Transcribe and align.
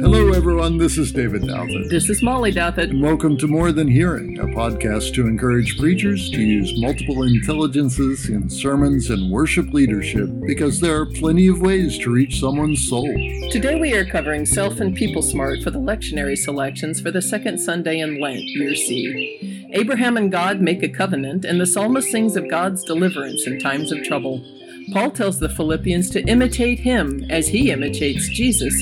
Hello, 0.00 0.32
everyone. 0.32 0.78
This 0.78 0.96
is 0.96 1.12
David 1.12 1.42
Douthit. 1.42 1.90
This 1.90 2.08
is 2.08 2.22
Molly 2.22 2.50
Douthit. 2.50 2.88
And 2.88 3.02
welcome 3.02 3.36
to 3.36 3.46
More 3.46 3.72
Than 3.72 3.88
Hearing, 3.88 4.38
a 4.38 4.46
podcast 4.46 5.12
to 5.16 5.26
encourage 5.26 5.78
preachers 5.78 6.30
to 6.30 6.40
use 6.40 6.80
multiple 6.80 7.24
intelligences 7.24 8.30
in 8.30 8.48
sermons 8.48 9.10
and 9.10 9.30
worship 9.30 9.70
leadership 9.74 10.30
because 10.46 10.80
there 10.80 10.98
are 10.98 11.04
plenty 11.04 11.46
of 11.46 11.60
ways 11.60 11.98
to 11.98 12.10
reach 12.10 12.40
someone's 12.40 12.88
soul. 12.88 13.12
Today 13.50 13.78
we 13.78 13.92
are 13.92 14.06
covering 14.06 14.46
Self 14.46 14.80
and 14.80 14.96
People 14.96 15.20
Smart 15.20 15.62
for 15.62 15.70
the 15.70 15.78
lectionary 15.78 16.38
selections 16.38 17.02
for 17.02 17.10
the 17.10 17.20
second 17.20 17.58
Sunday 17.58 18.00
in 18.00 18.18
Lent, 18.18 18.40
Year 18.40 18.74
C. 18.74 19.41
Abraham 19.72 20.16
and 20.16 20.30
God 20.30 20.60
make 20.60 20.82
a 20.82 20.88
covenant, 20.88 21.44
and 21.44 21.60
the 21.60 21.66
psalmist 21.66 22.10
sings 22.10 22.36
of 22.36 22.48
God's 22.48 22.84
deliverance 22.84 23.46
in 23.46 23.58
times 23.58 23.90
of 23.90 24.02
trouble. 24.04 24.44
Paul 24.92 25.10
tells 25.10 25.38
the 25.38 25.48
Philippians 25.48 26.10
to 26.10 26.22
imitate 26.22 26.80
him 26.80 27.24
as 27.30 27.48
he 27.48 27.70
imitates 27.70 28.28
Jesus 28.28 28.74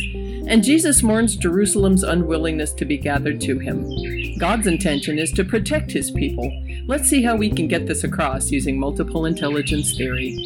and 0.51 0.65
Jesus 0.65 1.02
mourns 1.05 1.37
Jerusalem's 1.37 2.02
unwillingness 2.02 2.73
to 2.73 2.84
be 2.84 2.98
gathered 2.98 3.41
to 3.42 3.60
him. 3.60 3.87
God's 4.37 4.66
intention 4.66 5.16
is 5.16 5.30
to 5.32 5.45
protect 5.45 5.92
his 5.92 6.10
people. 6.10 6.51
Let's 6.87 7.09
see 7.09 7.23
how 7.23 7.37
we 7.37 7.51
can 7.51 7.68
get 7.68 7.87
this 7.87 8.02
across 8.02 8.51
using 8.51 8.77
multiple 8.77 9.27
intelligence 9.27 9.96
theory. 9.96 10.37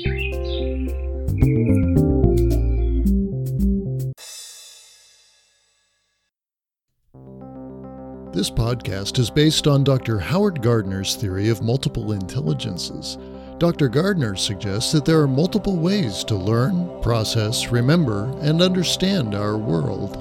This 8.35 8.51
podcast 8.51 9.21
is 9.21 9.31
based 9.31 9.69
on 9.69 9.85
Dr. 9.85 10.19
Howard 10.19 10.61
Gardner's 10.61 11.15
theory 11.15 11.51
of 11.51 11.63
multiple 11.63 12.11
intelligences. 12.11 13.17
Dr. 13.59 13.89
Gardner 13.89 14.35
suggests 14.35 14.91
that 14.91 15.05
there 15.05 15.21
are 15.21 15.29
multiple 15.29 15.77
ways 15.77 16.25
to 16.25 16.35
learn, 16.35 17.01
process, 17.01 17.69
remember, 17.69 18.25
and 18.41 18.61
understand 18.61 19.37
our 19.37 19.57
world. 19.57 20.19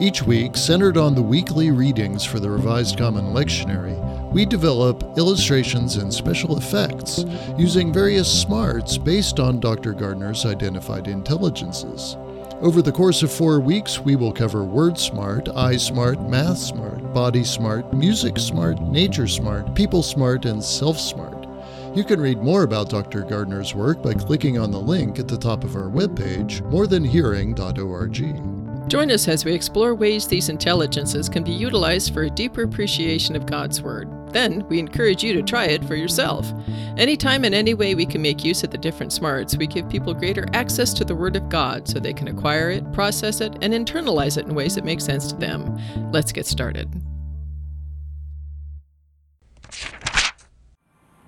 Each 0.00 0.24
week, 0.24 0.56
centered 0.56 0.96
on 0.96 1.14
the 1.14 1.22
weekly 1.22 1.70
readings 1.70 2.24
for 2.24 2.40
the 2.40 2.50
Revised 2.50 2.98
Common 2.98 3.26
Lectionary, 3.26 3.96
we 4.32 4.44
develop 4.44 5.16
illustrations 5.16 5.98
and 5.98 6.12
special 6.12 6.58
effects 6.58 7.24
using 7.56 7.92
various 7.92 8.26
smarts 8.42 8.98
based 8.98 9.38
on 9.38 9.60
Dr. 9.60 9.92
Gardner's 9.92 10.44
identified 10.44 11.06
intelligences. 11.06 12.16
Over 12.60 12.82
the 12.82 12.90
course 12.90 13.22
of 13.22 13.32
four 13.32 13.60
weeks, 13.60 14.00
we 14.00 14.16
will 14.16 14.32
cover 14.32 14.64
Word 14.64 14.98
Smart, 14.98 15.48
Eye 15.48 15.76
Smart, 15.76 16.20
Math 16.28 16.58
Smart, 16.58 17.01
Body 17.12 17.44
Smart, 17.44 17.92
Music 17.92 18.38
Smart, 18.38 18.80
Nature 18.80 19.28
Smart, 19.28 19.74
People 19.74 20.02
Smart, 20.02 20.44
and 20.46 20.62
Self 20.62 20.98
Smart. 20.98 21.46
You 21.94 22.04
can 22.04 22.20
read 22.20 22.38
more 22.38 22.62
about 22.62 22.88
Dr. 22.88 23.22
Gardner's 23.22 23.74
work 23.74 24.02
by 24.02 24.14
clicking 24.14 24.58
on 24.58 24.70
the 24.70 24.80
link 24.80 25.18
at 25.18 25.28
the 25.28 25.36
top 25.36 25.62
of 25.62 25.76
our 25.76 25.90
webpage, 25.90 26.62
morethanhearing.org. 26.70 28.61
Join 28.92 29.10
us 29.10 29.26
as 29.26 29.46
we 29.46 29.54
explore 29.54 29.94
ways 29.94 30.26
these 30.26 30.50
intelligences 30.50 31.26
can 31.26 31.42
be 31.42 31.50
utilized 31.50 32.12
for 32.12 32.24
a 32.24 32.30
deeper 32.30 32.64
appreciation 32.64 33.34
of 33.34 33.46
God's 33.46 33.80
Word. 33.80 34.30
Then, 34.34 34.68
we 34.68 34.78
encourage 34.78 35.24
you 35.24 35.32
to 35.32 35.42
try 35.42 35.64
it 35.64 35.82
for 35.86 35.96
yourself. 35.96 36.52
Anytime 36.98 37.44
and 37.44 37.54
any 37.54 37.72
way 37.72 37.94
we 37.94 38.04
can 38.04 38.20
make 38.20 38.44
use 38.44 38.62
of 38.64 38.70
the 38.70 38.76
different 38.76 39.14
smarts, 39.14 39.56
we 39.56 39.66
give 39.66 39.88
people 39.88 40.12
greater 40.12 40.46
access 40.52 40.92
to 40.92 41.06
the 41.06 41.16
Word 41.16 41.36
of 41.36 41.48
God 41.48 41.88
so 41.88 41.98
they 41.98 42.12
can 42.12 42.28
acquire 42.28 42.68
it, 42.68 42.92
process 42.92 43.40
it, 43.40 43.56
and 43.62 43.72
internalize 43.72 44.36
it 44.36 44.44
in 44.44 44.54
ways 44.54 44.74
that 44.74 44.84
make 44.84 45.00
sense 45.00 45.26
to 45.28 45.36
them. 45.36 45.80
Let's 46.12 46.30
get 46.30 46.44
started. 46.44 46.90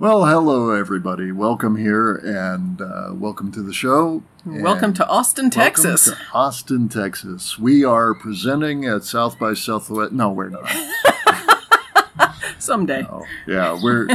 Well, 0.01 0.27
hello, 0.27 0.73
everybody. 0.73 1.31
Welcome 1.31 1.77
here 1.77 2.17
and 2.17 2.81
uh, 2.81 3.11
welcome 3.15 3.53
to 3.53 3.63
the 3.63 3.73
show. 3.73 4.25
Welcome 4.45 4.93
to 4.95 5.07
Austin, 5.07 5.51
Texas. 5.51 6.07
To 6.07 6.17
Austin, 6.33 6.89
Texas. 6.89 7.61
We 7.61 7.85
are 7.85 8.13
presenting 8.13 8.85
at 8.87 9.05
South 9.05 9.39
by 9.39 9.55
Southwest. 9.55 10.11
No, 10.11 10.31
we're 10.33 10.49
not. 10.49 10.69
Someday. 12.59 13.03
No. 13.03 13.25
Yeah, 13.47 13.79
we're 13.81 14.09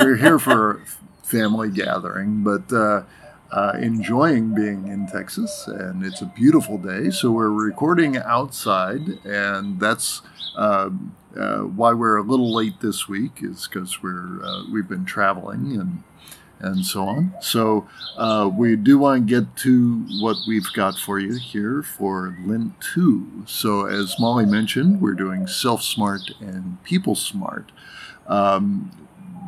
we're 0.00 0.16
here 0.16 0.38
for 0.38 0.70
a 0.70 0.80
family 1.22 1.68
gathering, 1.68 2.42
but 2.42 2.72
uh, 2.72 3.02
uh, 3.52 3.72
enjoying 3.80 4.54
being 4.54 4.88
in 4.88 5.06
Texas, 5.06 5.66
and 5.66 6.04
it's 6.04 6.22
a 6.22 6.26
beautiful 6.26 6.78
day. 6.78 7.10
So 7.10 7.30
we're 7.30 7.50
recording 7.50 8.16
outside, 8.16 9.24
and 9.24 9.78
that's 9.80 10.22
uh, 10.56 10.90
uh, 11.38 11.58
why 11.60 11.92
we're 11.92 12.16
a 12.16 12.22
little 12.22 12.52
late 12.52 12.80
this 12.80 13.08
week. 13.08 13.38
Is 13.42 13.68
because 13.68 14.02
we're 14.02 14.42
uh, 14.42 14.64
we've 14.72 14.88
been 14.88 15.04
traveling 15.04 15.78
and 15.78 16.02
and 16.58 16.84
so 16.84 17.02
on. 17.04 17.34
So 17.40 17.86
uh, 18.16 18.50
we 18.52 18.76
do 18.76 18.98
want 18.98 19.28
to 19.28 19.40
get 19.40 19.56
to 19.58 20.06
what 20.20 20.36
we've 20.48 20.72
got 20.72 20.98
for 20.98 21.18
you 21.18 21.34
here 21.34 21.82
for 21.82 22.36
Lent 22.44 22.80
2. 22.94 23.44
So 23.46 23.84
as 23.86 24.18
Molly 24.18 24.46
mentioned, 24.46 25.00
we're 25.00 25.12
doing 25.12 25.46
Self 25.46 25.82
Smart 25.82 26.22
and 26.40 26.82
People 26.82 27.14
Smart. 27.14 27.72
Um, 28.26 29.05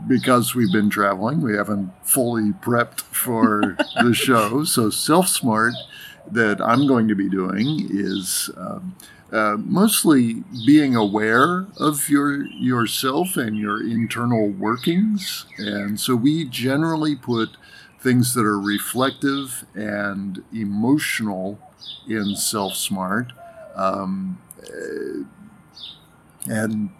because 0.08 0.54
we've 0.54 0.72
been 0.72 0.90
traveling, 0.90 1.40
we 1.40 1.56
haven't 1.56 1.92
fully 2.02 2.52
prepped 2.52 3.00
for 3.02 3.76
the 4.02 4.14
show. 4.14 4.64
So, 4.64 4.90
Self 4.90 5.28
Smart 5.28 5.74
that 6.30 6.60
I'm 6.60 6.86
going 6.86 7.08
to 7.08 7.14
be 7.14 7.28
doing 7.28 7.86
is 7.90 8.50
um, 8.56 8.96
uh, 9.32 9.56
mostly 9.58 10.44
being 10.66 10.94
aware 10.94 11.66
of 11.78 12.08
your 12.08 12.44
yourself 12.46 13.36
and 13.36 13.56
your 13.56 13.80
internal 13.82 14.48
workings. 14.48 15.46
And 15.58 16.00
so, 16.00 16.16
we 16.16 16.44
generally 16.44 17.14
put 17.14 17.50
things 18.00 18.34
that 18.34 18.44
are 18.44 18.60
reflective 18.60 19.66
and 19.74 20.42
emotional 20.52 21.58
in 22.08 22.36
Self 22.36 22.74
Smart. 22.74 23.32
Um, 23.76 24.40
uh, 24.62 25.24
and 26.46 26.90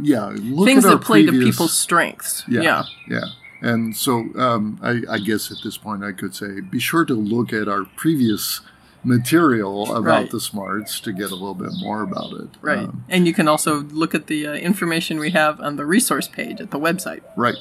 yeah, 0.00 0.34
things 0.64 0.84
that 0.84 1.00
play 1.02 1.24
previous, 1.24 1.44
to 1.44 1.50
people's 1.50 1.76
strengths. 1.76 2.44
Yeah, 2.48 2.62
yeah, 2.62 2.82
yeah. 3.08 3.24
And 3.62 3.94
so, 3.96 4.28
um, 4.36 4.78
I, 4.82 5.02
I, 5.08 5.18
guess 5.18 5.50
at 5.50 5.58
this 5.62 5.76
point, 5.76 6.02
I 6.02 6.12
could 6.12 6.34
say, 6.34 6.60
be 6.60 6.78
sure 6.78 7.04
to 7.04 7.12
look 7.14 7.52
at 7.52 7.68
our 7.68 7.84
previous 7.84 8.62
material 9.04 9.94
about 9.94 10.04
right. 10.04 10.30
the 10.30 10.40
smarts 10.40 10.98
to 11.00 11.12
get 11.12 11.30
a 11.30 11.34
little 11.34 11.54
bit 11.54 11.72
more 11.80 12.02
about 12.02 12.32
it. 12.34 12.48
Right, 12.60 12.78
um, 12.78 13.04
and 13.08 13.26
you 13.26 13.34
can 13.34 13.48
also 13.48 13.82
look 13.82 14.14
at 14.14 14.28
the 14.28 14.46
uh, 14.46 14.54
information 14.54 15.18
we 15.18 15.30
have 15.30 15.60
on 15.60 15.76
the 15.76 15.84
resource 15.84 16.28
page 16.28 16.60
at 16.60 16.70
the 16.70 16.78
website. 16.78 17.22
Right, 17.36 17.58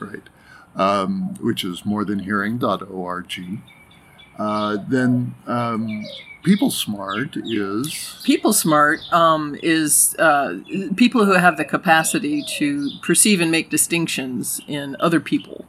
right, 0.00 0.22
um, 0.74 1.34
which 1.40 1.64
is 1.64 1.82
morethanhearing.org. 1.82 3.60
Uh, 4.38 4.76
then 4.88 5.34
um, 5.46 6.04
people 6.46 6.70
smart 6.70 7.36
is 7.36 8.20
people 8.22 8.52
smart 8.52 9.00
um, 9.12 9.56
is 9.62 10.14
uh, 10.18 10.58
people 10.94 11.24
who 11.24 11.32
have 11.32 11.56
the 11.56 11.64
capacity 11.64 12.44
to 12.56 12.88
perceive 13.02 13.40
and 13.40 13.50
make 13.50 13.68
distinctions 13.68 14.60
in 14.68 14.96
other 15.00 15.20
people 15.20 15.66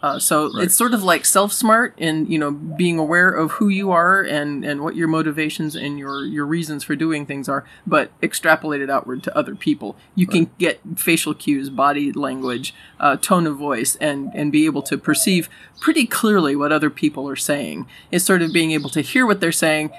uh, 0.00 0.18
so 0.18 0.52
right. 0.52 0.64
it's 0.64 0.76
sort 0.76 0.94
of 0.94 1.02
like 1.02 1.24
self 1.24 1.52
smart 1.52 1.94
and 1.98 2.30
you 2.30 2.38
know 2.38 2.52
being 2.52 2.98
aware 2.98 3.30
of 3.30 3.52
who 3.52 3.68
you 3.68 3.90
are 3.90 4.22
and 4.22 4.64
and 4.64 4.80
what 4.82 4.94
your 4.94 5.08
motivations 5.08 5.74
and 5.74 5.98
your 5.98 6.24
your 6.24 6.46
reasons 6.46 6.84
for 6.84 6.94
doing 6.94 7.26
things 7.26 7.48
are 7.48 7.64
but 7.86 8.10
extrapolated 8.20 8.88
outward 8.88 9.22
to 9.24 9.36
other 9.36 9.56
people 9.56 9.96
you 10.14 10.26
right. 10.26 10.32
can 10.32 10.50
get 10.58 10.80
facial 10.96 11.34
cues 11.34 11.68
body 11.68 12.12
language 12.12 12.72
uh, 13.00 13.16
tone 13.16 13.46
of 13.46 13.56
voice 13.56 13.96
and 13.96 14.30
and 14.34 14.52
be 14.52 14.66
able 14.66 14.82
to 14.82 14.96
perceive 14.96 15.48
pretty 15.80 16.06
clearly 16.06 16.54
what 16.54 16.70
other 16.70 16.90
people 16.90 17.28
are 17.28 17.36
saying 17.36 17.86
it's 18.12 18.24
sort 18.24 18.42
of 18.42 18.52
being 18.52 18.70
able 18.70 18.90
to 18.90 19.00
hear 19.00 19.26
what 19.26 19.40
they're 19.40 19.50
saying 19.50 19.90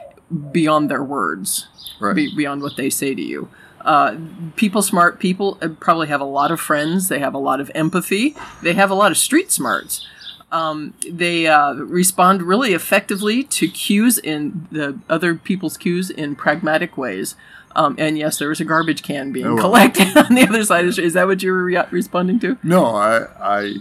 beyond 0.52 0.90
their 0.90 1.04
words, 1.04 1.68
right. 2.00 2.16
be, 2.16 2.36
beyond 2.36 2.62
what 2.62 2.78
they 2.78 2.90
say 2.90 3.16
to 3.16 3.22
you. 3.22 3.50
Uh, 3.82 4.18
people 4.56 4.82
smart 4.82 5.20
people 5.20 5.58
uh, 5.62 5.70
probably 5.80 6.08
have 6.08 6.22
a 6.22 6.26
lot 6.26 6.52
of 6.52 6.60
friends. 6.60 7.08
They 7.08 7.20
have 7.20 7.34
a 7.34 7.40
lot 7.40 7.60
of 7.62 7.72
empathy. 7.74 8.36
They 8.62 8.74
have 8.74 8.92
a 8.92 8.96
lot 8.96 9.12
of 9.12 9.18
street 9.18 9.52
smarts. 9.52 10.06
Um, 10.52 10.96
they 11.10 11.48
uh, 11.48 11.74
respond 11.74 12.42
really 12.42 12.74
effectively 12.74 13.44
to 13.44 13.68
cues 13.68 14.18
in 14.18 14.68
the 14.72 15.00
other 15.08 15.36
people's 15.36 15.78
cues 15.78 16.10
in 16.10 16.36
pragmatic 16.36 16.98
ways. 16.98 17.36
Um, 17.76 17.96
and 18.00 18.18
yes, 18.18 18.40
there 18.40 18.50
was 18.50 18.60
a 18.60 18.66
garbage 18.66 19.04
can 19.04 19.32
being 19.32 19.46
oh, 19.46 19.54
well. 19.56 19.66
collected 19.66 20.18
on 20.18 20.36
the 20.36 20.48
other 20.48 20.64
side 20.66 20.86
of 20.86 20.96
the. 20.96 21.04
Is 21.04 21.14
that 21.14 21.28
what 21.28 21.44
you 21.44 21.52
were 21.52 21.64
re- 21.64 21.86
responding 21.92 22.40
to? 22.40 22.58
No, 22.64 22.86
I, 22.88 23.28
I, 23.40 23.76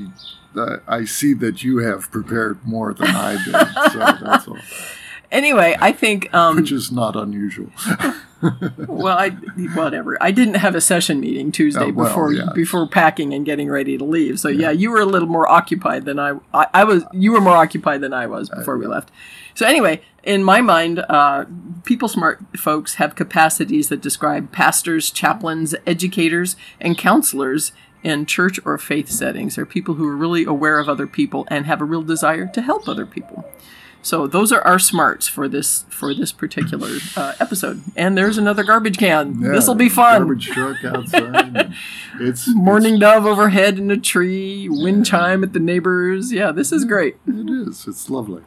I 0.87 1.05
see 1.05 1.33
that 1.35 1.65
you 1.65 1.79
have 1.79 2.11
prepared 2.11 2.65
more 2.67 2.93
than 2.93 3.09
I 3.09 3.43
did. 3.43 3.93
so 3.93 3.99
that's 4.25 4.47
all. 4.47 4.59
Anyway, 5.31 5.77
I 5.79 5.93
think 5.93 6.33
um, 6.33 6.57
which 6.57 6.73
is 6.73 6.91
not 6.91 7.15
unusual. 7.15 7.71
well, 8.87 9.19
I 9.19 9.31
whatever. 9.75 10.17
I 10.23 10.31
didn't 10.31 10.55
have 10.55 10.75
a 10.75 10.81
session 10.81 11.21
meeting 11.21 11.53
Tuesday 11.53 11.87
uh, 11.87 11.93
well, 11.93 12.09
before 12.09 12.33
yeah. 12.33 12.49
before 12.55 12.89
packing 12.89 13.35
and 13.35 13.45
getting 13.45 13.69
ready 13.69 13.99
to 13.99 14.05
leave. 14.05 14.41
So 14.41 14.49
yeah. 14.49 14.69
yeah, 14.69 14.71
you 14.71 14.91
were 14.91 15.01
a 15.01 15.07
little 15.07 15.29
more 15.29 15.47
occupied 15.49 16.07
than 16.07 16.19
I, 16.19 16.39
I, 16.55 16.67
I. 16.73 16.85
was. 16.85 17.05
You 17.13 17.33
were 17.33 17.41
more 17.41 17.57
occupied 17.57 18.01
than 18.01 18.15
I 18.15 18.27
was 18.27 18.49
before 18.49 18.77
uh, 18.77 18.79
we 18.79 18.87
left. 18.87 19.11
So 19.55 19.67
anyway, 19.67 20.03
in 20.23 20.45
my 20.45 20.61
mind, 20.61 21.01
uh, 21.09 21.45
people 21.85 22.09
smart 22.09 22.41
folks 22.57 22.95
have 22.95 23.15
capacities 23.15 23.89
that 23.91 24.01
describe 24.01 24.51
pastors, 24.51 25.11
chaplains, 25.11 25.75
educators, 25.87 26.57
and 26.81 26.97
counselors 26.97 27.73
in 28.03 28.25
church 28.25 28.61
or 28.65 28.79
faith 28.79 29.09
settings. 29.11 29.57
They're 29.57 29.67
people 29.67 29.95
who 29.95 30.09
are 30.09 30.17
really 30.17 30.45
aware 30.45 30.79
of 30.79 30.89
other 30.89 31.07
people 31.07 31.47
and 31.51 31.67
have 31.67 31.81
a 31.81 31.85
real 31.85 32.03
desire 32.03 32.47
to 32.47 32.63
help 32.63 32.89
other 32.89 33.05
people. 33.05 33.45
So 34.03 34.27
those 34.27 34.53
are 34.53 34.63
our 34.63 34.79
smarts 34.79 35.29
for 35.29 35.49
this 35.49 35.85
for 35.91 36.15
this 36.15 36.33
particular 36.33 36.89
uh, 37.17 37.35
episode. 37.41 37.83
And 37.97 38.17
there's 38.17 38.39
another 38.39 38.63
garbage 38.65 38.97
can. 38.97 39.41
Yeah, 39.41 39.51
this 39.51 39.67
will 39.67 39.75
be 39.75 39.89
fun. 39.89 40.23
Garbage 40.23 40.47
truck 40.47 40.85
outside. 40.85 41.75
it's 42.21 42.49
Morning 42.55 42.95
it's- 42.95 43.01
dove 43.01 43.27
overhead 43.27 43.79
in 43.79 43.91
a 43.91 43.97
tree, 43.99 44.69
wind 44.69 45.05
chime 45.05 45.43
at 45.43 45.53
the 45.53 45.59
neighbors. 45.61 46.33
Yeah, 46.33 46.53
this 46.53 46.73
is 46.73 46.85
great. 46.85 47.17
It 47.27 47.51
is. 47.51 47.87
It's 47.87 48.09
lovely. 48.09 48.43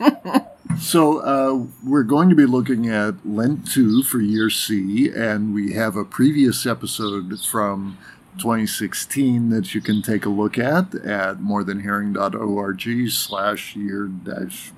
so 0.80 1.18
uh, 1.20 1.66
we're 1.84 2.02
going 2.02 2.28
to 2.30 2.34
be 2.34 2.46
looking 2.46 2.88
at 2.88 3.14
Lent 3.26 3.70
2 3.70 4.02
for 4.02 4.20
year 4.20 4.50
C, 4.50 5.10
and 5.14 5.54
we 5.54 5.74
have 5.74 5.96
a 5.96 6.04
previous 6.04 6.66
episode 6.66 7.38
from 7.40 7.98
2016 8.42 9.50
that 9.50 9.72
you 9.72 9.80
can 9.80 10.02
take 10.02 10.26
a 10.26 10.28
look 10.28 10.58
at 10.58 10.94
at 10.96 11.36
morethanhearing.org 11.38 13.10
slash 13.10 13.76
year 13.76 14.06
dash 14.08 14.72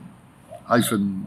hyphen. 0.67 1.27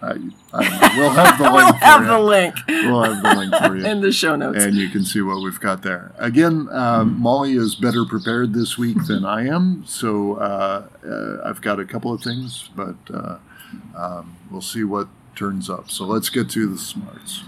I, 0.00 0.10
I 0.10 0.12
don't 0.12 0.80
know. 0.80 0.88
We'll 0.96 1.10
have 1.10 1.38
the 1.38 1.44
We'll 1.50 1.64
link 1.64 1.76
have 1.76 2.00
for 2.02 2.06
the 2.06 2.18
link 2.20 2.54
We'll 2.68 3.02
have 3.02 3.22
the 3.22 3.34
link 3.34 3.54
for 3.56 3.76
you 3.76 3.84
in 3.90 4.00
the 4.00 4.12
show 4.12 4.36
notes. 4.36 4.62
and 4.62 4.76
you 4.76 4.88
can 4.90 5.02
see 5.04 5.22
what 5.22 5.42
we've 5.42 5.58
got 5.58 5.82
there. 5.82 6.12
Again, 6.18 6.68
um, 6.70 7.18
Molly 7.20 7.54
is 7.56 7.74
better 7.74 8.04
prepared 8.04 8.52
this 8.52 8.78
week 8.78 8.98
than 9.08 9.24
I 9.24 9.46
am, 9.46 9.82
so 9.86 10.34
uh, 10.34 10.86
uh, 11.04 11.48
I've 11.48 11.60
got 11.62 11.80
a 11.80 11.84
couple 11.84 12.12
of 12.12 12.22
things, 12.22 12.68
but 12.76 12.96
uh, 13.12 13.38
um, 13.96 14.36
we'll 14.50 14.60
see 14.60 14.84
what 14.84 15.08
turns 15.34 15.68
up. 15.68 15.90
So 15.90 16.04
let's 16.04 16.28
get 16.28 16.48
to 16.50 16.68
the 16.68 16.78
smarts. 16.78 17.42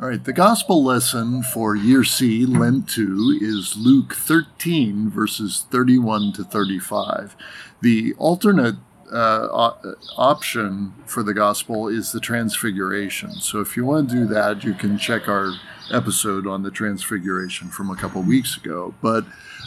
All 0.00 0.06
right, 0.08 0.22
the 0.22 0.32
gospel 0.32 0.84
lesson 0.84 1.42
for 1.42 1.74
year 1.74 2.04
C, 2.04 2.46
Lent 2.46 2.88
2, 2.88 3.38
is 3.42 3.76
Luke 3.76 4.14
13, 4.14 5.10
verses 5.10 5.66
31 5.72 6.32
to 6.34 6.44
35. 6.44 7.34
The 7.80 8.14
alternate 8.16 8.76
uh, 9.12 9.48
o- 9.50 9.94
option 10.16 10.92
for 11.06 11.24
the 11.24 11.34
gospel 11.34 11.88
is 11.88 12.12
the 12.12 12.20
transfiguration. 12.20 13.32
So 13.40 13.60
if 13.60 13.76
you 13.76 13.84
want 13.84 14.10
to 14.10 14.14
do 14.14 14.26
that, 14.26 14.62
you 14.62 14.72
can 14.74 14.98
check 14.98 15.26
our 15.28 15.50
episode 15.92 16.46
on 16.46 16.62
the 16.62 16.70
transfiguration 16.70 17.68
from 17.68 17.90
a 17.90 17.96
couple 17.96 18.22
weeks 18.22 18.56
ago. 18.56 18.94
But 19.02 19.24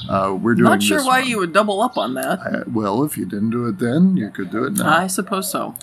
uh, 0.07 0.38
we're 0.42 0.56
doing 0.56 0.69
Not 0.69 0.81
sure 0.84 1.04
why 1.04 1.19
one. 1.19 1.27
you 1.30 1.39
would 1.39 1.51
double 1.51 1.81
up 1.81 1.98
on 1.98 2.13
that. 2.13 2.39
Uh, 2.39 2.63
well, 2.72 3.04
if 3.04 3.18
you 3.18 3.25
didn't 3.25 3.50
do 3.50 3.66
it 3.68 3.80
then, 3.80 4.16
you 4.16 4.30
could 4.30 4.50
do 4.50 4.63
it 4.63 4.74
now. 4.77 4.98
I 4.98 5.07
suppose 5.07 5.51
so. 5.51 5.75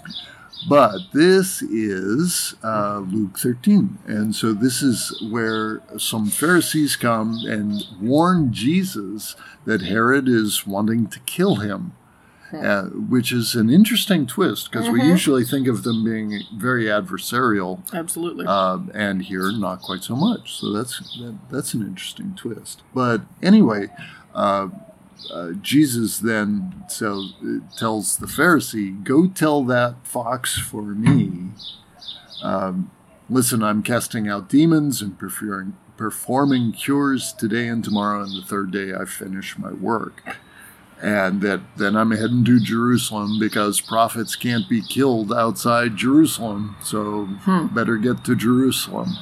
But 0.67 0.99
this 1.13 1.63
is 1.63 2.55
uh, 2.63 3.05
Luke 3.07 3.39
13. 3.39 3.99
And 4.07 4.35
so 4.35 4.53
this 4.53 4.83
is 4.83 5.23
where 5.31 5.83
some 5.99 6.27
Pharisees 6.29 6.97
come 6.97 7.39
and 7.47 7.85
warn 8.01 8.53
Jesus 8.53 9.37
that 9.65 9.83
Herod 9.83 10.29
is 10.29 10.67
wanting 10.67 11.07
to 11.09 11.21
kill 11.21 11.57
him, 11.57 11.93
uh, 12.53 12.85
which 12.85 13.31
is 13.33 13.55
an 13.55 13.71
interesting 13.71 14.27
twist 14.27 14.71
because 14.71 14.89
we 14.89 15.03
usually 15.03 15.45
think 15.45 15.69
of 15.69 15.83
them 15.83 16.05
being 16.05 16.41
very 16.57 16.87
adversarial. 16.87 17.81
Absolutely. 17.93 18.47
Uh, 18.49 18.79
and 18.95 19.23
here, 19.25 19.53
not 19.53 19.83
quite 19.83 20.03
so 20.03 20.17
much. 20.17 20.59
So 20.59 20.73
that's 20.73 20.99
that, 21.19 21.39
that's 21.51 21.75
an 21.75 21.83
interesting 21.83 22.35
twist. 22.35 22.83
But 22.95 23.23
anyway, 23.43 23.89
uh, 24.35 24.69
uh, 25.33 25.53
Jesus 25.61 26.19
then 26.19 26.85
so, 26.89 27.29
tells 27.77 28.17
the 28.17 28.27
Pharisee, 28.27 29.03
"Go 29.05 29.27
tell 29.27 29.65
that 29.65 30.07
fox 30.07 30.59
for 30.59 30.83
me. 30.83 31.51
Um, 32.43 32.91
listen, 33.29 33.63
I'm 33.63 33.83
casting 33.83 34.29
out 34.29 34.49
demons 34.49 35.03
and 35.03 35.19
performing 35.19 35.77
performing 35.97 36.71
cures 36.71 37.33
today 37.33 37.67
and 37.67 37.83
tomorrow, 37.83 38.23
and 38.23 38.37
the 38.37 38.47
third 38.47 38.71
day 38.71 38.95
I 38.95 39.05
finish 39.05 39.59
my 39.59 39.73
work." 39.73 40.23
And 41.01 41.43
that 41.43 41.61
then 41.77 41.95
I'm 41.95 42.11
heading 42.11 42.45
to 42.45 42.59
Jerusalem 42.59 43.39
because 43.39 43.81
prophets 43.81 44.35
can't 44.35 44.69
be 44.69 44.83
killed 44.83 45.33
outside 45.33 45.97
Jerusalem. 45.97 46.77
So 46.83 47.29
better 47.73 47.97
get 47.97 48.25
to 48.25 48.35
Jerusalem. 48.35 49.17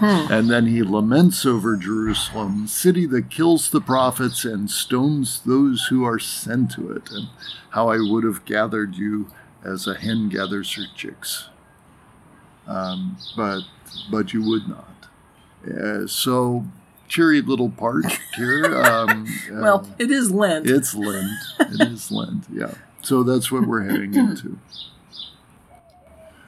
And 0.00 0.50
then 0.50 0.66
he 0.66 0.82
laments 0.82 1.46
over 1.46 1.76
Jerusalem, 1.76 2.66
city 2.66 3.06
that 3.06 3.30
kills 3.30 3.70
the 3.70 3.80
prophets 3.80 4.44
and 4.44 4.70
stones 4.70 5.40
those 5.40 5.86
who 5.86 6.04
are 6.04 6.18
sent 6.18 6.72
to 6.72 6.90
it, 6.92 7.10
and 7.10 7.28
how 7.70 7.88
I 7.88 7.98
would 7.98 8.24
have 8.24 8.44
gathered 8.44 8.96
you 8.96 9.30
as 9.64 9.86
a 9.86 9.94
hen 9.94 10.28
gathers 10.28 10.74
her 10.74 10.84
chicks. 10.94 11.48
Um, 12.66 13.16
but 13.36 13.62
but 14.10 14.32
you 14.32 14.42
would 14.42 14.68
not. 14.68 14.88
Uh, 15.66 16.06
so 16.06 16.64
cheery 17.08 17.40
little 17.40 17.70
part 17.70 18.06
here. 18.36 18.64
Um, 18.76 19.26
uh, 19.52 19.60
well, 19.60 19.88
it 19.98 20.10
is 20.10 20.30
Lent. 20.30 20.68
it's 20.68 20.94
Lent. 20.94 21.30
It 21.60 21.80
is 21.88 22.10
Lent. 22.10 22.44
Yeah. 22.52 22.74
So 23.02 23.22
that's 23.22 23.52
what 23.52 23.66
we're 23.66 23.82
heading 23.84 24.14
into. 24.14 24.58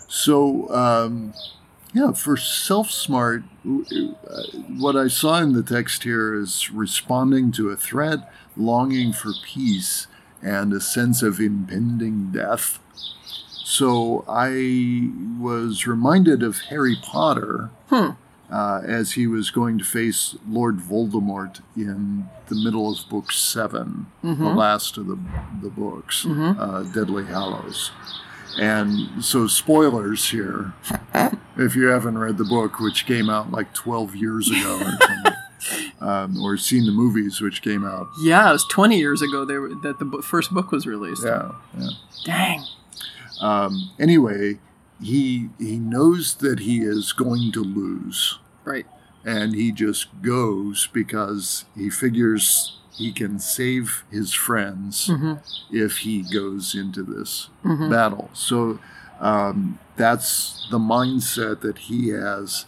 So, 0.09 0.69
um, 0.75 1.35
yeah, 1.93 2.13
for 2.13 2.37
self 2.37 2.91
smart, 2.91 3.43
uh, 3.67 4.43
what 4.79 4.97
I 4.97 5.09
saw 5.09 5.39
in 5.41 5.53
the 5.53 5.63
text 5.63 6.03
here 6.03 6.35
is 6.35 6.71
responding 6.71 7.53
to 7.53 7.71
a 7.71 7.77
threat, 7.77 8.31
longing 8.57 9.13
for 9.13 9.33
peace, 9.45 10.07
and 10.43 10.73
a 10.73 10.81
sense 10.81 11.23
of 11.23 11.41
impending 11.41 12.31
death. 12.33 12.79
So 13.65 14.25
I 14.29 15.11
was 15.41 15.87
reminded 15.87 16.43
of 16.43 16.59
Harry 16.71 16.97
Potter 17.03 17.71
Hmm. 17.89 18.11
uh, 18.51 18.81
as 18.85 19.13
he 19.13 19.27
was 19.27 19.51
going 19.51 19.77
to 19.79 19.85
face 19.85 20.37
Lord 20.49 20.79
Voldemort 20.79 21.61
in 21.77 22.29
the 22.49 22.55
middle 22.55 22.93
of 22.93 23.09
book 23.09 23.33
7 23.33 24.07
the 24.23 24.29
last 24.55 24.97
of 24.99 25.07
the, 25.09 25.19
the 25.63 25.71
books, 25.71 26.25
uh, 26.27 26.85
Deathly 26.95 27.25
Hallows. 27.25 27.91
And 28.59 29.23
so, 29.25 29.47
spoilers 29.47 30.31
here, 30.31 30.73
if 31.57 31.77
you 31.77 31.87
haven't 31.89 32.19
read 32.19 32.39
the 32.39 32.45
book, 32.45 32.81
which 32.81 33.07
came 33.07 33.29
out 33.29 33.51
like 33.53 33.75
12 33.75 34.17
years 34.17 34.51
ago 34.51 34.81
or 34.81 35.37
um, 36.09 36.41
or 36.43 36.57
seen 36.57 36.87
the 36.87 36.93
movies, 36.93 37.41
which 37.41 37.61
came 37.63 37.85
out. 37.85 38.09
yeah, 38.23 38.49
it 38.49 38.53
was 38.53 38.65
20 38.69 38.99
years 38.99 39.21
ago 39.23 39.45
they 39.45 39.59
were, 39.59 39.75
that 39.83 39.99
the 39.99 40.05
bo- 40.05 40.23
first 40.23 40.53
book 40.53 40.71
was 40.73 40.87
released. 40.87 41.25
Yeah, 41.25 41.53
yeah. 41.79 41.89
Dang. 42.25 42.65
Um, 43.41 43.91
anyway, 43.99 44.59
he 45.03 45.51
he 45.59 45.79
knows 45.79 46.37
that 46.37 46.61
he 46.61 46.81
is 46.81 47.13
going 47.13 47.53
to 47.53 47.63
lose. 47.63 48.39
Right. 48.65 48.87
and 49.25 49.55
he 49.55 49.71
just 49.71 50.07
goes 50.23 50.89
because 50.93 51.67
he 51.77 51.89
figures 51.91 52.79
he 52.97 53.13
can 53.13 53.39
save 53.39 54.05
his 54.11 54.33
friends 54.33 55.11
if 55.71 55.99
he 55.99 56.23
goes 56.23 56.75
into 56.75 57.03
this 57.03 57.49
battle. 57.65 58.31
So 58.33 58.79
um, 59.21 59.79
that's 59.97 60.67
the 60.71 60.79
mindset 60.79 61.61
that 61.61 61.79
he 61.79 62.09
has, 62.09 62.65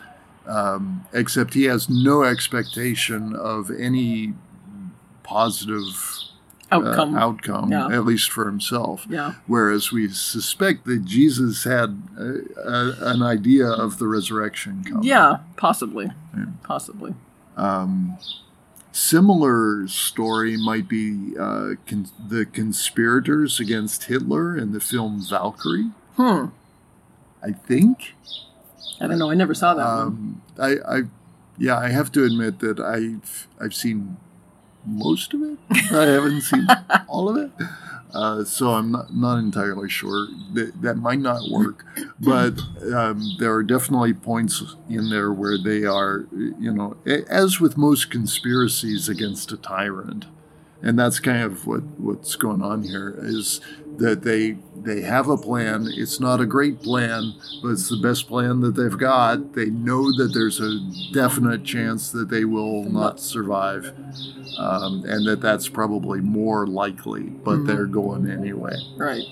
um, 0.47 1.07
except 1.13 1.55
he 1.55 1.65
has 1.65 1.89
no 1.91 2.23
expectation 2.25 3.35
of 3.35 3.71
any 3.71 4.35
positive 5.23 5.85
uh, 6.71 6.77
Outcome. 6.77 7.17
outcome, 7.17 7.73
Yeah. 7.73 7.87
at 7.89 8.05
least 8.05 8.31
for 8.31 8.45
himself. 8.47 9.07
Yeah. 9.09 9.35
Whereas 9.47 9.91
we 9.91 10.09
suspect 10.11 10.85
that 10.85 11.05
Jesus 11.07 11.65
had 11.65 12.03
uh, 12.19 12.25
a, 12.63 12.95
an 13.13 13.23
idea 13.23 13.67
of 13.67 13.99
the 13.99 14.07
resurrection 14.07 14.85
coming. 14.85 15.03
Yeah, 15.05 15.39
possibly. 15.57 16.11
Yeah. 16.37 16.45
Possibly. 16.63 17.15
Um, 17.57 18.19
similar 18.99 19.87
story 19.87 20.57
might 20.57 20.89
be 20.89 21.35
uh, 21.39 21.75
con- 21.87 22.09
the 22.29 22.45
conspirators 22.45 23.61
against 23.61 24.05
Hitler 24.05 24.59
in 24.59 24.73
the 24.73 24.81
film 24.81 25.21
Valkyrie. 25.21 25.91
Hmm. 26.17 26.47
I 27.43 27.53
think. 27.53 28.15
I 29.01 29.07
don't 29.07 29.19
know. 29.19 29.31
I 29.31 29.35
never 29.35 29.55
saw 29.55 29.75
that 29.75 29.85
one. 29.85 29.99
Um, 29.99 30.43
I, 30.59 30.97
I, 30.97 31.03
yeah, 31.57 31.79
I 31.79 31.91
have 31.91 32.11
to 32.13 32.25
admit 32.25 32.59
that 32.59 32.81
I've 32.81 33.47
I've 33.61 33.75
seen 33.75 34.17
most 34.85 35.33
of 35.33 35.43
it. 35.43 35.59
I 35.93 36.07
haven't 36.07 36.41
seen 36.41 36.67
all 37.09 37.29
of 37.29 37.37
it. 37.37 37.51
Uh, 38.15 38.43
so 38.43 38.71
I'm 38.71 38.91
not, 38.91 39.15
not 39.15 39.39
entirely 39.39 39.89
sure. 39.89 40.29
That 40.55 40.81
that 40.81 40.97
might 40.97 41.19
not 41.19 41.43
work, 41.51 41.85
but 42.19 42.59
um, 42.93 43.37
there 43.39 43.53
are 43.53 43.63
definitely 43.63 44.15
points 44.15 44.63
in 44.89 45.11
there 45.11 45.33
where 45.33 45.59
they 45.59 45.85
are, 45.85 46.27
you 46.33 46.73
know, 46.73 46.97
as 47.29 47.61
with 47.61 47.77
most 47.77 48.11
conspiracies 48.11 49.09
against 49.09 49.53
a 49.53 49.59
tyrant, 49.59 50.25
and 50.81 50.99
that's 50.99 51.21
kind 51.21 51.43
of 51.43 51.67
what 51.67 51.83
what's 51.99 52.35
going 52.37 52.63
on 52.63 52.85
here 52.85 53.15
is 53.19 53.61
that 53.99 54.23
they 54.23 54.57
they 54.77 55.03
have 55.03 55.29
a 55.29 55.37
plan. 55.37 55.89
It's 55.93 56.19
not 56.21 56.41
a 56.41 56.47
great 56.47 56.81
plan, 56.83 57.35
but 57.63 57.71
it's 57.71 57.89
the 57.89 57.97
best 57.97 58.27
plan 58.29 58.61
that 58.61 58.75
they've 58.77 58.97
got. 58.97 59.55
They 59.55 59.67
know 59.67 60.05
that 60.17 60.33
there's 60.35 60.61
a 60.61 60.79
definite 61.13 61.65
chance 61.65 62.11
that 62.13 62.29
they 62.31 62.45
will 62.45 62.85
not 62.85 63.21
survive, 63.21 63.93
um, 64.59 65.05
and 65.07 65.27
that 65.27 65.41
that's 65.41 65.69
probably 65.69 66.21
more 66.21 66.67
likely. 66.67 67.25
But 67.25 67.67
they're 67.67 67.87
going 67.87 68.31
anyway, 68.31 68.77
Right. 68.97 69.25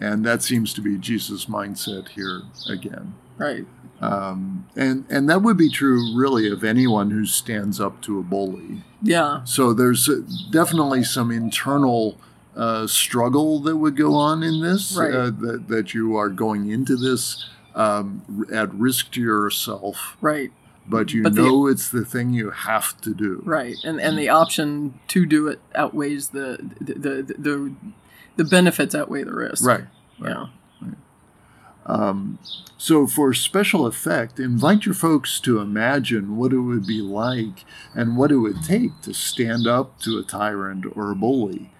and 0.00 0.24
that 0.24 0.42
seems 0.42 0.72
to 0.74 0.80
be 0.80 0.98
Jesus' 0.98 1.46
mindset 1.46 2.08
here 2.08 2.42
again. 2.68 3.14
Right. 3.38 3.66
Um, 4.00 4.66
and 4.74 5.04
and 5.08 5.28
that 5.28 5.42
would 5.42 5.56
be 5.56 5.70
true 5.70 6.16
really 6.16 6.50
of 6.50 6.64
anyone 6.64 7.10
who 7.10 7.24
stands 7.24 7.78
up 7.80 8.00
to 8.02 8.18
a 8.18 8.22
bully. 8.22 8.82
Yeah. 9.00 9.44
So 9.44 9.72
there's 9.72 10.08
uh, 10.08 10.22
definitely 10.50 11.04
some 11.04 11.30
internal 11.30 12.18
uh, 12.56 12.86
struggle 12.86 13.60
that 13.60 13.76
would 13.76 13.96
go 13.96 14.14
on 14.14 14.42
in 14.42 14.60
this. 14.60 14.96
Right. 14.96 15.12
Uh, 15.14 15.30
that 15.30 15.68
that 15.68 15.94
you 15.94 16.16
are 16.16 16.28
going 16.28 16.68
into 16.70 16.96
this 16.96 17.48
um, 17.74 18.46
at 18.52 18.72
risk 18.74 19.10
to 19.12 19.20
yourself, 19.22 20.16
Right. 20.20 20.52
but 20.86 21.12
you 21.14 21.22
But 21.22 21.34
the- 21.34 21.42
know 21.42 21.66
it's 21.66 21.88
the 21.88 22.04
thing 22.04 22.32
you 22.34 22.50
have 22.50 23.00
to 23.02 23.14
do. 23.14 23.42
Right. 23.46 23.76
And 23.84 23.98
and 24.00 24.18
the 24.18 24.28
option 24.28 24.98
to 25.08 25.24
do 25.26 25.48
it 25.48 25.60
outweighs 25.74 26.28
the 26.30 26.58
the 26.80 26.94
the 26.94 27.34
the, 27.38 27.72
the 28.36 28.44
benefits 28.44 28.94
outweigh 28.94 29.24
the 29.24 29.34
risk. 29.34 29.64
Right. 29.64 29.84
Yeah. 30.22 30.46
Um, 31.84 32.38
so, 32.78 33.06
for 33.08 33.34
special 33.34 33.86
effect, 33.86 34.38
invite 34.38 34.86
your 34.86 34.94
folks 34.94 35.40
to 35.40 35.58
imagine 35.58 36.36
what 36.36 36.52
it 36.52 36.60
would 36.60 36.86
be 36.86 37.00
like 37.00 37.64
and 37.94 38.16
what 38.16 38.30
it 38.30 38.36
would 38.36 38.62
take 38.62 39.00
to 39.02 39.12
stand 39.12 39.66
up 39.66 39.98
to 40.02 40.16
a 40.18 40.22
tyrant 40.22 40.84
or 40.94 41.10
a 41.10 41.16
bully. 41.16 41.72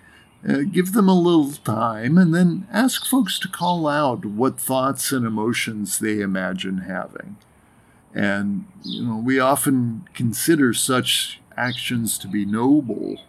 Uh, 0.47 0.63
give 0.63 0.93
them 0.93 1.09
a 1.09 1.15
little 1.15 1.53
time 1.53 2.19
and 2.19 2.35
then 2.35 2.67
ask 2.73 3.07
folks 3.07 3.39
to 3.39 3.49
call 3.49 3.87
out 3.87 4.25
what 4.25 4.59
thoughts 4.59 5.13
and 5.13 5.25
emotions 5.25 6.01
they 6.01 6.21
imagine 6.21 6.79
having. 6.79 7.37
And, 8.13 8.67
you 8.83 9.05
know, 9.05 9.17
we 9.17 9.39
often 9.39 10.09
consider 10.15 10.75
such 10.75 11.41
actions 11.57 12.19
to 12.19 12.29
be 12.29 12.45
noble. 12.45 13.21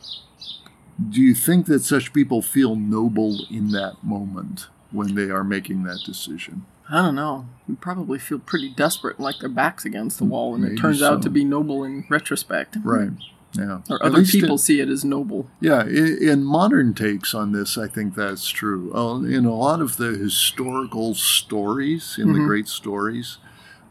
Do 1.10 1.22
you 1.22 1.36
think 1.36 1.68
that 1.68 1.84
such 1.84 2.14
people 2.14 2.42
feel 2.42 2.76
noble 2.76 3.46
in 3.50 3.70
that 3.72 4.04
moment 4.04 4.68
when 4.92 5.16
they 5.16 5.30
are 5.30 5.44
making 5.44 5.84
that 5.84 6.00
decision? 6.06 6.66
I 6.90 7.02
don't 7.02 7.16
know. 7.16 7.48
We 7.68 7.76
probably 7.76 8.20
feel 8.20 8.40
pretty 8.40 8.70
desperate, 8.70 9.20
like 9.20 9.40
their 9.40 9.50
backs 9.50 9.86
against 9.86 10.18
the 10.18 10.26
wall, 10.26 10.54
and 10.54 10.64
Maybe 10.64 10.76
it 10.76 10.80
turns 10.80 11.02
out 11.02 11.22
to 11.22 11.30
be 11.30 11.46
noble 11.46 11.84
in 11.84 12.06
retrospect. 12.10 12.78
Right. 12.84 13.12
Yeah. 13.56 13.82
Or 13.90 14.04
other 14.04 14.24
people 14.26 14.58
see 14.58 14.80
it 14.80 14.90
as 14.90 15.06
noble. 15.06 15.48
yeah. 15.60 15.84
In, 15.86 16.18
in 16.22 16.44
modern 16.44 16.94
takes 16.94 17.34
on 17.36 17.52
this, 17.52 17.78
I 17.78 17.88
think 17.88 18.16
that's 18.16 18.50
true. 18.50 18.92
Uh, 18.96 19.20
in 19.22 19.46
a 19.46 19.54
lot 19.56 19.80
of 19.80 19.98
the 19.98 20.12
historical 20.18 21.14
stories, 21.14 22.18
in 22.20 22.34
the 22.34 22.40
Mhm. 22.40 22.48
great 22.48 22.68
stories, 22.68 23.38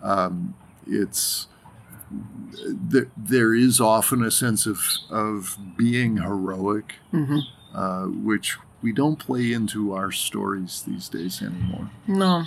um, 0.02 0.54
it's 0.86 1.46
there, 2.66 3.08
there 3.16 3.54
is 3.54 3.80
often 3.80 4.22
a 4.24 4.30
sense 4.30 4.66
of 4.66 4.80
of 5.10 5.56
being 5.76 6.18
heroic, 6.18 6.94
hmm 7.10 7.38
uh, 7.74 8.02
which 8.06 8.58
we 8.82 8.92
don't 8.92 9.18
play 9.18 9.52
into 9.52 9.94
our 9.94 10.10
stories 10.12 10.82
these 10.86 11.08
days 11.08 11.40
anymore. 11.40 11.88
No. 12.06 12.44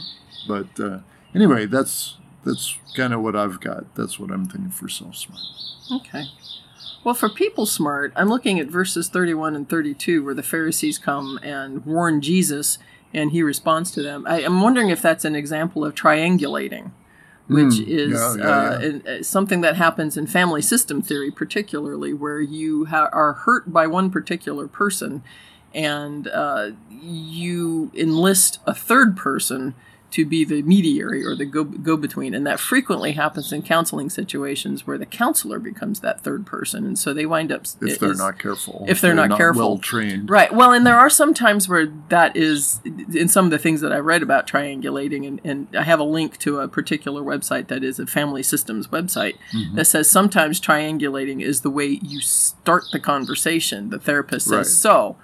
But 0.47 0.79
uh, 0.79 0.99
anyway, 1.33 1.65
that's 1.65 2.17
that's 2.43 2.77
kind 2.95 3.13
of 3.13 3.21
what 3.21 3.35
I've 3.35 3.59
got. 3.59 3.95
That's 3.95 4.19
what 4.19 4.29
I'm 4.31 4.45
thinking 4.45 4.69
for 4.69 4.87
self 4.89 5.15
smart. 5.15 5.41
Okay. 5.91 6.25
Well, 7.05 7.13
for 7.13 7.29
people 7.29 7.67
smart, 7.67 8.11
I'm 8.15 8.29
looking 8.29 8.59
at 8.59 8.67
verses 8.67 9.09
31 9.09 9.55
and 9.55 9.69
32 9.69 10.25
where 10.25 10.33
the 10.33 10.41
Pharisees 10.41 10.97
come 10.97 11.39
and 11.43 11.85
warn 11.85 12.19
Jesus 12.19 12.79
and 13.13 13.31
he 13.31 13.43
responds 13.43 13.91
to 13.91 14.01
them. 14.01 14.25
I, 14.27 14.43
I'm 14.43 14.59
wondering 14.59 14.89
if 14.89 15.03
that's 15.03 15.23
an 15.23 15.35
example 15.35 15.85
of 15.85 15.93
triangulating, 15.93 16.91
which 17.47 17.75
Mm, 17.75 17.87
is 17.87 18.37
yeah, 18.37 18.43
yeah, 18.43 18.49
uh, 18.49 18.91
yeah. 19.05 19.13
uh, 19.19 19.23
something 19.23 19.61
that 19.61 19.75
happens 19.75 20.17
in 20.17 20.25
family 20.25 20.63
system 20.63 21.03
theory, 21.03 21.29
particularly 21.29 22.11
where 22.11 22.41
you 22.41 22.85
ha- 22.85 23.09
are 23.13 23.33
hurt 23.33 23.71
by 23.71 23.85
one 23.85 24.09
particular 24.09 24.67
person 24.67 25.21
and 25.75 26.27
uh, 26.29 26.71
you 26.89 27.91
enlist 27.93 28.57
a 28.65 28.73
third 28.73 29.15
person 29.15 29.75
to 30.11 30.25
be 30.25 30.45
the 30.45 30.61
mediary 30.61 31.25
or 31.25 31.35
the 31.35 31.43
go, 31.45 31.63
go 31.65 31.97
between. 31.97 32.33
And 32.33 32.47
that 32.47 32.59
frequently 32.59 33.11
happens 33.13 33.51
in 33.51 33.61
counseling 33.63 34.09
situations 34.09 34.87
where 34.87 34.97
the 34.97 35.05
counselor 35.05 35.59
becomes 35.59 35.99
that 35.99 36.21
third 36.21 36.45
person. 36.45 36.85
And 36.85 36.97
so 36.97 37.13
they 37.13 37.25
wind 37.25 37.51
up. 37.51 37.65
If 37.81 37.99
they're 37.99 38.11
is- 38.11 38.17
not 38.17 38.39
careful, 38.39 38.85
if 38.87 39.01
they're 39.01 39.13
not 39.13 39.35
careful. 39.37 39.69
well 39.71 39.77
trained. 39.77 40.29
Right. 40.29 40.53
Well, 40.53 40.71
and 40.71 40.85
there 40.87 40.95
are 40.97 41.09
some 41.09 41.33
times 41.33 41.67
where 41.67 41.87
that 42.09 42.37
is 42.37 42.79
in 43.13 43.27
some 43.27 43.45
of 43.45 43.51
the 43.51 43.57
things 43.57 43.81
that 43.81 43.91
I 43.91 43.97
read 43.97 44.23
about 44.23 44.47
triangulating, 44.47 45.27
and, 45.27 45.41
and 45.43 45.67
I 45.77 45.83
have 45.83 45.99
a 45.99 46.03
link 46.05 46.37
to 46.39 46.59
a 46.59 46.67
particular 46.67 47.21
website 47.21 47.67
that 47.67 47.83
is 47.83 47.99
a 47.99 48.05
family 48.07 48.43
systems 48.43 48.87
website 48.87 49.35
Mm-hmm. 49.53 49.75
that 49.75 49.85
says 49.85 50.09
sometimes 50.09 50.61
triangulating 50.61 51.41
is 51.41 51.61
the 51.61 51.69
way 51.69 51.99
you 52.01 52.21
start 52.21 52.83
the 52.91 52.99
conversation. 52.99 53.89
The 53.89 53.99
therapist 53.99 54.45
says, 54.47 54.57
Right. 54.57 54.65
so 54.65 55.17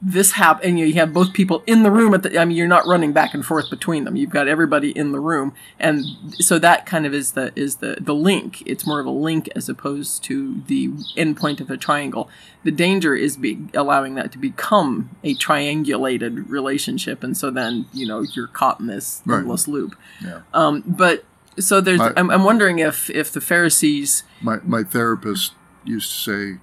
this 0.00 0.32
happened, 0.32 0.68
and 0.68 0.78
you 0.78 0.94
have 0.94 1.12
both 1.12 1.32
people 1.32 1.64
in 1.66 1.82
the 1.82 1.90
room 1.90 2.14
at 2.14 2.22
the, 2.22 2.38
I 2.38 2.44
mean, 2.44 2.56
you're 2.56 2.68
not 2.68 2.86
running 2.86 3.12
back 3.12 3.34
and 3.34 3.44
forth 3.44 3.68
between 3.68 4.04
them. 4.04 4.14
You've 4.14 4.30
got 4.30 4.46
everybody 4.46 4.96
in 4.96 5.10
the 5.10 5.18
room. 5.18 5.54
And 5.78 6.04
so 6.38 6.58
that 6.60 6.86
kind 6.86 7.04
of 7.04 7.12
is 7.12 7.32
the, 7.32 7.52
is 7.56 7.76
the, 7.76 7.96
the 8.00 8.14
link. 8.14 8.62
It's 8.64 8.86
more 8.86 9.00
of 9.00 9.06
a 9.06 9.10
link 9.10 9.48
as 9.56 9.68
opposed 9.68 10.22
to 10.24 10.62
the 10.68 10.88
endpoint 11.16 11.60
of 11.60 11.68
a 11.68 11.76
triangle. 11.76 12.30
The 12.62 12.70
danger 12.70 13.16
is 13.16 13.36
be 13.36 13.58
allowing 13.74 14.14
that 14.14 14.30
to 14.32 14.38
become 14.38 15.10
a 15.24 15.34
triangulated 15.34 16.48
relationship. 16.48 17.24
And 17.24 17.36
so 17.36 17.50
then, 17.50 17.86
you 17.92 18.06
know, 18.06 18.20
you're 18.20 18.46
caught 18.46 18.80
in 18.80 18.86
this 18.86 19.20
Right. 19.26 19.38
endless 19.40 19.66
loop. 19.66 19.96
Yeah. 20.24 20.40
Um, 20.54 20.84
but 20.86 21.24
so 21.58 21.80
there's, 21.80 22.00
I- 22.00 22.12
I'm, 22.16 22.30
I'm 22.30 22.44
wondering 22.44 22.78
if, 22.78 23.10
if 23.10 23.32
the 23.32 23.40
Pharisees, 23.40 24.22
My 24.40 24.58
my 24.64 24.84
therapist 24.84 25.54
used 25.84 26.10
to 26.12 26.16
say, 26.54 26.60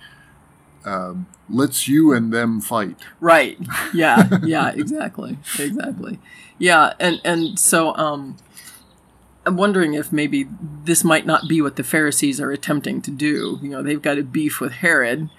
um, 0.85 1.27
"Let's 1.49 1.87
you 1.87 2.13
and 2.13 2.31
them 2.33 2.61
fight." 2.61 2.97
Right. 3.19 3.57
Yeah. 3.93 4.27
Yeah. 4.43 4.69
exactly. 4.71 5.37
Exactly. 5.59 6.19
Yeah. 6.57 6.93
And 6.99 7.21
and 7.23 7.57
so 7.59 7.95
um, 7.95 8.37
I'm 9.45 9.57
wondering 9.57 9.93
if 9.93 10.11
maybe 10.11 10.47
this 10.85 11.03
might 11.03 11.25
not 11.25 11.47
be 11.47 11.61
what 11.61 11.75
the 11.75 11.83
Pharisees 11.83 12.41
are 12.41 12.51
attempting 12.51 13.01
to 13.03 13.11
do. 13.11 13.59
You 13.61 13.69
know, 13.69 13.83
they've 13.83 14.01
got 14.01 14.17
a 14.17 14.23
beef 14.23 14.59
with 14.59 14.71
Herod 14.71 15.29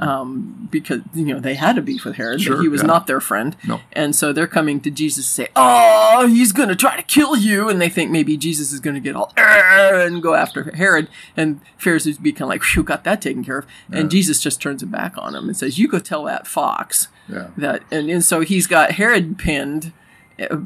um, 0.00 0.68
because 0.70 1.00
you 1.14 1.26
know 1.26 1.40
they 1.40 1.54
had 1.54 1.78
a 1.78 1.82
beef 1.82 2.04
with 2.04 2.16
Herod. 2.16 2.42
Sure, 2.42 2.56
but 2.56 2.62
he 2.62 2.68
was 2.68 2.82
yeah. 2.82 2.88
not 2.88 3.06
their 3.06 3.20
friend. 3.20 3.56
No. 3.66 3.80
And 3.92 4.14
so 4.14 4.32
they're 4.32 4.46
coming 4.46 4.80
to 4.80 4.90
Jesus 4.90 5.24
to 5.26 5.30
say, 5.30 5.48
"Oh, 5.56 6.26
he's 6.26 6.52
going 6.52 6.68
to 6.68 6.76
try 6.76 6.96
to 6.96 7.02
kill 7.02 7.36
you," 7.36 7.70
and 7.70 7.80
they 7.80 7.88
think 7.88 8.10
maybe 8.10 8.36
Jesus 8.36 8.72
is 8.72 8.80
going 8.80 8.94
to 8.94 9.00
get 9.00 9.16
all 9.16 9.32
and 9.36 10.22
go 10.22 10.34
after 10.34 10.74
Herod. 10.74 11.08
And 11.36 11.60
Pharisees 11.78 12.18
be 12.18 12.32
kind 12.32 12.42
of 12.42 12.48
like, 12.48 12.62
"Phew, 12.62 12.82
got 12.82 13.04
that 13.04 13.22
taken 13.22 13.44
care 13.44 13.58
of." 13.58 13.66
And 13.90 14.10
Jesus 14.10 14.40
just 14.40 14.60
turns 14.60 14.82
it 14.82 14.90
back 14.90 15.16
on 15.16 15.34
him 15.34 15.48
and 15.48 15.56
says, 15.56 15.78
"You 15.78 15.88
go 15.88 15.98
tell 15.98 16.24
that 16.24 16.46
fox." 16.46 17.08
Yeah. 17.26 17.48
that 17.56 17.82
and, 17.90 18.10
and 18.10 18.22
so 18.22 18.40
he's 18.40 18.66
got 18.66 18.92
herod 18.92 19.38
pinned 19.38 19.94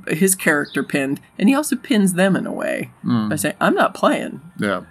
his 0.08 0.34
character 0.34 0.82
pinned 0.82 1.20
and 1.38 1.48
he 1.48 1.54
also 1.54 1.76
pins 1.76 2.14
them 2.14 2.34
in 2.36 2.46
a 2.46 2.52
way 2.52 2.90
by 3.04 3.36
saying 3.36 3.54
i'm 3.60 3.74
not 3.74 3.94
playing. 3.94 4.40
Yeah. 4.58 4.82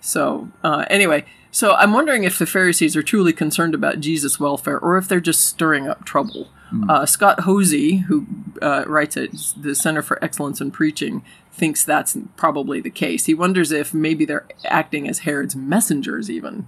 so 0.00 0.48
uh, 0.62 0.84
anyway 0.90 1.24
so 1.50 1.74
i'm 1.74 1.92
wondering 1.92 2.24
if 2.24 2.38
the 2.38 2.46
pharisees 2.46 2.96
are 2.96 3.02
truly 3.02 3.32
concerned 3.32 3.74
about 3.74 4.00
jesus 4.00 4.38
welfare 4.38 4.78
or 4.78 4.98
if 4.98 5.08
they're 5.08 5.20
just 5.20 5.46
stirring 5.46 5.88
up 5.88 6.04
trouble. 6.04 6.48
Uh, 6.88 7.06
Scott 7.06 7.38
Hoezee 7.42 8.02
who 8.06 8.26
uh, 8.60 8.82
writes 8.88 9.16
at 9.16 9.30
the 9.56 9.74
center 9.74 10.02
for 10.02 10.22
excellence 10.22 10.60
in 10.60 10.72
preaching 10.72 11.24
thinks 11.52 11.84
that's 11.84 12.18
probably 12.36 12.80
the 12.80 12.90
case. 12.90 13.26
He 13.26 13.34
wonders 13.34 13.70
if 13.70 13.94
maybe 13.94 14.24
they're 14.24 14.46
acting 14.64 15.08
as 15.08 15.20
herod's 15.20 15.54
messengers 15.56 16.28
even 16.28 16.66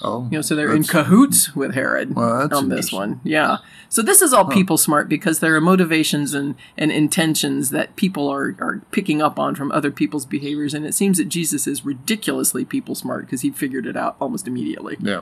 Oh. 0.00 0.24
you 0.30 0.38
know, 0.38 0.42
so 0.42 0.56
they're 0.56 0.74
in 0.74 0.84
cahoots 0.84 1.54
with 1.54 1.74
Herod 1.74 2.16
Well, 2.16 2.48
on 2.52 2.68
this 2.68 2.90
one. 2.90 3.20
Yeah. 3.22 3.58
So 3.88 4.02
this 4.02 4.22
is 4.22 4.32
all 4.32 4.46
people 4.46 4.78
smart 4.78 5.08
because 5.08 5.40
there 5.40 5.54
are 5.54 5.60
motivations 5.60 6.34
and, 6.34 6.54
and 6.76 6.90
intentions 6.90 7.70
that 7.70 7.94
people 7.94 8.28
are, 8.28 8.56
are 8.58 8.82
picking 8.90 9.20
up 9.20 9.38
on 9.38 9.54
from 9.54 9.70
other 9.70 9.90
people's 9.90 10.26
behaviors. 10.26 10.74
And 10.74 10.86
it 10.86 10.94
seems 10.94 11.18
that 11.18 11.28
Jesus 11.28 11.66
is 11.66 11.84
ridiculously 11.84 12.64
people 12.64 12.94
smart 12.94 13.26
because 13.26 13.42
he 13.42 13.50
figured 13.50 13.86
it 13.86 13.96
out 13.96 14.16
almost 14.18 14.48
immediately. 14.48 14.96
Yeah. 14.98 15.20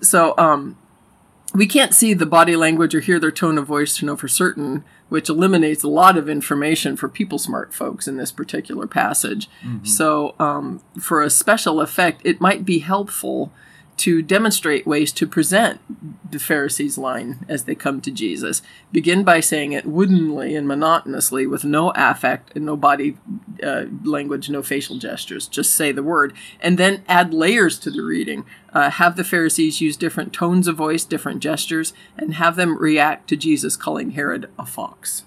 So 0.00 0.34
um, 0.36 0.76
we 1.54 1.66
can't 1.66 1.94
see 1.94 2.12
the 2.12 2.26
body 2.26 2.56
language 2.56 2.94
or 2.94 3.00
hear 3.00 3.18
their 3.18 3.30
tone 3.30 3.56
of 3.56 3.66
voice 3.66 3.96
to 3.98 4.04
know 4.04 4.16
for 4.16 4.28
certain, 4.28 4.84
which 5.08 5.28
eliminates 5.28 5.82
a 5.82 5.88
lot 5.88 6.18
of 6.18 6.28
information 6.28 6.96
for 6.96 7.08
people 7.08 7.38
smart 7.38 7.72
folks 7.72 8.06
in 8.06 8.16
this 8.16 8.32
particular 8.32 8.86
passage. 8.86 9.48
So 9.84 10.34
um, 10.38 10.82
for 11.00 11.22
a 11.22 11.30
special 11.30 11.80
effect, 11.80 12.20
it 12.24 12.40
might 12.40 12.64
be 12.64 12.80
helpful 12.80 13.52
to 13.98 14.20
demonstrate 14.20 14.86
ways 14.86 15.10
to 15.12 15.26
present 15.26 15.80
the 16.30 16.38
Pharisees' 16.38 16.98
line 16.98 17.46
as 17.48 17.64
they 17.64 17.74
come 17.74 18.00
to 18.02 18.10
Jesus. 18.10 18.60
Begin 18.92 19.24
by 19.24 19.40
saying 19.40 19.72
it 19.72 19.86
woodenly 19.86 20.54
and 20.54 20.68
monotonously 20.68 21.46
with 21.46 21.64
no 21.64 21.92
affect 21.94 22.54
and 22.54 22.66
no 22.66 22.76
body 22.76 23.16
uh, 23.62 23.84
language, 24.04 24.50
no 24.50 24.62
facial 24.62 24.98
gestures. 24.98 25.48
Just 25.48 25.74
say 25.74 25.92
the 25.92 26.02
word. 26.02 26.34
And 26.60 26.76
then 26.76 27.04
add 27.08 27.32
layers 27.32 27.78
to 27.80 27.90
the 27.90 28.02
reading. 28.02 28.44
Uh, 28.72 28.90
have 28.90 29.16
the 29.16 29.24
Pharisees 29.24 29.80
use 29.80 29.96
different 29.96 30.32
tones 30.32 30.68
of 30.68 30.76
voice, 30.76 31.04
different 31.04 31.40
gestures, 31.40 31.94
and 32.18 32.34
have 32.34 32.56
them 32.56 32.76
react 32.76 33.28
to 33.28 33.36
Jesus 33.36 33.76
calling 33.76 34.10
Herod 34.10 34.50
a 34.58 34.66
fox. 34.66 35.24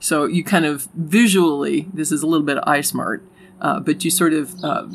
So 0.00 0.24
you 0.26 0.44
kind 0.44 0.64
of 0.64 0.88
visually, 0.94 1.88
this 1.92 2.12
is 2.12 2.22
a 2.22 2.26
little 2.26 2.46
bit 2.46 2.56
of 2.56 2.64
eye 2.66 2.82
smart, 2.82 3.22
uh, 3.60 3.80
but 3.80 4.04
you 4.04 4.10
sort 4.10 4.32
of 4.32 4.54
uh, 4.62 4.86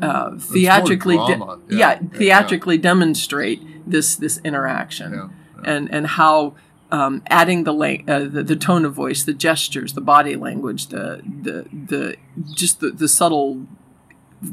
uh, 0.00 0.38
theatrically, 0.38 1.16
de- 1.16 1.22
yeah, 1.22 1.56
Yeah, 1.68 1.98
yeah, 2.00 2.18
theatrically 2.18 2.78
demonstrate 2.78 3.60
this 3.90 4.16
this 4.16 4.38
interaction 4.44 5.12
Yeah, 5.14 5.28
and 5.64 5.92
and 5.92 6.06
how 6.06 6.54
um, 6.90 7.22
adding 7.26 7.64
the, 7.64 7.72
uh, 8.06 8.20
the 8.20 8.42
the 8.42 8.56
tone 8.56 8.84
of 8.84 8.94
voice, 8.94 9.24
the 9.24 9.34
gestures, 9.34 9.94
the 9.94 10.00
body 10.00 10.36
language, 10.36 10.88
the 10.88 11.22
the 11.24 11.66
the 11.72 12.16
just 12.54 12.80
the, 12.80 12.90
the 12.90 13.08
subtle 13.08 13.66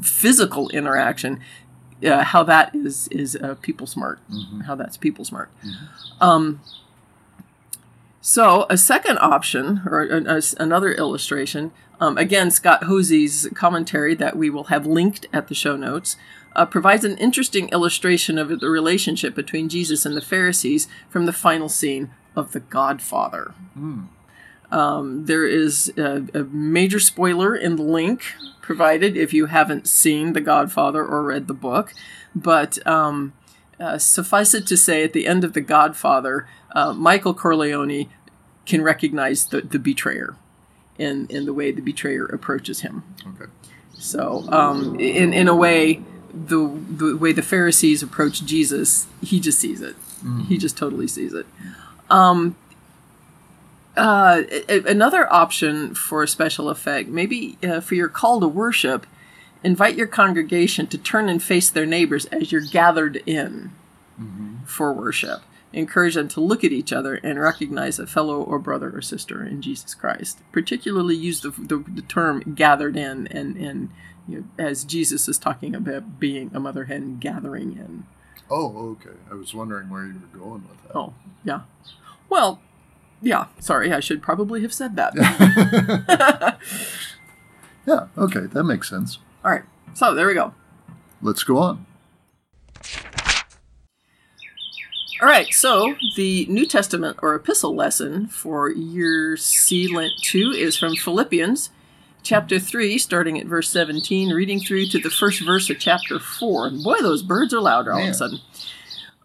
physical 0.02 0.68
interaction, 0.70 1.40
uh, 2.04 2.24
how 2.24 2.42
that 2.42 2.74
is 2.74 3.06
is 3.08 3.36
uh, 3.36 3.54
people 3.60 3.86
smart, 3.86 4.18
how 4.66 4.74
that's 4.74 4.96
people 4.96 5.24
smart. 5.24 5.50
Um, 6.20 6.60
so 8.22 8.64
a 8.70 8.78
second 8.78 9.18
option, 9.18 9.82
or 9.84 10.00
a, 10.04 10.36
a- 10.38 10.42
another 10.58 10.92
illustration, 10.92 11.72
um, 12.00 12.16
again 12.16 12.50
Scott 12.50 12.84
Hoezee's 12.84 13.48
commentary 13.54 14.14
that 14.14 14.36
we 14.36 14.48
will 14.48 14.64
have 14.64 14.86
linked 14.86 15.26
at 15.34 15.48
the 15.48 15.54
show 15.54 15.76
notes. 15.76 16.16
Uh, 16.54 16.66
provides 16.66 17.02
an 17.04 17.16
interesting 17.16 17.68
illustration 17.70 18.38
of 18.38 18.60
the 18.60 18.68
relationship 18.68 19.34
between 19.34 19.70
Jesus 19.70 20.04
and 20.04 20.14
the 20.14 20.20
Pharisees 20.20 20.86
from 21.08 21.24
the 21.26 21.32
final 21.32 21.68
scene 21.68 22.10
of 22.36 22.52
The 22.52 22.60
Godfather. 22.60 23.54
Um, 24.70 25.24
there 25.26 25.46
is 25.46 25.92
a, 25.96 26.22
a 26.34 26.44
major 26.44 27.00
spoiler 27.00 27.56
in 27.56 27.76
the 27.76 27.82
link 27.82 28.22
provided 28.60 29.16
if 29.16 29.32
you 29.32 29.46
haven't 29.46 29.88
seen 29.88 30.34
The 30.34 30.42
Godfather 30.42 31.02
or 31.02 31.22
read 31.22 31.46
the 31.46 31.54
book. 31.54 31.94
But 32.34 32.86
um, 32.86 33.32
uh, 33.80 33.96
suffice 33.98 34.52
it 34.52 34.66
to 34.66 34.76
say, 34.76 35.02
at 35.02 35.14
the 35.14 35.26
end 35.26 35.44
of 35.44 35.54
The 35.54 35.60
Godfather, 35.62 36.46
uh, 36.74 36.92
Michael 36.92 37.34
Corleone 37.34 38.08
can 38.66 38.82
recognize 38.82 39.46
the, 39.46 39.60
the 39.60 39.78
betrayer 39.78 40.36
in, 40.98 41.26
in 41.28 41.46
the 41.46 41.52
way 41.52 41.72
the 41.72 41.82
betrayer 41.82 42.24
approaches 42.26 42.80
him. 42.80 43.02
Okay. 43.26 43.50
So, 43.94 44.44
um, 44.48 44.98
in, 44.98 45.32
in 45.32 45.48
a 45.48 45.54
way, 45.54 46.02
the, 46.32 46.58
the 46.90 47.16
way 47.16 47.32
the 47.32 47.42
Pharisees 47.42 48.02
approach 48.02 48.44
Jesus, 48.44 49.06
he 49.22 49.38
just 49.38 49.58
sees 49.58 49.80
it. 49.80 49.96
He 50.46 50.56
just 50.56 50.76
totally 50.76 51.08
sees 51.08 51.34
it. 51.34 51.46
Um, 52.08 52.56
uh, 53.96 54.42
another 54.68 55.30
option 55.32 55.94
for 55.94 56.22
a 56.22 56.28
special 56.28 56.68
effect, 56.68 57.08
maybe 57.08 57.58
uh, 57.62 57.80
for 57.80 57.94
your 57.94 58.08
call 58.08 58.40
to 58.40 58.48
worship, 58.48 59.06
invite 59.62 59.96
your 59.96 60.06
congregation 60.06 60.86
to 60.88 60.98
turn 60.98 61.28
and 61.28 61.42
face 61.42 61.70
their 61.70 61.86
neighbors 61.86 62.26
as 62.26 62.52
you're 62.52 62.60
gathered 62.60 63.16
in 63.26 63.72
for 64.64 64.92
worship. 64.92 65.42
Encourage 65.72 66.14
them 66.14 66.28
to 66.28 66.40
look 66.40 66.64
at 66.64 66.72
each 66.72 66.92
other 66.92 67.14
and 67.16 67.40
recognize 67.40 67.98
a 67.98 68.06
fellow 68.06 68.42
or 68.42 68.58
brother 68.58 68.90
or 68.94 69.00
sister 69.00 69.44
in 69.44 69.62
Jesus 69.62 69.94
Christ. 69.94 70.38
Particularly 70.52 71.16
use 71.16 71.40
the, 71.40 71.50
the, 71.50 71.84
the 71.88 72.02
term 72.02 72.54
gathered 72.54 72.96
in 72.96 73.26
and, 73.28 73.56
and 73.56 73.90
you 74.28 74.38
know, 74.38 74.64
as 74.64 74.84
Jesus 74.84 75.28
is 75.28 75.38
talking 75.38 75.74
about 75.74 76.20
being 76.20 76.50
a 76.54 76.60
mother 76.60 76.84
hen 76.84 77.18
gathering 77.18 77.72
in. 77.72 78.04
Oh, 78.50 78.96
okay. 79.00 79.16
I 79.30 79.34
was 79.34 79.54
wondering 79.54 79.88
where 79.88 80.04
you 80.04 80.14
were 80.14 80.38
going 80.38 80.68
with 80.68 80.82
that. 80.82 80.96
Oh, 80.96 81.14
yeah. 81.44 81.62
Well, 82.28 82.60
yeah, 83.22 83.46
sorry, 83.60 83.92
I 83.92 84.00
should 84.00 84.20
probably 84.20 84.62
have 84.62 84.74
said 84.74 84.96
that. 84.96 85.14
Yeah, 87.86 88.06
okay, 88.18 88.40
that 88.40 88.64
makes 88.64 88.90
sense. 88.90 89.18
All 89.44 89.52
right, 89.52 89.62
so 89.94 90.14
there 90.14 90.26
we 90.26 90.34
go. 90.34 90.52
Let's 91.22 91.44
go 91.44 91.58
on. 91.58 91.86
All 95.22 95.28
right, 95.28 95.54
so 95.54 95.94
the 96.16 96.46
New 96.46 96.66
Testament 96.66 97.16
or 97.22 97.36
epistle 97.36 97.76
lesson 97.76 98.26
for 98.26 98.72
year 98.72 99.36
C 99.36 99.86
Lent 99.86 100.14
2 100.20 100.50
is 100.50 100.76
from 100.76 100.96
Philippians 100.96 101.70
chapter 102.24 102.58
3, 102.58 102.98
starting 102.98 103.38
at 103.38 103.46
verse 103.46 103.68
17, 103.68 104.30
reading 104.30 104.58
through 104.58 104.86
to 104.86 104.98
the 104.98 105.10
first 105.10 105.40
verse 105.40 105.70
of 105.70 105.78
chapter 105.78 106.18
4. 106.18 106.66
And 106.66 106.82
boy, 106.82 106.96
those 107.02 107.22
birds 107.22 107.54
are 107.54 107.60
louder 107.60 107.92
all 107.92 108.02
of 108.02 108.08
a 108.08 108.14
sudden. 108.14 108.40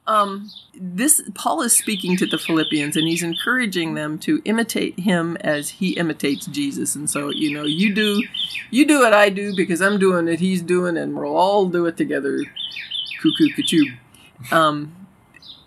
Um, 0.05 0.51
this 0.79 1.19
Paul 1.33 1.63
is 1.63 1.75
speaking 1.75 2.15
to 2.17 2.27
the 2.27 2.37
Philippians 2.37 2.95
and 2.95 3.07
he's 3.07 3.23
encouraging 3.23 3.95
them 3.95 4.19
to 4.19 4.39
imitate 4.45 4.99
him 4.99 5.35
as 5.37 5.69
he 5.69 5.93
imitates 5.93 6.45
Jesus. 6.45 6.93
And 6.95 7.09
so, 7.09 7.29
you 7.29 7.51
know, 7.51 7.63
you 7.63 7.91
do 7.91 8.21
you 8.69 8.85
do 8.85 8.99
what 8.99 9.13
I 9.13 9.29
do 9.29 9.55
because 9.55 9.81
I'm 9.81 9.97
doing 9.97 10.27
it, 10.27 10.41
he's 10.41 10.61
doing, 10.61 10.95
and 10.95 11.17
we'll 11.17 11.35
all 11.35 11.65
do 11.65 11.87
it 11.87 11.97
together. 11.97 12.37
Cuckoo 13.19 13.49
cuckoo. 13.55 13.85
Um, 14.51 14.96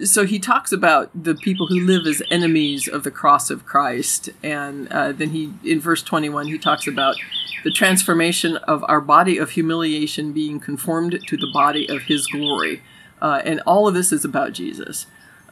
so 0.04 0.24
he 0.24 0.38
talks 0.38 0.72
about 0.72 1.10
the 1.14 1.34
people 1.34 1.66
who 1.66 1.80
live 1.80 2.06
as 2.06 2.22
enemies 2.30 2.88
of 2.88 3.04
the 3.04 3.10
cross 3.10 3.50
of 3.50 3.66
Christ, 3.66 4.30
and 4.42 4.88
uh, 4.88 5.12
then 5.12 5.30
he, 5.30 5.52
in 5.64 5.80
verse 5.80 6.02
twenty-one, 6.02 6.46
he 6.46 6.58
talks 6.58 6.86
about 6.86 7.16
the 7.64 7.70
transformation 7.70 8.56
of 8.56 8.84
our 8.88 9.00
body 9.00 9.38
of 9.38 9.50
humiliation 9.50 10.32
being 10.32 10.60
conformed 10.60 11.18
to 11.26 11.36
the 11.36 11.50
body 11.52 11.88
of 11.88 12.02
His 12.02 12.26
glory, 12.26 12.82
uh, 13.20 13.42
and 13.44 13.60
all 13.66 13.86
of 13.86 13.94
this 13.94 14.12
is 14.12 14.24
about 14.24 14.52
Jesus. 14.52 15.06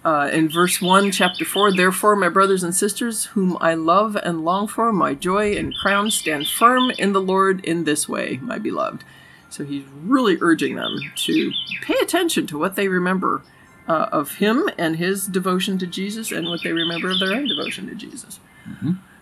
Uh, 0.05 0.31
in 0.33 0.49
verse 0.49 0.81
1, 0.81 1.11
chapter 1.11 1.45
4, 1.45 1.73
therefore, 1.73 2.15
my 2.15 2.29
brothers 2.29 2.63
and 2.63 2.75
sisters, 2.75 3.27
whom 3.27 3.59
I 3.61 3.75
love 3.75 4.17
and 4.17 4.45
long 4.45 4.69
for, 4.69 4.93
my 4.93 5.13
joy 5.13 5.57
and 5.57 5.75
crown, 5.75 6.11
stand 6.13 6.47
firm 6.47 6.91
in 6.93 7.13
the 7.13 7.21
Lord 7.21 7.65
in 7.65 7.83
this 7.85 8.09
way, 8.09 8.39
my 8.41 8.59
beloved. 8.59 9.03
So 9.51 9.65
he's 9.65 9.85
really 10.05 10.39
urging 10.41 10.77
them 10.77 10.99
to 11.17 11.53
pay 11.83 11.97
attention 12.01 12.47
to 12.47 12.59
what 12.59 12.77
they 12.77 12.87
remember 12.87 13.43
uh, 13.89 14.09
of 14.13 14.37
him 14.37 14.69
and 14.77 14.97
his 14.97 15.27
devotion 15.27 15.79
to 15.79 15.87
Jesus 15.87 16.31
and 16.31 16.47
what 16.49 16.61
they 16.63 16.73
remember 16.73 17.11
of 17.11 17.19
their 17.19 17.35
own 17.35 17.49
devotion 17.49 17.89
to 17.89 17.95
Jesus. 17.95 18.39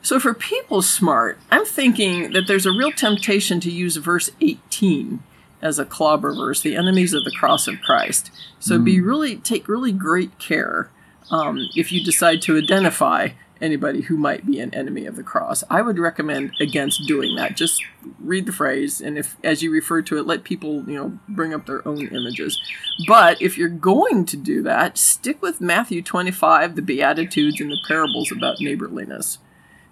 So 0.03 0.21
for 0.21 0.35
people 0.35 0.83
smart, 0.83 1.39
I'm 1.51 1.65
thinking 1.65 2.33
that 2.33 2.47
there's 2.47 2.67
a 2.67 2.73
real 2.73 2.93
temptation 2.93 3.61
to 3.61 3.71
use 3.71 3.97
verse 3.97 4.31
18 4.41 5.23
as 5.63 5.79
a 5.79 5.85
clobber 5.85 6.35
verse, 6.35 6.61
the 6.61 6.77
enemies 6.77 7.15
of 7.15 7.25
the 7.25 7.33
cross 7.33 7.67
of 7.67 7.81
Christ. 7.81 8.31
So 8.61 8.79
be 8.79 9.01
really 9.01 9.37
take 9.37 9.69
really 9.69 9.93
great 9.93 10.39
care 10.39 10.91
um, 11.31 11.69
if 11.75 11.91
you 11.91 12.05
decide 12.05 12.43
to 12.43 12.57
identify 12.57 13.31
anybody 13.61 14.03
who 14.03 14.17
might 14.17 14.47
be 14.47 14.61
an 14.61 14.73
enemy 14.75 15.07
of 15.07 15.17
the 15.17 15.23
cross. 15.23 15.65
I 15.71 15.83
would 15.83 15.99
recommend 15.99 16.53
against 16.61 17.07
doing 17.07 17.37
that. 17.37 17.57
Just 17.57 17.83
read 18.21 18.47
the 18.47 18.53
phrase, 18.53 19.01
and 19.01 19.19
if 19.19 19.37
as 19.43 19.63
you 19.63 19.71
refer 19.71 20.03
to 20.03 20.19
it, 20.19 20.27
let 20.27 20.45
people 20.45 20.89
you 20.89 20.95
know 20.95 21.19
bring 21.29 21.55
up 21.55 21.67
their 21.67 21.87
own 21.87 22.09
images. 22.09 22.61
But 23.07 23.41
if 23.41 23.57
you're 23.57 23.69
going 23.69 24.25
to 24.27 24.37
do 24.37 24.63
that, 24.63 24.99
stick 24.99 25.41
with 25.43 25.61
Matthew 25.61 26.03
25, 26.03 26.77
the 26.77 26.83
Beatitudes, 26.83 27.61
and 27.61 27.71
the 27.71 27.79
parables 27.87 28.33
about 28.33 28.61
neighborliness 28.61 29.39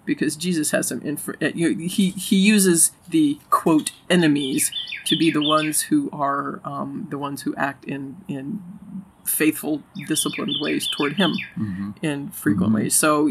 because 0.05 0.35
Jesus 0.35 0.71
has 0.71 0.87
some 0.87 1.01
inf- 1.01 1.29
uh, 1.41 1.51
you 1.53 1.73
know, 1.73 1.87
he 1.87 2.11
he 2.11 2.35
uses 2.35 2.91
the 3.09 3.39
quote 3.49 3.91
enemies 4.09 4.71
to 5.05 5.17
be 5.17 5.31
the 5.31 5.41
ones 5.41 5.83
who 5.83 6.09
are 6.11 6.61
um, 6.63 7.07
the 7.09 7.17
ones 7.17 7.41
who 7.41 7.55
act 7.55 7.85
in 7.85 8.17
in 8.27 8.61
faithful 9.25 9.83
disciplined 10.07 10.55
ways 10.61 10.87
toward 10.87 11.13
him 11.13 11.33
in 12.01 12.29
frequent 12.29 12.73
ways. 12.73 12.95
So 12.95 13.27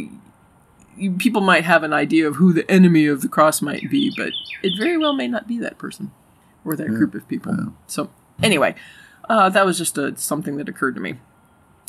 you, 0.96 1.12
people 1.18 1.40
might 1.40 1.64
have 1.64 1.82
an 1.82 1.92
idea 1.92 2.26
of 2.28 2.36
who 2.36 2.52
the 2.52 2.70
enemy 2.70 3.06
of 3.06 3.22
the 3.22 3.28
cross 3.28 3.62
might 3.62 3.90
be 3.90 4.12
but 4.16 4.32
it 4.62 4.72
very 4.78 4.96
well 4.96 5.12
may 5.12 5.28
not 5.28 5.48
be 5.48 5.58
that 5.58 5.78
person 5.78 6.10
or 6.64 6.76
that 6.76 6.88
group 6.88 7.14
of 7.14 7.26
people. 7.28 7.74
So 7.86 8.10
anyway 8.42 8.74
uh, 9.28 9.48
that 9.50 9.66
was 9.66 9.78
just 9.78 9.96
a, 9.98 10.16
something 10.16 10.56
that 10.56 10.68
occurred 10.68 10.94
to 10.94 11.00
me. 11.00 11.14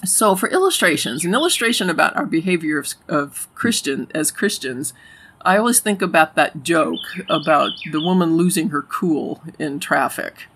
So, 0.04 0.36
for 0.36 0.50
illustrations, 0.50 1.24
an 1.24 1.34
illustration 1.34 1.90
about 1.90 2.16
our 2.16 2.26
behavior 2.26 2.78
of, 2.78 2.94
of 3.08 3.48
Christian 3.56 4.08
as 4.14 4.30
Christians, 4.30 4.94
I 5.42 5.58
always 5.58 5.80
think 5.80 6.02
about 6.02 6.36
that 6.36 6.64
joke 6.64 7.00
about 7.30 7.72
the 7.92 8.02
woman 8.02 8.36
losing 8.36 8.70
her 8.70 8.82
cool 8.82 9.42
in 9.58 9.80
traffic. 9.80 10.48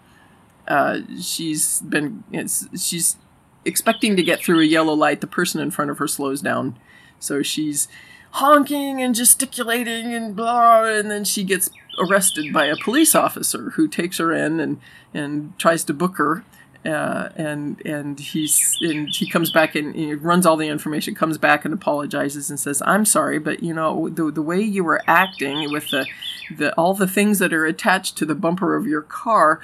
Uh, 0.68 1.00
she's 1.20 1.82
been 1.82 2.24
it's, 2.32 2.68
she's 2.80 3.18
expecting 3.70 4.16
to 4.18 4.24
get 4.24 4.44
through 4.44 4.60
a 4.60 4.66
yellow 4.66 4.94
light. 4.94 5.22
The 5.22 5.28
person 5.28 5.62
in 5.62 5.72
front 5.72 5.92
of 5.92 5.98
her 6.00 6.08
slows 6.08 6.42
down, 6.42 6.78
so 7.20 7.42
she's 7.42 7.88
honking 8.32 9.02
and 9.02 9.16
gesticulating 9.16 10.14
and 10.14 10.36
blah, 10.36 10.84
and 10.84 11.10
then 11.10 11.24
she 11.24 11.44
gets 11.44 11.70
arrested 12.00 12.52
by 12.54 12.66
a 12.66 12.76
police 12.76 13.16
officer 13.16 13.72
who 13.72 13.88
takes 13.88 14.18
her 14.18 14.34
in 14.34 14.60
and 14.60 14.80
and 15.14 15.58
tries 15.58 15.84
to 15.86 15.94
book 15.94 16.18
her 16.18 16.44
uh, 16.86 17.30
and 17.36 17.86
and 17.86 18.20
he's 18.20 18.78
and 18.82 19.10
he 19.10 19.30
comes 19.30 19.52
back 19.52 19.76
and 19.76 19.96
he 19.96 20.14
runs 20.14 20.46
all 20.46 20.56
the 20.56 20.68
information, 20.68 21.14
comes 21.14 21.38
back 21.38 21.66
and 21.66 21.74
apologizes 21.74 22.50
and 22.50 22.60
says, 22.60 22.82
"I'm 22.86 23.04
sorry, 23.04 23.38
but 23.38 23.62
you 23.62 23.74
know 23.74 24.08
the 24.08 24.32
the 24.32 24.42
way 24.42 24.62
you 24.62 24.84
were 24.84 25.02
acting 25.06 25.72
with 25.72 25.90
the 25.90 26.06
the 26.56 26.74
all 26.76 26.94
the 26.94 27.08
things 27.08 27.40
that 27.40 27.54
are 27.54 27.66
attached 27.66 28.18
to 28.18 28.26
the 28.26 28.36
bumper 28.36 28.76
of 28.76 28.88
your 28.88 29.02
car." 29.02 29.60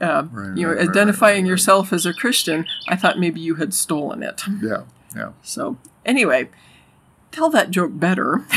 Uh, 0.00 0.24
Right, 0.32 0.56
you 0.56 0.66
know, 0.66 0.74
right, 0.74 0.88
identifying 0.88 1.44
right, 1.44 1.50
yourself 1.50 1.92
as 1.92 2.06
a 2.06 2.14
Christian, 2.14 2.66
I 2.88 2.96
thought 2.96 3.18
maybe 3.18 3.40
you 3.40 3.56
had 3.56 3.74
stolen 3.74 4.22
it. 4.22 4.42
Yeah, 4.62 4.84
yeah. 5.14 5.32
So 5.42 5.76
anyway, 6.06 6.48
tell 7.32 7.50
that 7.50 7.70
joke 7.70 7.90
better. 7.94 8.44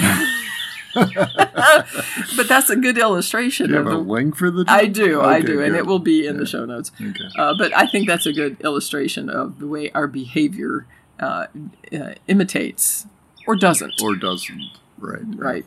but 0.94 2.48
that's 2.48 2.70
a 2.70 2.76
good 2.76 2.98
illustration 2.98 3.68
Do 3.68 3.74
you 3.74 3.80
of 3.80 3.86
have 3.88 3.94
a 3.96 3.98
link 3.98 4.36
for 4.36 4.50
the? 4.50 4.66
I 4.68 4.86
joke? 4.86 4.94
do, 4.94 5.22
I 5.22 5.38
Okay, 5.38 5.48
do, 5.48 5.62
and 5.62 5.76
it 5.76 5.86
will 5.86 6.00
be 6.00 6.26
in 6.26 6.38
the 6.38 6.46
show 6.46 6.66
notes. 6.66 6.92
Okay. 7.00 7.26
Uh, 7.38 7.54
but 7.58 7.76
I 7.76 7.86
think 7.88 8.08
that's 8.08 8.26
a 8.26 8.34
good 8.34 8.60
illustration 8.62 9.30
of 9.30 9.60
the 9.60 9.68
way 9.68 9.92
our 9.92 10.08
behavior 10.08 10.86
uh, 11.20 11.48
uh, 11.94 12.14
imitates 12.28 13.06
or 13.46 13.56
doesn't. 13.56 14.02
Or 14.02 14.16
doesn't. 14.16 14.62
Right. 14.98 15.22
right. 15.36 15.66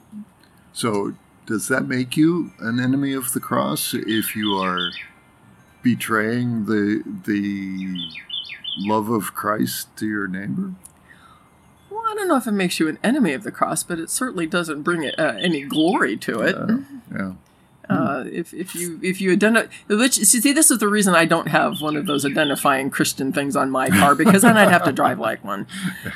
So, 0.73 1.15
does 1.47 1.69
that 1.69 1.87
make 1.87 2.17
you 2.17 2.53
an 2.61 2.81
enemy 2.81 3.13
of 3.13 3.33
the 3.33 3.41
cross 3.41 3.95
if 3.95 4.35
you 4.37 4.53
are 4.57 4.91
betraying 5.83 6.67
the 6.67 7.03
the 7.27 7.97
love 8.79 9.09
of 9.09 9.35
Christ 9.35 9.95
to 9.97 10.07
your 10.07 10.27
neighbor? 10.27 10.75
Well, 11.91 12.03
I 12.09 12.15
don't 12.15 12.29
know 12.29 12.37
if 12.37 12.47
it 12.47 12.53
makes 12.53 12.79
you 12.79 12.89
an 12.89 12.99
enemy 13.03 13.33
of 13.33 13.43
the 13.43 13.51
cross, 13.51 13.83
but 13.83 13.99
it 13.99 14.11
certainly 14.11 14.47
doesn't 14.47 14.83
bring 14.83 15.03
it, 15.03 15.19
uh, 15.19 15.35
any 15.39 15.63
glory 15.63 16.17
to 16.19 16.41
it. 16.41 16.55
Uh, 16.55 16.79
yeah. 17.13 17.33
Uh, 17.91 18.23
if, 18.31 18.55
if 18.55 18.77
you 18.77 19.01
if 19.03 19.21
you 19.21 19.33
identify, 19.33 19.69
which 19.89 20.15
see, 20.15 20.53
this 20.53 20.71
is 20.71 20.79
the 20.79 20.87
reason 20.87 21.13
I 21.17 21.25
don't 21.25 21.49
have 21.49 21.81
one 21.81 21.97
of 21.97 22.07
those 22.07 22.25
identifying 22.25 22.89
Christian 22.89 23.33
things 23.33 23.57
on 23.57 23.69
my 23.69 23.89
car 23.89 24.15
because 24.15 24.43
then 24.43 24.57
I'd 24.57 24.71
have 24.71 24.85
to 24.85 24.93
drive 24.93 25.19
like 25.19 25.43
one, 25.45 25.67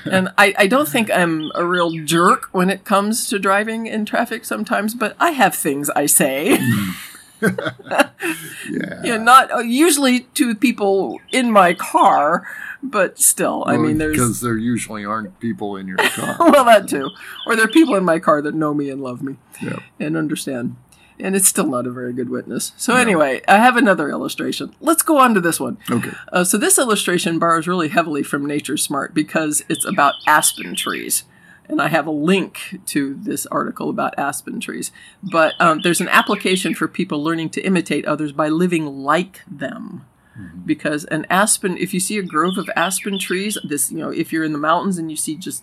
and 0.05 0.29
I, 0.39 0.55
I 0.57 0.67
don't 0.69 0.89
think 0.89 1.11
I'm 1.11 1.51
a 1.57 1.67
real 1.67 1.91
jerk 2.05 2.49
when 2.53 2.71
it 2.71 2.85
comes 2.85 3.29
to 3.29 3.41
driving 3.41 3.89
in 3.89 4.05
traffic 4.05 4.45
sometimes, 4.45 4.95
but 4.95 5.17
I 5.19 5.33
have 5.33 5.53
things 5.57 5.91
I 5.91 6.07
say. 6.07 6.61
Yeah. 7.41 9.03
yeah, 9.05 9.17
not 9.19 9.53
uh, 9.53 9.59
usually 9.59 10.21
to 10.35 10.55
people 10.55 11.21
in 11.31 11.51
my 11.51 11.75
car, 11.75 12.47
but 12.83 13.19
still, 13.19 13.65
I 13.67 13.77
mean, 13.77 13.99
there's 13.99 14.13
because 14.13 14.41
there 14.41 14.57
usually 14.57 15.05
aren't 15.05 15.39
people 15.41 15.77
in 15.77 15.87
your 15.87 15.99
car. 15.99 16.37
well 16.51 16.65
that 16.65 16.89
too, 16.89 17.11
or 17.47 17.57
there 17.57 17.67
are 17.67 17.69
people 17.71 17.95
in 17.95 18.05
my 18.05 18.19
car 18.19 18.41
that 18.43 18.55
know 18.55 18.73
me 18.75 18.91
and 18.91 19.03
love 19.03 19.23
me 19.23 19.37
yeah. 19.63 19.81
and 20.01 20.17
understand. 20.17 20.77
And 21.17 21.37
it's 21.37 21.47
still 21.47 21.69
not 21.69 21.87
a 21.87 21.93
very 21.93 22.13
good 22.13 22.29
witness. 22.29 22.73
So 22.77 22.97
anyway, 22.97 23.41
I 23.47 23.59
have 23.59 23.77
another 23.77 24.11
illustration. 24.11 24.75
Let's 24.81 25.03
go 25.03 25.19
on 25.19 25.33
to 25.35 25.41
this 25.41 25.61
one. 25.61 25.79
Okay. 25.89 26.11
Uh, 26.33 26.43
so 26.43 26.59
this 26.59 26.77
illustration 26.77 27.39
borrows 27.39 27.69
really 27.69 27.87
heavily 27.87 28.25
from 28.25 28.45
Nature 28.45 28.77
Smart 28.77 29.15
because 29.15 29.65
it's 29.69 29.85
about 29.85 30.15
aspen 30.27 30.75
trees. 30.75 31.23
And 31.67 31.81
I 31.81 31.89
have 31.89 32.07
a 32.07 32.11
link 32.11 32.79
to 32.87 33.15
this 33.15 33.47
article 33.47 33.89
about 33.89 34.15
aspen 34.19 34.61
trees. 34.61 34.93
But 35.23 35.55
um, 35.59 35.81
there's 35.83 36.01
an 36.01 36.09
application 36.09 36.75
for 36.75 36.87
people 36.89 37.23
learning 37.23 37.51
to 37.51 37.63
imitate 37.63 38.05
others 38.05 38.33
by 38.33 38.49
living 38.49 38.87
like 38.87 39.41
them. 39.47 40.05
Because 40.67 41.05
an 41.07 41.27
aspen, 41.31 41.77
if 41.79 41.95
you 41.95 42.01
see 42.01 42.19
a 42.19 42.23
grove 42.23 42.59
of 42.59 42.69
aspen 42.75 43.19
trees, 43.21 43.57
this, 43.63 43.93
you 43.93 43.99
know, 43.99 44.11
if 44.11 44.33
you're 44.33 44.43
in 44.45 44.53
the 44.53 44.59
mountains 44.59 44.99
and 44.99 45.09
you 45.11 45.17
see 45.17 45.37
just, 45.37 45.63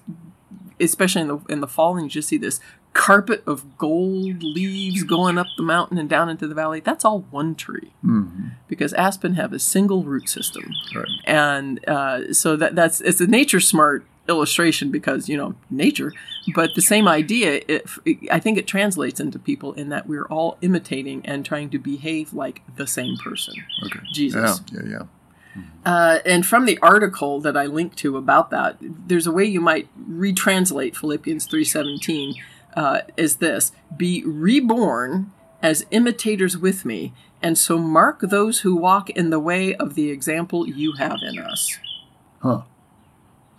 especially 0.80 1.22
in 1.24 1.28
the 1.28 1.38
in 1.50 1.60
the 1.60 1.68
fall, 1.68 1.96
and 1.98 2.06
you 2.06 2.10
just 2.10 2.30
see 2.30 2.38
this 2.38 2.60
carpet 2.94 3.44
of 3.46 3.78
gold 3.78 4.44
leaves 4.44 5.04
going 5.04 5.38
up 5.38 5.48
the 5.58 5.64
mountain 5.64 5.98
and 5.98 6.10
down 6.10 6.30
into 6.30 6.48
the 6.48 6.56
valley, 6.56 6.80
that's 6.80 7.04
all 7.06 7.22
one 7.32 7.54
tree 7.56 7.92
hmm 8.02 8.48
because 8.68 8.94
aspen 8.94 9.34
have 9.36 9.52
a 9.52 9.60
single 9.60 10.04
root 10.04 10.30
system 10.30 10.72
Right. 10.96 11.06
and 11.26 11.86
uh, 11.90 12.34
so 12.34 12.56
that 12.56 12.74
that's 12.76 13.02
it's 13.02 13.20
a 13.22 13.28
nature 13.28 13.60
smart 13.60 14.06
illustration 14.30 14.92
because 14.92 15.28
you 15.28 15.36
know 15.36 15.56
nature 15.70 16.14
but 16.56 16.76
the 16.76 16.82
same 16.82 17.08
idea 17.08 17.62
it, 17.68 17.86
i 18.32 18.40
think 18.40 18.58
it 18.58 18.68
translates 18.68 19.20
into 19.20 19.38
people 19.40 19.74
in 19.74 19.90
that 19.90 20.08
we're 20.08 20.26
all 20.28 20.58
imitating 20.62 21.22
and 21.26 21.44
trying 21.46 21.70
to 21.70 21.80
behave 21.80 22.32
like 22.34 22.62
the 22.76 22.86
same 22.88 23.18
person 23.18 23.56
Okay. 23.86 24.00
jesus 24.14 24.62
Yeah. 24.72 24.80
Yeah. 24.84 24.90
Yeah. 25.56 25.62
uh, 25.86 26.20
and 26.26 26.46
from 26.46 26.66
the 26.66 26.78
article 26.82 27.42
that 27.42 27.58
I 27.58 27.66
linked 27.66 27.98
to 27.98 28.16
about 28.16 28.52
that, 28.52 28.78
there's 28.80 29.28
a 29.28 29.32
way 29.34 29.44
you 29.44 29.60
might 29.60 29.90
retranslate 30.10 30.96
Philippians 30.96 31.46
3:17 31.48 32.36
uh, 32.78 33.02
is 33.18 33.38
this: 33.38 33.74
"Be 33.98 34.24
reborn 34.26 35.32
as 35.62 35.86
imitators 35.92 36.58
with 36.58 36.86
me, 36.86 37.12
and 37.42 37.58
so 37.58 37.78
mark 37.78 38.22
those 38.22 38.60
who 38.60 38.76
walk 38.78 39.10
in 39.10 39.30
the 39.30 39.42
way 39.42 39.76
of 39.76 39.96
the 39.96 40.10
example 40.10 40.66
you 40.70 40.94
have 40.94 41.18
in 41.30 41.38
us." 41.38 41.78
Huh. 42.42 42.62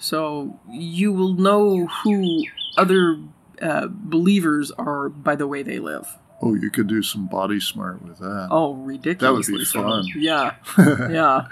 So 0.02 0.58
you 0.68 1.12
will 1.12 1.34
know 1.34 1.86
who 1.86 2.42
other 2.76 3.20
uh, 3.60 3.86
believers 3.88 4.72
are 4.72 5.08
by 5.08 5.36
the 5.36 5.46
way 5.46 5.62
they 5.62 5.78
live. 5.78 6.18
Oh, 6.42 6.54
you 6.54 6.70
could 6.70 6.88
do 6.88 7.04
some 7.04 7.28
body 7.28 7.60
smart 7.60 8.02
with 8.02 8.18
that. 8.18 8.48
Oh, 8.50 8.74
ridiculous 8.74 9.46
that 9.46 9.52
ridiculously 9.52 9.80
so. 9.80 9.82
fun. 9.82 10.04
Yeah, 10.16 10.56
yeah, 11.08 11.46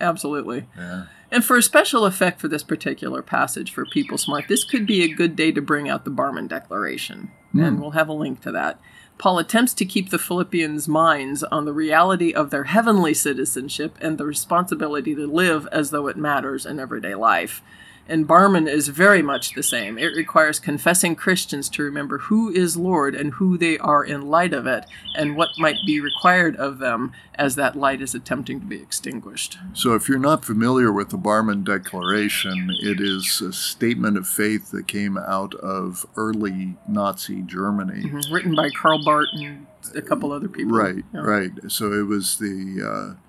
absolutely. 0.00 0.66
Yeah. 0.76 1.04
And 1.30 1.44
for 1.44 1.56
a 1.56 1.62
special 1.62 2.04
effect 2.04 2.40
for 2.40 2.48
this 2.48 2.64
particular 2.64 3.22
passage 3.22 3.70
for 3.70 3.86
People 3.86 4.18
Smart, 4.18 4.48
this 4.48 4.64
could 4.64 4.84
be 4.84 5.04
a 5.04 5.14
good 5.14 5.36
day 5.36 5.52
to 5.52 5.62
bring 5.62 5.88
out 5.88 6.04
the 6.04 6.10
Barmen 6.10 6.48
Declaration. 6.48 7.30
And 7.54 7.80
we'll 7.80 7.90
have 7.92 8.08
a 8.08 8.14
link 8.14 8.40
to 8.42 8.52
that. 8.52 8.80
Paul 9.18 9.38
attempts 9.38 9.74
to 9.74 9.84
keep 9.84 10.10
the 10.10 10.18
Philippians' 10.18 10.88
minds 10.88 11.44
on 11.44 11.64
the 11.64 11.72
reality 11.72 12.32
of 12.32 12.50
their 12.50 12.64
heavenly 12.64 13.14
citizenship 13.14 13.96
and 14.00 14.18
the 14.18 14.26
responsibility 14.26 15.14
to 15.14 15.26
live 15.26 15.68
as 15.70 15.90
though 15.90 16.08
it 16.08 16.16
matters 16.16 16.66
in 16.66 16.80
everyday 16.80 17.14
life. 17.14 17.62
And 18.08 18.26
Barmen 18.26 18.68
is 18.68 18.88
very 18.88 19.22
much 19.22 19.54
the 19.54 19.62
same. 19.62 19.96
It 19.96 20.14
requires 20.16 20.58
confessing 20.58 21.14
Christians 21.14 21.68
to 21.70 21.82
remember 21.82 22.18
who 22.18 22.50
is 22.50 22.76
Lord 22.76 23.14
and 23.14 23.34
who 23.34 23.56
they 23.56 23.78
are 23.78 24.04
in 24.04 24.28
light 24.28 24.52
of 24.52 24.66
it, 24.66 24.84
and 25.16 25.36
what 25.36 25.50
might 25.58 25.76
be 25.86 26.00
required 26.00 26.56
of 26.56 26.78
them 26.78 27.12
as 27.36 27.54
that 27.54 27.76
light 27.76 28.02
is 28.02 28.14
attempting 28.14 28.60
to 28.60 28.66
be 28.66 28.76
extinguished. 28.82 29.58
So, 29.72 29.94
if 29.94 30.08
you're 30.08 30.18
not 30.18 30.44
familiar 30.44 30.92
with 30.92 31.10
the 31.10 31.16
Barmen 31.16 31.64
Declaration, 31.64 32.70
it 32.82 33.00
is 33.00 33.40
a 33.40 33.52
statement 33.52 34.16
of 34.18 34.26
faith 34.26 34.70
that 34.72 34.88
came 34.88 35.16
out 35.16 35.54
of 35.54 36.04
early 36.16 36.76
Nazi 36.88 37.42
Germany. 37.42 38.10
written 38.30 38.54
by 38.54 38.68
Karl 38.70 39.02
Barth 39.04 39.28
and 39.34 39.66
a 39.94 40.02
couple 40.02 40.32
other 40.32 40.48
people. 40.48 40.72
Right, 40.72 41.04
Yeah. 41.14 41.20
right. 41.20 41.50
So 41.68 41.92
it 41.92 42.06
was 42.06 42.38
the 42.38 43.16
uh, 43.16 43.20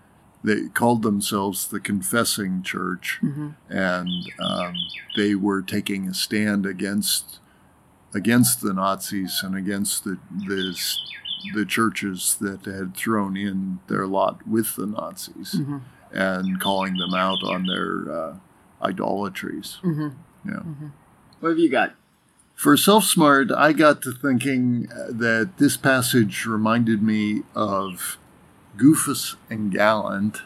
they 0.44 0.68
called 0.68 1.04
themselves 1.04 1.68
the 1.68 1.80
Confessing 1.80 2.64
Church, 2.64 3.20
and 3.70 4.10
um, 4.40 4.76
they 5.16 5.36
were 5.36 5.62
taking 5.62 6.08
a 6.08 6.14
stand 6.14 6.66
against 6.66 7.40
against 8.14 8.62
the 8.62 8.74
Nazis 8.74 9.42
and 9.44 9.56
against 9.56 10.04
the 10.04 10.18
the 10.48 10.78
the 11.54 11.66
churches 11.66 12.38
that 12.40 12.66
had 12.66 12.96
thrown 12.96 13.36
in 13.36 13.80
their 13.88 14.06
lot 14.08 14.48
with 14.48 14.76
the 14.76 14.86
Nazis, 14.86 15.56
and 16.12 16.60
calling 16.60 16.98
them 16.98 17.14
out 17.14 17.40
on 17.44 17.66
their 17.66 18.12
uh, 18.12 18.36
idolatries. 18.82 19.78
Yeah. 20.46 20.64
What 21.40 21.50
have 21.50 21.60
you 21.60 21.70
got? 21.70 21.96
For 22.56 22.78
Self 22.78 23.04
Smart, 23.06 23.52
I 23.52 23.74
got 23.74 24.02
to 24.04 24.12
thinking 24.12 24.88
uh, 24.92 25.08
that 25.10 25.58
this 25.58 25.76
passage 25.76 26.46
reminded 26.46 27.02
me 27.02 27.44
of 27.56 28.18
Goofus 28.78 29.36
and 29.50 29.72
Gallant 29.72 30.42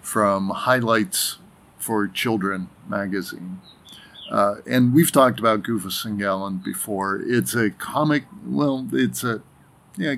from 0.00 0.50
Highlights 0.50 1.38
for 1.78 2.06
Children 2.06 2.68
magazine. 2.88 3.60
Uh, 4.30 4.56
and 4.66 4.94
we've 4.94 5.12
talked 5.12 5.38
about 5.38 5.62
Goofus 5.62 6.04
and 6.04 6.18
Gallant 6.18 6.64
before. 6.64 7.20
It's 7.24 7.54
a 7.54 7.70
comic, 7.70 8.24
well, 8.46 8.86
it's 8.92 9.22
a 9.22 9.42
yeah, 9.96 10.16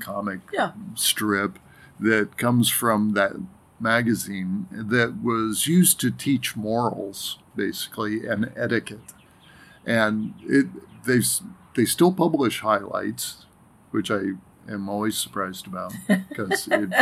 comic 0.00 0.40
Yeah. 0.52 0.72
strip 0.94 1.58
that 2.00 2.36
comes 2.36 2.68
from 2.68 3.12
that 3.14 3.32
magazine 3.80 4.66
that 4.70 5.22
was 5.22 5.66
used 5.66 6.00
to 6.00 6.10
teach 6.10 6.56
morals, 6.56 7.38
basically, 7.54 8.26
and 8.26 8.52
etiquette. 8.56 9.12
And 9.84 10.34
it 10.42 10.66
they 11.04 11.20
they 11.74 11.84
still 11.84 12.12
publish 12.12 12.60
highlights, 12.60 13.44
which 13.90 14.10
I 14.10 14.32
am 14.68 14.88
always 14.88 15.16
surprised 15.16 15.66
about 15.66 15.92
because 16.28 16.68
it 16.68 16.92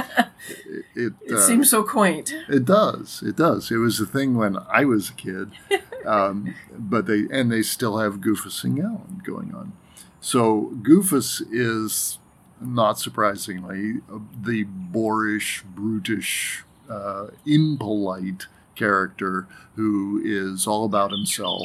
it, 0.49 0.85
it, 0.95 1.13
It 1.23 1.33
uh, 1.35 1.41
seems 1.41 1.71
so 1.71 1.83
quaint. 1.83 2.35
it 2.49 2.65
does. 2.65 3.23
It 3.25 3.37
does. 3.37 3.71
It 3.71 3.77
was 3.77 4.01
a 4.01 4.07
thing 4.07 4.35
when 4.37 4.59
I 4.69 4.85
was 4.85 5.11
a 5.11 5.15
kid, 5.15 5.53
um, 6.07 6.55
but 6.77 7.07
they 7.07 7.27
and 7.31 7.51
they 7.51 7.63
still 7.63 7.99
have 7.99 8.17
Goofus 8.21 8.65
and 8.65 8.77
Gallant 8.77 9.25
going 9.25 9.55
on. 9.55 9.73
So 10.21 10.73
Goofus 10.83 11.43
is 11.51 12.19
not 12.61 12.99
surprisingly 12.99 13.95
the 14.41 14.65
boorish, 14.65 15.63
brutish, 15.75 16.63
uh, 16.89 17.29
impolite 17.45 18.47
character 18.77 19.47
who 19.75 20.21
is 20.25 20.67
all 20.67 20.85
about 20.85 21.11
himself, 21.11 21.63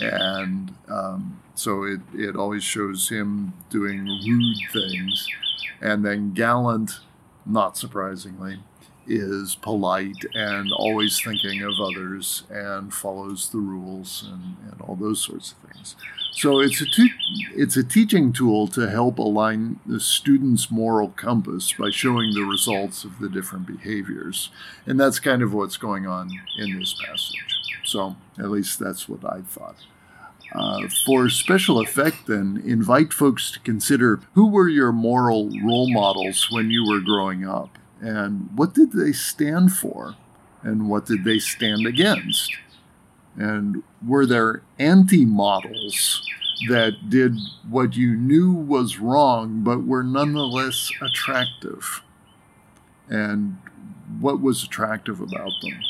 and 0.00 0.74
um, 0.88 1.40
so 1.54 1.84
it 1.84 2.00
it 2.14 2.36
always 2.36 2.64
shows 2.64 3.08
him 3.08 3.52
doing 3.70 4.04
rude 4.06 4.56
things, 4.72 5.28
and 5.80 6.04
then 6.04 6.32
Gallant, 6.32 7.00
not 7.46 7.76
surprisingly 7.76 8.58
is 9.06 9.56
polite 9.56 10.24
and 10.34 10.70
always 10.72 11.20
thinking 11.20 11.62
of 11.62 11.72
others 11.80 12.44
and 12.50 12.94
follows 12.94 13.50
the 13.50 13.58
rules 13.58 14.24
and, 14.30 14.56
and 14.70 14.80
all 14.80 14.94
those 14.94 15.20
sorts 15.20 15.52
of 15.52 15.70
things. 15.70 15.96
So 16.32 16.60
it's 16.60 16.80
a 16.80 16.86
te- 16.86 17.12
it's 17.54 17.76
a 17.76 17.84
teaching 17.84 18.32
tool 18.32 18.66
to 18.68 18.88
help 18.88 19.18
align 19.18 19.80
the 19.84 20.00
student's 20.00 20.70
moral 20.70 21.08
compass 21.08 21.72
by 21.72 21.90
showing 21.90 22.32
the 22.32 22.44
results 22.44 23.04
of 23.04 23.18
the 23.18 23.28
different 23.28 23.66
behaviors, 23.66 24.50
and 24.86 24.98
that's 24.98 25.20
kind 25.20 25.42
of 25.42 25.52
what's 25.52 25.76
going 25.76 26.06
on 26.06 26.30
in 26.58 26.78
this 26.78 26.94
passage. 27.04 27.51
So 27.84 28.16
at 28.38 28.50
least 28.50 28.78
that's 28.78 29.08
what 29.08 29.24
I 29.24 29.42
thought. 29.42 29.76
Uh, 30.54 30.86
for 31.06 31.30
special 31.30 31.80
effect, 31.80 32.26
then, 32.26 32.62
invite 32.64 33.12
folks 33.12 33.50
to 33.52 33.60
consider 33.60 34.20
who 34.34 34.46
were 34.46 34.68
your 34.68 34.92
moral 34.92 35.50
role 35.64 35.90
models 35.90 36.48
when 36.50 36.70
you 36.70 36.86
were 36.86 37.00
growing 37.00 37.46
up, 37.46 37.78
and 38.00 38.50
what 38.54 38.74
did 38.74 38.92
they 38.92 39.12
stand 39.12 39.72
for, 39.72 40.14
and 40.62 40.90
what 40.90 41.06
did 41.06 41.24
they 41.24 41.38
stand 41.38 41.86
against? 41.86 42.54
And 43.36 43.82
were 44.06 44.26
there 44.26 44.62
anti 44.78 45.24
models 45.24 46.28
that 46.68 47.08
did 47.08 47.36
what 47.68 47.96
you 47.96 48.14
knew 48.14 48.52
was 48.52 48.98
wrong 48.98 49.62
but 49.62 49.84
were 49.84 50.02
nonetheless 50.02 50.90
attractive? 51.00 52.02
And 53.08 53.56
what 54.20 54.40
was 54.40 54.62
attractive 54.62 55.20
about 55.20 55.50
them? 55.62 55.80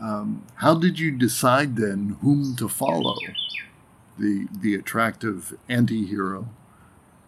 Um, 0.00 0.44
how 0.56 0.74
did 0.74 0.98
you 0.98 1.10
decide 1.10 1.76
then 1.76 2.16
whom 2.22 2.56
to 2.56 2.68
follow? 2.68 3.16
The 4.18 4.48
the 4.52 4.74
attractive 4.74 5.56
anti-hero, 5.68 6.48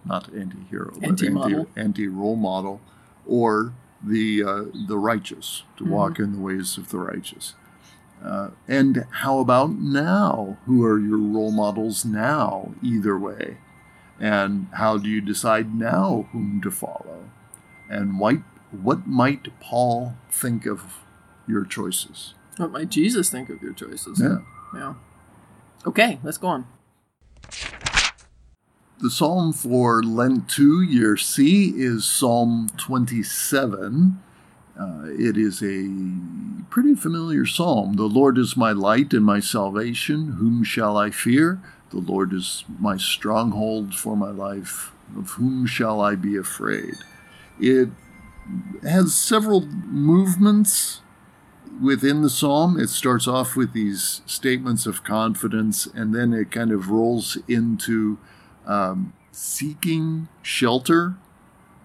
not 0.04 0.32
anti-hero, 0.34 0.92
but 0.94 1.08
Anti-model. 1.08 1.58
anti 1.60 1.80
anti 1.80 2.08
role 2.08 2.36
model, 2.36 2.80
or 3.26 3.72
the 4.02 4.42
uh, 4.42 4.64
the 4.88 4.98
righteous 4.98 5.62
to 5.76 5.84
walk 5.84 6.18
in 6.18 6.32
the 6.32 6.40
ways 6.40 6.76
of 6.78 6.90
the 6.90 6.98
righteous. 6.98 7.54
Uh, 8.24 8.50
and 8.68 9.06
how 9.22 9.38
about 9.38 9.70
now? 9.78 10.58
Who 10.66 10.84
are 10.84 10.98
your 10.98 11.18
role 11.18 11.52
models 11.52 12.04
now? 12.04 12.74
Either 12.82 13.18
way, 13.18 13.56
and 14.18 14.66
how 14.74 14.98
do 14.98 15.08
you 15.08 15.20
decide 15.20 15.74
now 15.74 16.28
whom 16.32 16.60
to 16.62 16.70
follow? 16.70 17.30
And 17.88 18.18
what 18.18 18.36
what 18.72 19.06
might 19.06 19.48
Paul 19.60 20.14
think 20.30 20.66
of 20.66 20.98
your 21.48 21.64
choices? 21.64 22.34
What 22.60 22.72
might 22.72 22.90
Jesus 22.90 23.30
think 23.30 23.48
of 23.48 23.62
your 23.62 23.72
choices? 23.72 24.20
Yeah. 24.20 24.40
Yeah. 24.74 24.94
Okay, 25.86 26.20
let's 26.22 26.36
go 26.36 26.48
on. 26.48 26.66
The 29.00 29.10
psalm 29.10 29.54
for 29.54 30.02
Lent 30.02 30.50
2, 30.50 30.82
year 30.82 31.16
C, 31.16 31.72
is 31.74 32.04
Psalm 32.04 32.68
27. 32.76 34.22
Uh, 34.78 35.04
it 35.06 35.38
is 35.38 35.62
a 35.62 35.88
pretty 36.68 36.94
familiar 36.94 37.46
psalm. 37.46 37.94
The 37.94 38.02
Lord 38.02 38.36
is 38.36 38.58
my 38.58 38.72
light 38.72 39.14
and 39.14 39.24
my 39.24 39.40
salvation. 39.40 40.32
Whom 40.32 40.62
shall 40.62 40.98
I 40.98 41.10
fear? 41.10 41.62
The 41.92 41.98
Lord 42.00 42.34
is 42.34 42.64
my 42.78 42.98
stronghold 42.98 43.94
for 43.94 44.18
my 44.18 44.30
life. 44.30 44.92
Of 45.16 45.30
whom 45.30 45.64
shall 45.64 46.02
I 46.02 46.14
be 46.14 46.36
afraid? 46.36 46.96
It 47.58 47.88
has 48.82 49.14
several 49.14 49.62
movements 49.62 51.00
within 51.82 52.22
the 52.22 52.30
psalm. 52.30 52.78
It 52.78 52.88
starts 52.88 53.28
off 53.28 53.56
with 53.56 53.72
these 53.72 54.22
statements 54.26 54.86
of 54.86 55.04
confidence, 55.04 55.86
and 55.86 56.14
then 56.14 56.32
it 56.32 56.50
kind 56.50 56.72
of 56.72 56.90
rolls 56.90 57.38
into 57.48 58.18
um, 58.66 59.12
seeking 59.32 60.28
shelter 60.42 61.16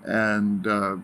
and 0.04 0.68
uh, 0.68 0.98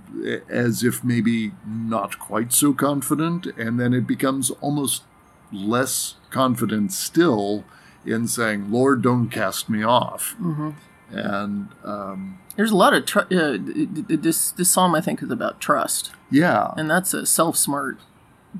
as 0.48 0.84
if 0.84 1.04
maybe 1.04 1.52
not 1.66 2.20
quite 2.20 2.54
so 2.54 2.72
confident, 2.72 3.48
and 3.58 3.80
then 3.80 3.94
it 3.94 4.06
becomes 4.06 4.52
almost 4.62 5.04
less 5.52 6.16
confident 6.30 6.94
still 6.94 7.64
in 8.06 8.28
saying, 8.28 8.72
Lord, 8.72 9.02
don't 9.02 9.30
cast 9.30 9.70
me 9.70 9.84
off. 9.84 10.36
Mm-hmm. 10.40 10.72
And 11.12 11.70
um, 11.84 12.40
There's 12.56 12.72
a 12.72 12.76
lot 12.76 12.94
of 12.94 13.06
tr- 13.06 13.20
uh, 13.20 13.58
this. 13.60 14.52
This 14.52 14.70
psalm, 14.70 14.96
I 14.96 15.02
think, 15.02 15.22
is 15.22 15.30
about 15.30 15.60
trust, 15.60 16.12
yeah, 16.30 16.72
and 16.78 16.90
that's 16.90 17.14
a 17.14 17.26
self-smart 17.26 18.00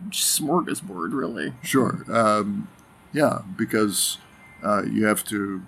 smorgasbord, 0.10 1.14
really. 1.14 1.54
Sure. 1.64 2.04
Um, 2.10 2.68
yeah, 3.14 3.40
because 3.58 4.18
uh, 4.64 4.84
you 4.84 5.06
have 5.06 5.24
to. 5.26 5.64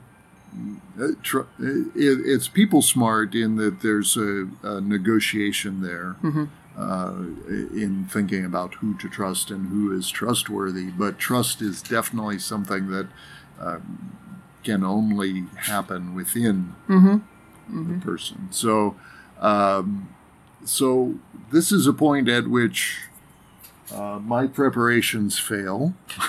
Uh, 1.01 1.07
tr- 1.23 1.39
it, 1.59 1.87
it's 1.95 2.47
people 2.47 2.81
smart 2.83 3.33
in 3.33 3.55
that 3.55 3.81
there's 3.81 4.15
a, 4.15 4.47
a 4.61 4.79
negotiation 4.79 5.81
there 5.81 6.15
Mm-hmm. 6.21 6.43
uh, 6.77 7.75
in 7.75 8.05
thinking 8.09 8.45
about 8.45 8.75
who 8.75 8.95
to 8.99 9.09
trust 9.09 9.49
and 9.49 9.69
who 9.69 9.91
is 9.97 10.09
trustworthy. 10.11 10.91
But 10.91 11.17
trust 11.17 11.61
is 11.61 11.81
definitely 11.81 12.37
something 12.37 12.89
that 12.91 13.07
um, 13.59 14.15
can 14.63 14.83
only 14.83 15.45
happen 15.57 16.13
within 16.13 16.75
Mm-hmm. 16.87 17.93
the 17.93 17.99
person. 18.05 18.47
So, 18.51 18.95
um, 19.39 20.09
so 20.65 21.15
this 21.51 21.71
is 21.71 21.87
a 21.87 21.93
point 21.93 22.29
at 22.29 22.47
which 22.47 22.99
uh, 23.93 24.19
my 24.19 24.47
preparations 24.47 25.39
fail. 25.39 25.93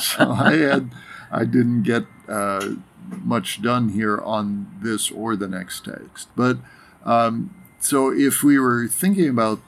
so 0.00 0.30
I 0.30 0.56
had, 0.56 0.90
I 1.30 1.44
didn't 1.44 1.82
get 1.82 2.04
uh, 2.28 2.74
much 3.22 3.62
done 3.62 3.90
here 3.90 4.18
on 4.18 4.66
this 4.82 5.10
or 5.10 5.36
the 5.36 5.48
next 5.48 5.84
text. 5.84 6.28
But 6.36 6.58
um, 7.04 7.54
so 7.78 8.12
if 8.12 8.42
we 8.42 8.58
were 8.58 8.88
thinking 8.88 9.28
about 9.28 9.60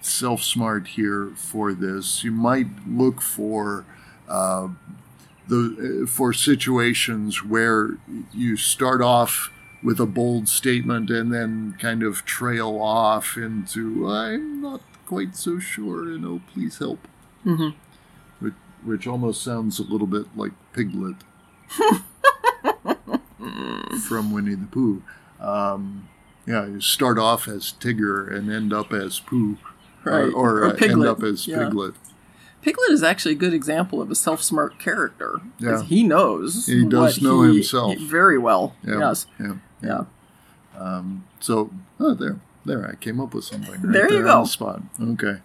self 0.00 0.42
smart 0.42 0.88
here 0.88 1.32
for 1.36 1.72
this, 1.72 2.24
you 2.24 2.32
might 2.32 2.68
look 2.86 3.20
for. 3.20 3.84
Uh, 4.28 4.68
the, 5.48 6.06
for 6.08 6.32
situations 6.32 7.44
where 7.44 7.98
you 8.32 8.56
start 8.56 9.02
off 9.02 9.50
with 9.82 9.98
a 9.98 10.06
bold 10.06 10.48
statement 10.48 11.10
and 11.10 11.32
then 11.32 11.76
kind 11.80 12.02
of 12.02 12.24
trail 12.24 12.78
off 12.80 13.36
into 13.36 14.08
I'm 14.08 14.62
not 14.62 14.80
quite 15.10 15.34
so 15.34 15.58
sure, 15.58 16.08
you 16.12 16.18
know, 16.20 16.40
please 16.54 16.78
help. 16.78 17.08
Mm-hmm. 17.44 17.70
Which, 18.44 18.54
which 18.84 19.06
almost 19.08 19.42
sounds 19.42 19.80
a 19.80 19.82
little 19.82 20.06
bit 20.06 20.26
like 20.36 20.52
Piglet 20.72 21.16
from 24.06 24.32
Winnie 24.32 24.54
the 24.54 24.68
Pooh. 24.70 25.02
Um, 25.40 26.08
yeah, 26.46 26.64
you 26.66 26.80
start 26.80 27.18
off 27.18 27.48
as 27.48 27.74
Tigger 27.80 28.32
and 28.32 28.50
end 28.52 28.72
up 28.72 28.92
as 28.92 29.18
Pooh, 29.20 29.58
Right. 30.04 30.32
or, 30.32 30.32
or, 30.32 30.58
Or 30.60 30.64
uh, 30.66 30.76
end 30.80 31.04
up 31.04 31.22
as 31.24 31.46
yeah. 31.48 31.58
Piglet. 31.64 31.94
Piglet 32.62 32.90
is 32.90 33.02
actually 33.02 33.32
a 33.32 33.38
good 33.38 33.52
example 33.54 34.00
of 34.00 34.10
a 34.10 34.14
self-smart 34.14 34.78
character. 34.78 35.40
Yeah. 35.58 35.82
He 35.82 36.04
knows. 36.04 36.66
He 36.66 36.84
does 36.86 37.20
know 37.20 37.42
he- 37.42 37.54
himself. 37.54 37.98
very 37.98 38.38
well. 38.38 38.76
Yeah, 38.86 38.98
Yes. 39.00 39.26
yeah. 39.40 39.54
Yeah. 39.82 40.04
Um, 40.78 41.24
so 41.40 41.70
oh, 41.98 42.14
there, 42.14 42.38
there, 42.64 42.86
I 42.86 42.94
came 42.96 43.20
up 43.20 43.34
with 43.34 43.44
something. 43.44 43.72
Right 43.72 43.92
There 43.92 44.10
you 44.12 44.18
on 44.18 44.24
go. 44.24 44.42
the 44.42 44.48
spot. 44.48 44.82
Okay. 45.00 45.36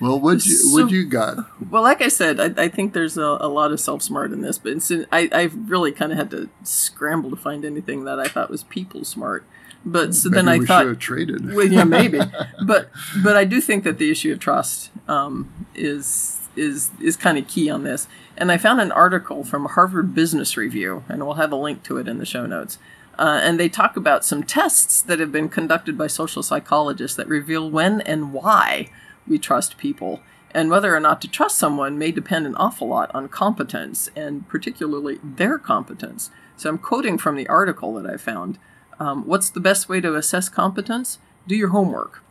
Well, 0.00 0.20
what 0.20 0.44
you 0.46 0.52
So- 0.52 0.72
what 0.82 0.90
you 0.92 1.04
got? 1.06 1.38
Well, 1.70 1.82
like 1.82 2.00
I 2.02 2.08
said, 2.08 2.38
I, 2.38 2.64
I 2.64 2.68
think 2.68 2.92
there's 2.92 3.18
a, 3.18 3.22
a 3.40 3.48
lot 3.48 3.72
of 3.72 3.80
self-smart 3.80 4.32
in 4.32 4.42
this, 4.42 4.56
but 4.58 4.72
I, 5.10 5.28
I've 5.32 5.70
really 5.70 5.90
kind 5.90 6.12
of 6.12 6.18
had 6.18 6.30
to 6.30 6.48
scramble 6.62 7.30
to 7.30 7.36
find 7.36 7.64
anything 7.64 8.04
that 8.04 8.18
I 8.20 8.28
thought 8.28 8.48
was 8.50 8.62
people 8.64 9.04
smart. 9.04 9.44
But 9.84 10.14
so 10.14 10.28
then 10.28 10.48
I 10.48 10.58
thought, 10.60 10.98
traded. 11.00 11.52
well, 11.54 11.66
yeah, 11.66 11.84
maybe. 11.84 12.20
but 12.66 12.90
but 13.22 13.36
I 13.36 13.44
do 13.44 13.60
think 13.60 13.84
that 13.84 13.98
the 13.98 14.10
issue 14.10 14.32
of 14.32 14.38
trust 14.40 14.90
um, 15.08 15.52
is 15.74 16.48
is 16.56 16.90
is 17.00 17.16
kind 17.16 17.38
of 17.38 17.46
key 17.48 17.70
on 17.70 17.84
this. 17.84 18.06
And 18.36 18.52
I 18.52 18.58
found 18.58 18.80
an 18.80 18.92
article 18.92 19.42
from 19.44 19.64
Harvard 19.66 20.14
Business 20.14 20.56
Review, 20.56 21.04
and 21.08 21.24
we'll 21.24 21.34
have 21.34 21.52
a 21.52 21.56
link 21.56 21.82
to 21.84 21.96
it 21.98 22.06
in 22.08 22.18
the 22.18 22.26
show 22.26 22.44
notes. 22.46 22.78
Uh, 23.18 23.40
and 23.42 23.58
they 23.58 23.68
talk 23.68 23.96
about 23.96 24.24
some 24.24 24.44
tests 24.44 25.02
that 25.02 25.18
have 25.18 25.32
been 25.32 25.48
conducted 25.48 25.98
by 25.98 26.06
social 26.06 26.42
psychologists 26.42 27.16
that 27.16 27.26
reveal 27.26 27.68
when 27.68 28.00
and 28.02 28.32
why 28.32 28.88
we 29.26 29.38
trust 29.38 29.76
people. 29.76 30.20
And 30.52 30.70
whether 30.70 30.94
or 30.94 31.00
not 31.00 31.20
to 31.22 31.28
trust 31.28 31.58
someone 31.58 31.98
may 31.98 32.10
depend 32.12 32.46
an 32.46 32.54
awful 32.54 32.88
lot 32.88 33.10
on 33.14 33.28
competence, 33.28 34.08
and 34.16 34.48
particularly 34.48 35.18
their 35.22 35.58
competence. 35.58 36.30
So 36.56 36.70
I'm 36.70 36.78
quoting 36.78 37.18
from 37.18 37.36
the 37.36 37.48
article 37.48 37.92
that 37.94 38.06
I 38.08 38.16
found. 38.16 38.58
Um, 38.98 39.26
what's 39.26 39.50
the 39.50 39.60
best 39.60 39.88
way 39.88 40.00
to 40.00 40.14
assess 40.14 40.48
competence? 40.48 41.18
Do 41.46 41.54
your 41.54 41.68
homework. 41.68 42.22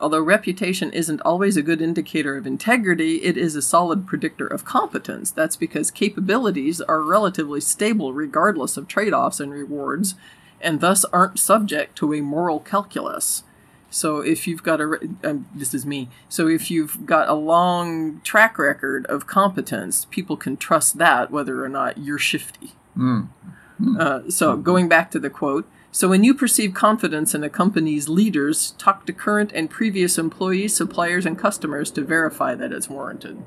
Although 0.00 0.22
reputation 0.22 0.90
isn't 0.92 1.20
always 1.22 1.56
a 1.56 1.62
good 1.62 1.82
indicator 1.82 2.36
of 2.36 2.46
integrity, 2.46 3.16
it 3.16 3.36
is 3.36 3.54
a 3.54 3.62
solid 3.62 4.06
predictor 4.06 4.46
of 4.46 4.64
competence. 4.64 5.30
That's 5.30 5.56
because 5.56 5.90
capabilities 5.90 6.80
are 6.80 7.02
relatively 7.02 7.60
stable 7.60 8.12
regardless 8.14 8.76
of 8.76 8.88
trade 8.88 9.12
offs 9.12 9.40
and 9.40 9.52
rewards, 9.52 10.14
and 10.60 10.80
thus 10.80 11.04
aren't 11.06 11.38
subject 11.38 11.96
to 11.98 12.14
a 12.14 12.22
moral 12.22 12.60
calculus. 12.60 13.44
So 13.90 14.20
if 14.20 14.46
you've 14.46 14.62
got 14.62 14.80
a, 14.80 14.98
um, 15.24 15.48
this 15.54 15.74
is 15.74 15.84
me. 15.84 16.08
So 16.28 16.48
if 16.48 16.70
you've 16.70 17.04
got 17.04 17.28
a 17.28 17.34
long 17.34 18.20
track 18.22 18.56
record 18.56 19.04
of 19.06 19.26
competence, 19.26 20.06
people 20.10 20.36
can 20.36 20.56
trust 20.56 20.98
that 20.98 21.30
whether 21.30 21.62
or 21.64 21.68
not 21.68 21.98
you're 21.98 22.18
shifty. 22.18 22.72
Uh, 23.98 24.30
so 24.30 24.56
going 24.56 24.88
back 24.88 25.10
to 25.10 25.18
the 25.18 25.30
quote. 25.30 25.68
So 25.92 26.08
when 26.08 26.22
you 26.22 26.34
perceive 26.34 26.72
confidence 26.72 27.34
in 27.34 27.42
a 27.42 27.50
company's 27.50 28.08
leaders, 28.08 28.72
talk 28.78 29.06
to 29.06 29.12
current 29.12 29.50
and 29.52 29.68
previous 29.68 30.18
employees, 30.18 30.74
suppliers, 30.74 31.26
and 31.26 31.36
customers 31.36 31.90
to 31.92 32.02
verify 32.02 32.54
that 32.54 32.72
it's 32.72 32.88
warranted. 32.88 33.42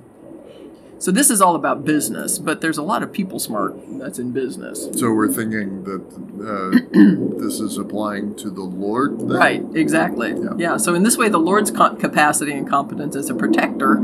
So 0.99 1.11
this 1.11 1.29
is 1.29 1.41
all 1.41 1.55
about 1.55 1.83
business, 1.83 2.39
but 2.39 2.61
there's 2.61 2.77
a 2.77 2.81
lot 2.81 3.03
of 3.03 3.11
people 3.11 3.37
smart 3.39 3.75
that's 3.99 4.19
in 4.19 4.31
business. 4.31 4.87
So 4.93 5.11
we're 5.11 5.31
thinking 5.31 5.83
that 5.83 6.01
uh, 6.39 7.39
this 7.43 7.59
is 7.59 7.77
applying 7.77 8.35
to 8.35 8.49
the 8.49 8.63
Lord. 8.63 9.19
Then? 9.19 9.37
Right, 9.37 9.65
exactly. 9.73 10.33
Yeah. 10.57 10.77
so 10.77 10.95
in 10.95 11.03
this 11.03 11.17
way, 11.17 11.27
the 11.27 11.39
Lord's 11.39 11.71
capacity 11.71 12.53
and 12.53 12.69
competence 12.69 13.17
as 13.17 13.29
a 13.29 13.35
protector 13.35 13.95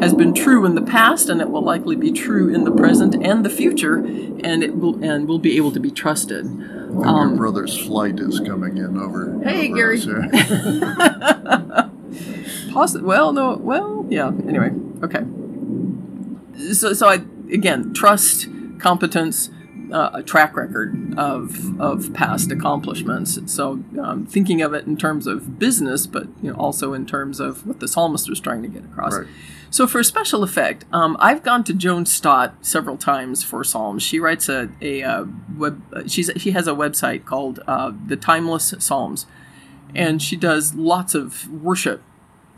has 0.00 0.14
been 0.14 0.32
true 0.34 0.64
in 0.64 0.74
the 0.74 0.82
past, 0.82 1.28
and 1.28 1.40
it 1.40 1.50
will 1.50 1.62
likely 1.62 1.96
be 1.96 2.10
true 2.12 2.52
in 2.52 2.64
the 2.64 2.70
present 2.70 3.14
and 3.14 3.44
the 3.44 3.50
future, 3.50 3.96
and 3.98 4.62
it 4.62 4.76
will 4.76 5.02
and 5.04 5.28
will 5.28 5.38
be 5.38 5.56
able 5.56 5.72
to 5.72 5.80
be 5.80 5.90
trusted. 5.90 6.46
I 6.46 6.48
think 6.48 7.04
your 7.04 7.36
brother's 7.36 7.78
flight 7.78 8.18
is 8.18 8.40
coming 8.40 8.76
in 8.78 8.98
over. 8.98 9.32
Um, 9.34 9.42
Hey, 9.42 9.68
over 9.68 9.76
Gary. 9.76 9.98
Possi- 12.70 13.02
well, 13.02 13.32
no, 13.32 13.56
well, 13.56 14.06
yeah. 14.08 14.28
Anyway, 14.46 14.70
okay. 15.02 15.24
So, 16.72 16.92
so 16.92 17.08
I 17.08 17.22
again 17.52 17.92
trust, 17.94 18.48
competence, 18.78 19.50
uh, 19.92 20.10
a 20.14 20.22
track 20.22 20.56
record 20.56 21.14
of 21.18 21.80
of 21.80 22.12
past 22.14 22.50
accomplishments. 22.52 23.38
So 23.46 23.82
um, 24.00 24.26
thinking 24.26 24.62
of 24.62 24.72
it 24.74 24.86
in 24.86 24.96
terms 24.96 25.26
of 25.26 25.58
business, 25.58 26.06
but 26.06 26.26
you 26.42 26.50
know, 26.52 26.56
also 26.58 26.92
in 26.92 27.06
terms 27.06 27.40
of 27.40 27.66
what 27.66 27.80
the 27.80 27.88
psalmist 27.88 28.28
was 28.28 28.40
trying 28.40 28.62
to 28.62 28.68
get 28.68 28.84
across. 28.84 29.14
Right. 29.16 29.26
So 29.72 29.86
for 29.86 30.00
a 30.00 30.04
special 30.04 30.42
effect, 30.42 30.84
um, 30.92 31.16
I've 31.20 31.44
gone 31.44 31.62
to 31.64 31.72
Joan 31.72 32.04
Stott 32.04 32.54
several 32.60 32.96
times 32.96 33.44
for 33.44 33.62
psalms. 33.62 34.02
She 34.02 34.18
writes 34.18 34.48
a, 34.48 34.68
a 34.80 35.02
uh, 35.04 35.24
web. 35.56 35.80
She's 36.08 36.28
she 36.36 36.50
has 36.50 36.66
a 36.66 36.72
website 36.72 37.24
called 37.24 37.60
uh, 37.68 37.92
the 38.06 38.16
Timeless 38.16 38.74
Psalms, 38.80 39.26
and 39.94 40.20
she 40.20 40.34
does 40.34 40.74
lots 40.74 41.14
of 41.14 41.48
worship 41.48 42.02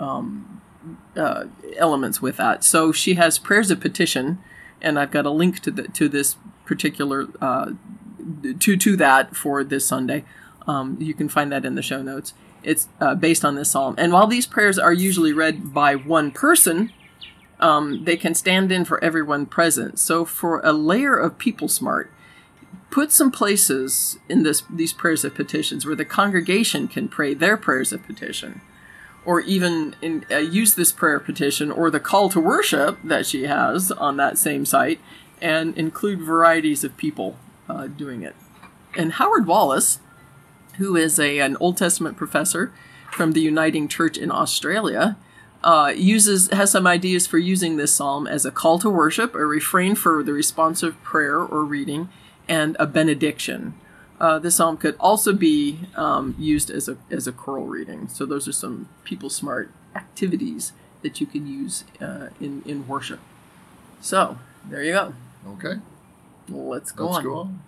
um, 0.01 0.63
uh, 1.15 1.45
elements 1.77 2.23
with 2.23 2.39
that. 2.39 2.65
So 2.65 2.93
she 2.93 3.15
has 3.15 3.39
prayers 3.39 3.71
of 3.71 3.79
petition, 3.79 4.39
and 4.81 4.99
I've 4.99 5.11
got 5.11 5.27
a 5.27 5.31
link 5.31 5.61
to 5.61 5.71
the 5.71 5.83
to 5.89 6.09
this 6.09 6.37
particular 6.65 7.29
uh, 7.43 7.73
to 8.59 8.77
to 8.77 8.97
that 8.97 9.37
for 9.37 9.63
this 9.63 9.85
Sunday. 9.85 10.25
Um, 10.67 10.97
you 10.99 11.13
can 11.13 11.29
find 11.29 11.53
that 11.53 11.67
in 11.67 11.75
the 11.75 11.83
show 11.83 12.01
notes. 12.01 12.33
It's 12.63 12.89
uh, 13.01 13.17
based 13.17 13.45
on 13.45 13.55
this 13.57 13.71
psalm, 13.71 13.97
and 13.99 14.15
while 14.15 14.27
these 14.27 14.47
prayers 14.47 14.79
are 14.79 14.95
usually 14.95 15.35
read 15.35 15.75
by 15.75 15.95
one 15.95 16.31
person, 16.31 16.91
um, 17.63 18.05
they 18.05 18.17
can 18.17 18.35
stand 18.35 18.71
in 18.71 18.85
for 18.85 19.03
everyone 19.03 19.47
present. 19.47 19.99
So 19.99 20.25
for 20.25 20.61
a 20.61 20.73
layer 20.73 21.17
of 21.17 21.39
people 21.39 21.69
smart, 21.69 22.11
put 22.91 23.13
some 23.13 23.31
places 23.31 24.19
in 24.29 24.43
this 24.43 24.63
these 24.69 24.93
prayers 24.93 25.25
of 25.25 25.35
petitions 25.35 25.87
where 25.87 25.97
the 25.97 26.05
congregation 26.05 26.89
can 26.89 27.09
pray 27.09 27.33
their 27.33 27.57
prayers 27.57 27.93
of 27.93 28.03
petition 28.05 28.61
or 29.25 29.41
even 29.41 29.95
in, 30.03 30.27
uh, 30.31 30.39
use 30.39 30.75
this 30.75 30.93
prayer 30.93 31.21
petition 31.21 31.71
or 31.71 31.91
the 31.91 32.01
call 32.01 32.29
to 32.29 32.41
worship 32.41 32.99
that 33.05 33.25
she 33.25 33.45
has 33.45 33.93
on 33.93 34.17
that 34.17 34.37
same 34.37 34.67
site 34.67 35.01
and 35.41 35.77
include 35.79 36.21
varieties 36.21 36.83
of 36.85 36.97
people 36.97 37.37
uh, 37.69 37.87
doing 37.87 38.23
it. 38.23 38.35
And 38.97 39.13
Howard 39.15 39.47
Wallace, 39.47 40.01
who 40.77 40.97
is 40.97 41.19
a, 41.19 41.39
an 41.39 41.57
Old 41.61 41.77
Testament 41.77 42.17
professor 42.17 42.73
from 43.13 43.33
the 43.33 43.41
Uniting 43.41 43.89
Church 43.89 44.19
in 44.19 44.31
Australia, 44.31 45.17
uh, 45.65 45.93
uses 45.95 46.51
has 46.51 46.71
some 46.71 46.87
ideas 46.87 47.27
for 47.27 47.39
using 47.39 47.77
this 47.77 47.95
psalm 47.95 48.27
as 48.27 48.45
a 48.45 48.51
call 48.51 48.79
to 48.81 48.91
worship, 48.91 49.35
a 49.35 49.47
refrain 49.47 49.95
for 49.95 50.23
the 50.23 50.33
responsive 50.33 51.01
prayer 51.03 51.39
or 51.39 51.65
reading, 51.65 52.09
and 52.49 52.77
a 52.79 52.87
benediction. 52.87 53.75
Uh, 54.21 54.39
this 54.39 54.57
psalm 54.57 54.77
could 54.77 54.97
also 55.01 55.33
be 55.33 55.81
um, 55.97 56.35
used 56.39 56.71
as 56.71 56.89
a 56.89 56.97
as 57.11 57.27
a 57.27 57.33
choral 57.33 57.67
reading. 57.67 58.09
So 58.09 58.27
those 58.27 58.47
are 58.49 58.53
some 58.53 58.89
people 59.05 59.31
smart 59.31 59.71
activities 59.95 60.73
that 61.03 61.21
you 61.21 61.27
can 61.27 61.47
use 61.47 61.85
uh, 62.01 62.29
in 62.41 62.63
in 62.67 62.87
worship. 62.87 63.21
So 64.01 64.39
there 64.69 64.83
you 64.83 64.93
go. 64.93 65.15
Okay. 65.49 65.81
Let's 66.49 66.93
go 66.93 67.07
Let's 67.07 67.19
on. 67.19 67.25
go 67.25 67.35
on. 67.35 67.63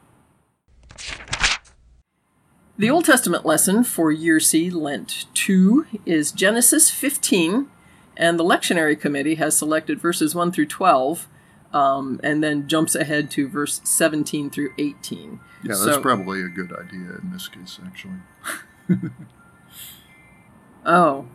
The 2.76 2.90
Old 2.90 3.04
Testament 3.04 3.46
lesson 3.46 3.84
for 3.84 4.10
Year 4.10 4.40
C 4.40 4.68
Lent 4.68 5.26
2 5.34 5.86
is 6.04 6.32
Genesis 6.32 6.90
15, 6.90 7.70
and 8.16 8.38
the 8.38 8.44
lectionary 8.44 8.98
committee 8.98 9.34
has 9.36 9.56
selected 9.56 10.00
verses 10.00 10.34
1 10.34 10.52
through 10.52 10.66
12 10.66 11.28
um, 11.72 12.20
and 12.22 12.42
then 12.42 12.68
jumps 12.68 12.94
ahead 12.94 13.30
to 13.32 13.48
verse 13.48 13.80
17 13.84 14.50
through 14.50 14.70
18. 14.78 15.40
Yeah, 15.62 15.68
that's 15.68 15.80
So- 15.82 16.00
probably 16.00 16.40
a 16.42 16.48
good 16.48 16.72
idea 16.72 17.18
in 17.22 17.30
this 17.32 17.48
case, 17.48 17.78
actually. 17.84 18.20
Oh, 20.86 21.26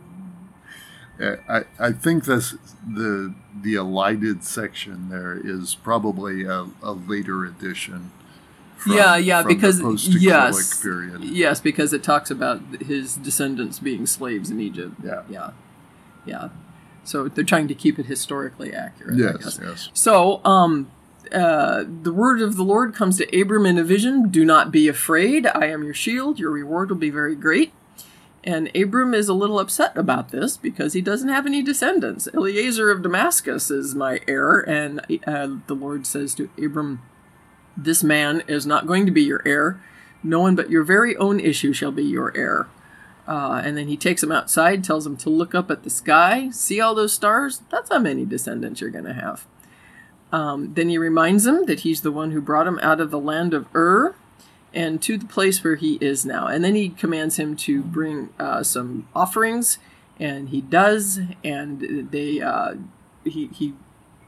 Uh, 1.20 1.36
I, 1.48 1.64
I 1.78 1.92
think 1.92 2.24
this 2.24 2.54
the 2.86 3.34
the 3.62 3.74
elided 3.74 4.42
section 4.44 5.08
there 5.10 5.38
is 5.44 5.74
probably 5.74 6.44
a, 6.44 6.66
a 6.82 6.92
later 6.92 7.44
addition. 7.44 8.10
From, 8.76 8.92
yeah, 8.94 9.16
yeah, 9.16 9.42
because 9.42 9.82
yes, 10.16 10.80
period. 10.80 11.22
yes, 11.24 11.60
because 11.60 11.92
it 11.92 12.02
talks 12.02 12.30
about 12.30 12.62
his 12.80 13.16
descendants 13.16 13.78
being 13.80 14.06
slaves 14.06 14.50
in 14.50 14.60
Egypt. 14.60 14.94
Yeah. 15.04 15.22
yeah, 15.28 15.50
yeah. 16.24 16.48
So 17.10 17.26
they're 17.26 17.42
trying 17.42 17.66
to 17.66 17.74
keep 17.74 17.98
it 17.98 18.06
historically 18.06 18.72
accurate. 18.72 19.18
Yes, 19.18 19.58
yes. 19.60 19.88
So, 19.92 20.40
um, 20.44 20.88
uh, 21.32 21.82
the 22.02 22.12
word 22.12 22.40
of 22.40 22.56
the 22.56 22.62
Lord 22.62 22.94
comes 22.94 23.18
to 23.18 23.40
Abram 23.40 23.66
in 23.66 23.78
a 23.78 23.84
vision. 23.84 24.28
Do 24.28 24.44
not 24.44 24.70
be 24.70 24.86
afraid. 24.86 25.44
I 25.46 25.66
am 25.66 25.82
your 25.82 25.94
shield. 25.94 26.38
Your 26.38 26.52
reward 26.52 26.88
will 26.88 26.96
be 26.96 27.10
very 27.10 27.34
great. 27.34 27.72
And 28.44 28.74
Abram 28.76 29.12
is 29.12 29.28
a 29.28 29.34
little 29.34 29.58
upset 29.58 29.96
about 29.96 30.30
this 30.30 30.56
because 30.56 30.92
he 30.92 31.00
doesn't 31.00 31.28
have 31.28 31.46
any 31.46 31.62
descendants. 31.62 32.28
Eliezer 32.32 32.90
of 32.92 33.02
Damascus 33.02 33.72
is 33.72 33.94
my 33.94 34.20
heir. 34.28 34.60
And 34.60 35.00
uh, 35.26 35.56
the 35.66 35.74
Lord 35.74 36.06
says 36.06 36.32
to 36.36 36.48
Abram, 36.62 37.02
This 37.76 38.04
man 38.04 38.44
is 38.46 38.66
not 38.66 38.86
going 38.86 39.04
to 39.06 39.12
be 39.12 39.22
your 39.22 39.42
heir. 39.44 39.82
No 40.22 40.40
one 40.40 40.54
but 40.54 40.70
your 40.70 40.84
very 40.84 41.16
own 41.16 41.40
issue 41.40 41.72
shall 41.72 41.92
be 41.92 42.04
your 42.04 42.36
heir. 42.36 42.68
Uh, 43.30 43.62
and 43.64 43.76
then 43.76 43.86
he 43.86 43.96
takes 43.96 44.24
him 44.24 44.32
outside, 44.32 44.82
tells 44.82 45.06
him 45.06 45.16
to 45.16 45.30
look 45.30 45.54
up 45.54 45.70
at 45.70 45.84
the 45.84 45.88
sky, 45.88 46.50
see 46.50 46.80
all 46.80 46.96
those 46.96 47.12
stars. 47.12 47.62
That's 47.70 47.88
how 47.88 48.00
many 48.00 48.24
descendants 48.24 48.80
you're 48.80 48.90
going 48.90 49.04
to 49.04 49.12
have. 49.12 49.46
Um, 50.32 50.74
then 50.74 50.88
he 50.88 50.98
reminds 50.98 51.46
him 51.46 51.66
that 51.66 51.80
he's 51.80 52.00
the 52.00 52.10
one 52.10 52.32
who 52.32 52.40
brought 52.40 52.66
him 52.66 52.80
out 52.82 53.00
of 53.00 53.12
the 53.12 53.20
land 53.20 53.54
of 53.54 53.72
Ur 53.72 54.16
and 54.74 55.00
to 55.02 55.16
the 55.16 55.26
place 55.26 55.62
where 55.62 55.76
he 55.76 55.94
is 56.00 56.26
now. 56.26 56.48
And 56.48 56.64
then 56.64 56.74
he 56.74 56.88
commands 56.88 57.36
him 57.38 57.54
to 57.58 57.82
bring 57.82 58.30
uh, 58.40 58.64
some 58.64 59.06
offerings, 59.14 59.78
and 60.18 60.48
he 60.48 60.60
does, 60.60 61.20
and 61.44 62.08
they 62.10 62.40
uh, 62.40 62.74
he 63.22 63.46
he 63.54 63.74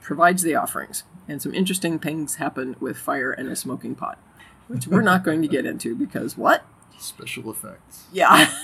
provides 0.00 0.44
the 0.44 0.54
offerings. 0.54 1.02
And 1.26 1.42
some 1.42 1.52
interesting 1.54 1.98
things 1.98 2.36
happen 2.36 2.76
with 2.78 2.96
fire 2.98 3.32
and 3.32 3.48
a 3.48 3.56
smoking 3.56 3.96
pot, 3.96 4.20
which 4.68 4.86
we're 4.86 5.02
not 5.02 5.24
going 5.24 5.42
to 5.42 5.48
get 5.48 5.66
into 5.66 5.96
because 5.96 6.36
what? 6.36 6.64
Special 6.98 7.50
effects. 7.50 8.04
Yeah. 8.12 8.48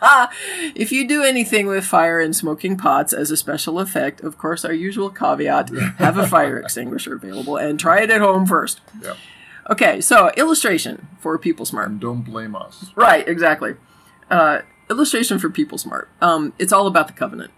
if 0.74 0.92
you 0.92 1.06
do 1.06 1.22
anything 1.22 1.66
with 1.66 1.84
fire 1.84 2.20
and 2.20 2.34
smoking 2.34 2.76
pots 2.76 3.12
as 3.12 3.30
a 3.30 3.36
special 3.36 3.78
effect, 3.78 4.20
of 4.20 4.38
course, 4.38 4.64
our 4.64 4.72
usual 4.72 5.10
caveat 5.10 5.70
have 5.98 6.18
a 6.18 6.26
fire 6.26 6.58
extinguisher 6.58 7.14
available 7.14 7.56
and 7.56 7.78
try 7.78 8.00
it 8.00 8.10
at 8.10 8.20
home 8.20 8.46
first. 8.46 8.80
Yeah. 9.02 9.14
Okay, 9.68 10.00
so 10.00 10.30
illustration 10.36 11.08
for 11.18 11.36
People 11.38 11.66
Smart. 11.66 11.90
And 11.90 12.00
don't 12.00 12.22
blame 12.22 12.54
us. 12.54 12.92
Right, 12.94 13.26
exactly. 13.26 13.74
Uh, 14.30 14.60
illustration 14.88 15.38
for 15.38 15.50
People 15.50 15.78
Smart. 15.78 16.08
Um, 16.20 16.52
it's 16.58 16.72
all 16.72 16.86
about 16.86 17.08
the 17.08 17.12
covenant. 17.12 17.50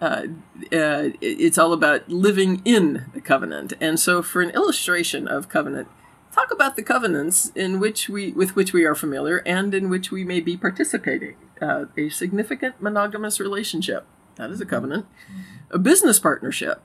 Uh, 0.00 0.26
uh, 0.72 1.10
it's 1.20 1.58
all 1.58 1.72
about 1.72 2.08
living 2.08 2.62
in 2.64 3.06
the 3.12 3.20
covenant. 3.20 3.74
And 3.80 4.00
so, 4.00 4.22
for 4.22 4.40
an 4.40 4.50
illustration 4.50 5.28
of 5.28 5.48
covenant, 5.48 5.88
talk 6.32 6.50
about 6.50 6.76
the 6.76 6.82
covenants 6.82 7.50
in 7.54 7.80
which 7.80 8.08
we, 8.08 8.32
with 8.32 8.56
which 8.56 8.72
we 8.72 8.84
are 8.84 8.94
familiar, 8.94 9.38
and 9.44 9.74
in 9.74 9.90
which 9.90 10.10
we 10.10 10.24
may 10.24 10.40
be 10.40 10.56
participating. 10.56 11.34
Uh, 11.60 11.84
a 11.96 12.08
significant 12.08 12.80
monogamous 12.80 13.38
relationship. 13.40 14.06
That 14.36 14.50
is 14.50 14.60
a 14.60 14.66
covenant. 14.66 15.06
A 15.70 15.78
business 15.78 16.18
partnership. 16.18 16.80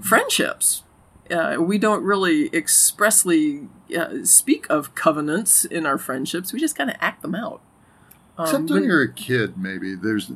Friendships. 0.00 0.82
Uh, 1.30 1.56
we 1.58 1.78
don't 1.78 2.04
really 2.04 2.48
expressly 2.54 3.68
uh, 3.96 4.22
speak 4.24 4.66
of 4.70 4.94
covenants 4.94 5.64
in 5.64 5.86
our 5.86 5.98
friendships. 5.98 6.52
We 6.52 6.60
just 6.60 6.76
kind 6.76 6.90
of 6.90 6.96
act 7.00 7.22
them 7.22 7.34
out. 7.34 7.60
Except 8.38 8.54
Um, 8.58 8.66
when 8.66 8.74
when- 8.74 8.84
you're 8.84 9.02
a 9.02 9.12
kid, 9.12 9.56
maybe 9.56 9.94
there's. 9.94 10.30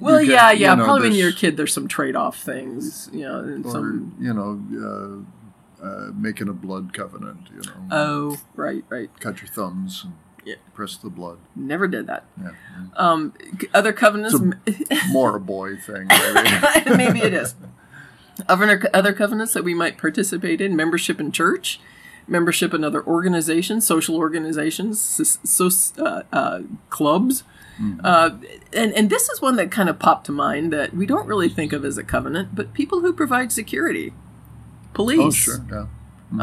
well, 0.00 0.18
get- 0.18 0.28
yeah, 0.28 0.50
you 0.50 0.60
yeah. 0.62 0.74
know, 0.74 0.84
probably 0.84 1.08
when 1.10 1.16
you're 1.18 1.30
a 1.30 1.32
kid, 1.32 1.56
there's 1.56 1.72
some 1.72 1.86
trade-off 1.88 2.36
things, 2.42 3.08
you 3.12 3.20
know, 3.20 3.38
and 3.38 3.64
or 3.64 3.70
some. 3.70 4.16
you 4.18 4.34
know, 4.34 5.24
uh, 5.80 5.86
uh, 5.86 6.10
making 6.18 6.48
a 6.48 6.52
blood 6.52 6.92
covenant. 6.92 7.38
You 7.54 7.62
know, 7.62 7.86
Oh, 7.92 8.36
right, 8.56 8.84
right. 8.88 9.08
cut 9.20 9.40
your 9.40 9.48
thumbs 9.48 10.02
and 10.04 10.14
Yeah. 10.48 10.56
press 10.74 10.96
the 10.96 11.10
blood. 11.10 11.38
Never 11.54 11.86
did 11.88 12.06
that. 12.06 12.24
Yeah, 12.40 12.50
Um, 12.96 13.34
other 13.74 13.92
covenants, 13.92 14.38
more 15.10 15.36
a 15.36 15.40
boy 15.40 15.76
thing. 15.76 16.06
Maybe. 16.08 16.90
maybe 16.96 17.20
it 17.20 17.34
is. 17.34 17.54
Other 18.48 18.88
other 18.94 19.12
covenants 19.12 19.52
that 19.54 19.64
we 19.64 19.74
might 19.74 19.98
participate 19.98 20.60
in: 20.60 20.76
membership 20.76 21.18
in 21.20 21.32
church, 21.32 21.80
membership 22.28 22.72
in 22.72 22.84
other 22.84 23.04
organizations, 23.04 23.84
social 23.86 24.16
organizations, 24.16 25.00
so, 25.00 25.68
so, 25.68 26.02
uh, 26.04 26.22
uh, 26.32 26.60
clubs. 26.88 27.42
Uh, 28.02 28.30
and 28.72 28.92
and 28.94 29.08
this 29.10 29.28
is 29.28 29.40
one 29.40 29.54
that 29.56 29.70
kind 29.70 29.88
of 29.88 29.98
popped 30.00 30.26
to 30.26 30.32
mind 30.32 30.72
that 30.72 30.94
we 30.94 31.06
don't 31.06 31.26
really 31.28 31.48
think 31.48 31.72
of 31.72 31.84
as 31.84 31.96
a 31.98 32.02
covenant, 32.02 32.54
but 32.54 32.72
people 32.74 33.00
who 33.00 33.12
provide 33.12 33.52
security, 33.52 34.12
police, 34.94 35.20
oh, 35.20 35.30
sure. 35.30 35.64
Yeah. 35.70 35.86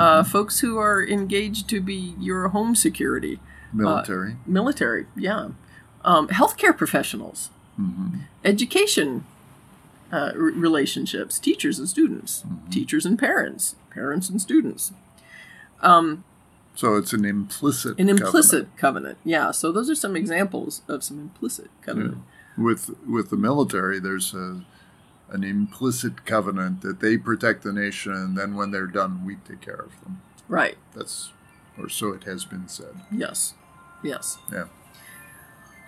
uh, 0.02 0.24
folks 0.24 0.60
who 0.62 0.78
are 0.78 1.06
engaged 1.06 1.68
to 1.70 1.82
be 1.82 2.16
your 2.20 2.48
home 2.50 2.74
security, 2.76 3.40
Military. 3.78 4.36
military, 4.46 5.06
yeah, 5.16 5.50
um, 6.04 6.28
healthcare 6.30 6.76
professionals, 6.76 7.50
hmm 7.76 8.08
education 8.44 9.26
uh, 10.12 10.32
r- 10.36 10.54
relationships, 10.68 11.40
teachers 11.40 11.80
and 11.80 11.90
students, 11.90 12.44
teachers 12.70 13.06
and 13.06 13.18
parents, 13.20 13.76
parents 13.90 14.30
and 14.30 14.40
students. 14.42 14.92
So 16.78 16.96
it's 16.98 17.14
an 17.14 17.24
implicit. 17.26 17.92
An 17.92 18.08
covenant. 18.08 18.20
implicit 18.22 18.78
covenant. 18.78 19.18
yeah. 19.24 19.52
So 19.52 19.72
those 19.72 19.90
are 19.90 19.96
some 19.96 20.16
examples 20.16 20.82
of 20.88 21.04
some 21.04 21.20
implicit 21.20 21.70
covenant. 21.82 22.18
with 22.58 22.90
with 23.08 23.30
the 23.30 23.38
military 23.38 24.00
there's 24.00 24.34
a 24.34 24.62
an 25.30 25.44
implicit 25.44 26.26
covenant 26.26 26.82
that 26.82 27.00
they 27.00 27.18
protect 27.18 27.64
the 27.64 27.74
nation 27.74 28.14
and 28.14 28.38
then 28.38 28.56
when 28.56 28.72
they're 28.72 28.88
done 28.88 29.26
we 29.26 29.36
take 29.48 29.60
care 29.62 29.76
of 29.90 29.92
them 30.04 30.22
Right. 30.48 30.78
That's, 30.94 31.32
or 31.78 31.90
so 31.90 32.14
it 32.14 32.24
has 32.26 32.46
been 32.46 32.68
said. 32.68 32.94
Yes. 33.12 33.56
Yes. 34.06 34.38
Yeah. 34.52 34.66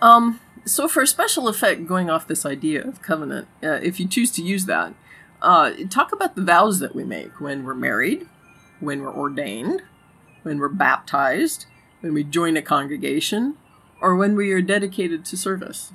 Um, 0.02 0.40
so 0.64 0.88
for 0.88 1.02
a 1.02 1.06
special 1.06 1.48
effect, 1.48 1.86
going 1.86 2.10
off 2.10 2.26
this 2.26 2.44
idea 2.44 2.82
of 2.82 3.02
covenant, 3.02 3.48
uh, 3.62 3.80
if 3.82 3.98
you 3.98 4.06
choose 4.06 4.30
to 4.32 4.42
use 4.42 4.66
that, 4.66 4.94
uh, 5.40 5.72
talk 5.88 6.12
about 6.12 6.34
the 6.34 6.42
vows 6.42 6.80
that 6.80 6.94
we 6.94 7.04
make 7.04 7.40
when 7.40 7.64
we're 7.64 7.74
married, 7.74 8.26
when 8.80 9.02
we're 9.02 9.14
ordained, 9.14 9.82
when 10.42 10.58
we're 10.58 10.68
baptized, 10.68 11.66
when 12.00 12.12
we 12.12 12.24
join 12.24 12.56
a 12.56 12.62
congregation, 12.62 13.56
or 14.00 14.14
when 14.14 14.36
we 14.36 14.52
are 14.52 14.62
dedicated 14.62 15.24
to 15.24 15.36
service. 15.36 15.92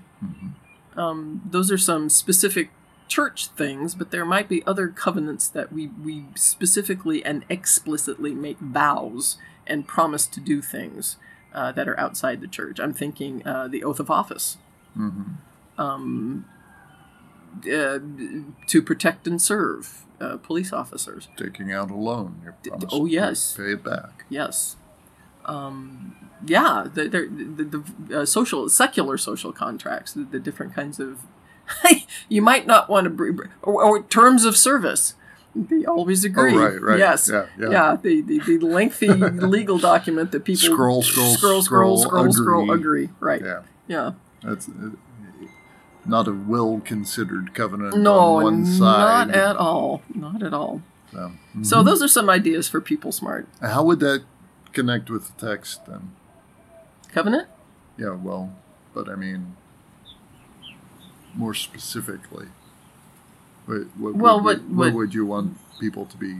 Um, 0.95 1.41
those 1.49 1.71
are 1.71 1.77
some 1.77 2.09
specific 2.09 2.69
church 3.07 3.47
things, 3.47 3.95
but 3.95 4.11
there 4.11 4.25
might 4.25 4.49
be 4.49 4.65
other 4.65 4.87
covenants 4.87 5.47
that 5.49 5.71
we, 5.71 5.87
we 5.87 6.25
specifically 6.35 7.23
and 7.23 7.45
explicitly 7.49 8.33
make 8.33 8.59
vows 8.59 9.37
and 9.67 9.87
promise 9.87 10.25
to 10.27 10.39
do 10.39 10.61
things 10.61 11.17
uh, 11.53 11.71
that 11.71 11.87
are 11.87 11.99
outside 11.99 12.41
the 12.41 12.47
church. 12.47 12.79
I'm 12.79 12.93
thinking 12.93 13.45
uh, 13.45 13.67
the 13.67 13.83
oath 13.83 13.99
of 13.99 14.09
office. 14.09 14.57
Um, 15.77 16.45
uh, 17.61 17.99
to 18.67 18.81
protect 18.81 19.27
and 19.27 19.41
serve 19.41 20.05
uh, 20.19 20.37
police 20.37 20.73
officers. 20.73 21.27
Taking 21.37 21.71
out 21.71 21.91
a 21.91 21.95
loan, 21.95 22.53
oh, 22.91 23.05
to 23.05 23.11
yes. 23.11 23.55
pay 23.55 23.73
it 23.73 23.83
back. 23.83 24.25
Yes. 24.29 24.75
Um, 25.45 26.15
yeah, 26.45 26.87
the, 26.91 27.07
the, 27.07 27.63
the, 27.63 27.83
the 28.07 28.21
uh, 28.21 28.25
social, 28.25 28.67
secular 28.69 29.17
social 29.17 29.51
contracts, 29.51 30.13
the, 30.13 30.23
the 30.23 30.39
different 30.39 30.73
kinds 30.73 30.99
of. 30.99 31.21
you 32.29 32.41
might 32.41 32.67
not 32.67 32.89
want 32.89 33.05
to. 33.05 33.09
Br- 33.09 33.45
or, 33.61 33.83
or 33.83 34.03
terms 34.03 34.45
of 34.45 34.57
service. 34.57 35.15
They 35.55 35.85
always 35.85 36.23
agree. 36.25 36.53
Oh, 36.53 36.57
right, 36.57 36.81
right. 36.81 36.97
Yes. 36.99 37.29
Yeah, 37.31 37.45
yeah. 37.59 37.95
the, 38.01 38.21
the, 38.21 38.39
the 38.39 38.57
lengthy 38.59 39.07
legal 39.13 39.77
document 39.77 40.31
that 40.31 40.45
people 40.45 40.61
Scroll, 40.73 41.01
scroll, 41.03 41.35
scroll, 41.35 41.61
scroll, 41.61 41.97
scroll, 41.97 41.97
scroll, 41.97 42.33
scroll, 42.33 42.71
agree. 42.71 43.03
agree. 43.05 43.09
Right. 43.19 43.41
Yeah, 43.43 43.61
Yeah. 43.87 44.11
that's 44.43 44.67
uh, 44.67 44.91
not 46.05 46.27
a 46.27 46.33
well-considered 46.33 47.53
covenant 47.53 47.97
No, 47.97 48.37
on 48.37 48.43
one 48.43 48.65
side. 48.65 49.27
not 49.27 49.35
at 49.35 49.55
all. 49.55 50.01
Not 50.13 50.41
at 50.41 50.53
all. 50.53 50.81
So, 51.13 51.31
So 51.61 51.83
those 51.83 52.01
are 52.01 52.07
some 52.07 52.29
ideas 52.31 52.67
for 52.67 52.81
people 52.81 53.11
smart. 53.11 53.47
how 53.61 53.83
would 53.83 53.99
that 53.99 54.23
connect 54.73 55.09
with 55.11 55.35
the 55.37 55.47
text 55.47 55.85
then? 55.85 56.11
Covenant? 57.13 57.47
Yeah, 57.97 58.15
well, 58.15 58.55
but 58.95 59.07
I 59.07 59.15
mean, 59.15 59.55
more 61.35 61.53
specifically, 61.53 62.47
what, 63.65 63.81
what, 63.97 64.15
Well, 64.15 64.41
would, 64.41 64.43
what- 64.43 64.61
what, 64.69 64.77
what- 64.87 64.93
would 64.93 65.13
you 65.13 65.25
want 65.25 65.57
people 65.79 66.05
to 66.05 66.17
be 66.17 66.35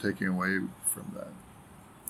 taking 0.00 0.28
away 0.28 0.58
from 0.86 1.12
that? 1.14 1.28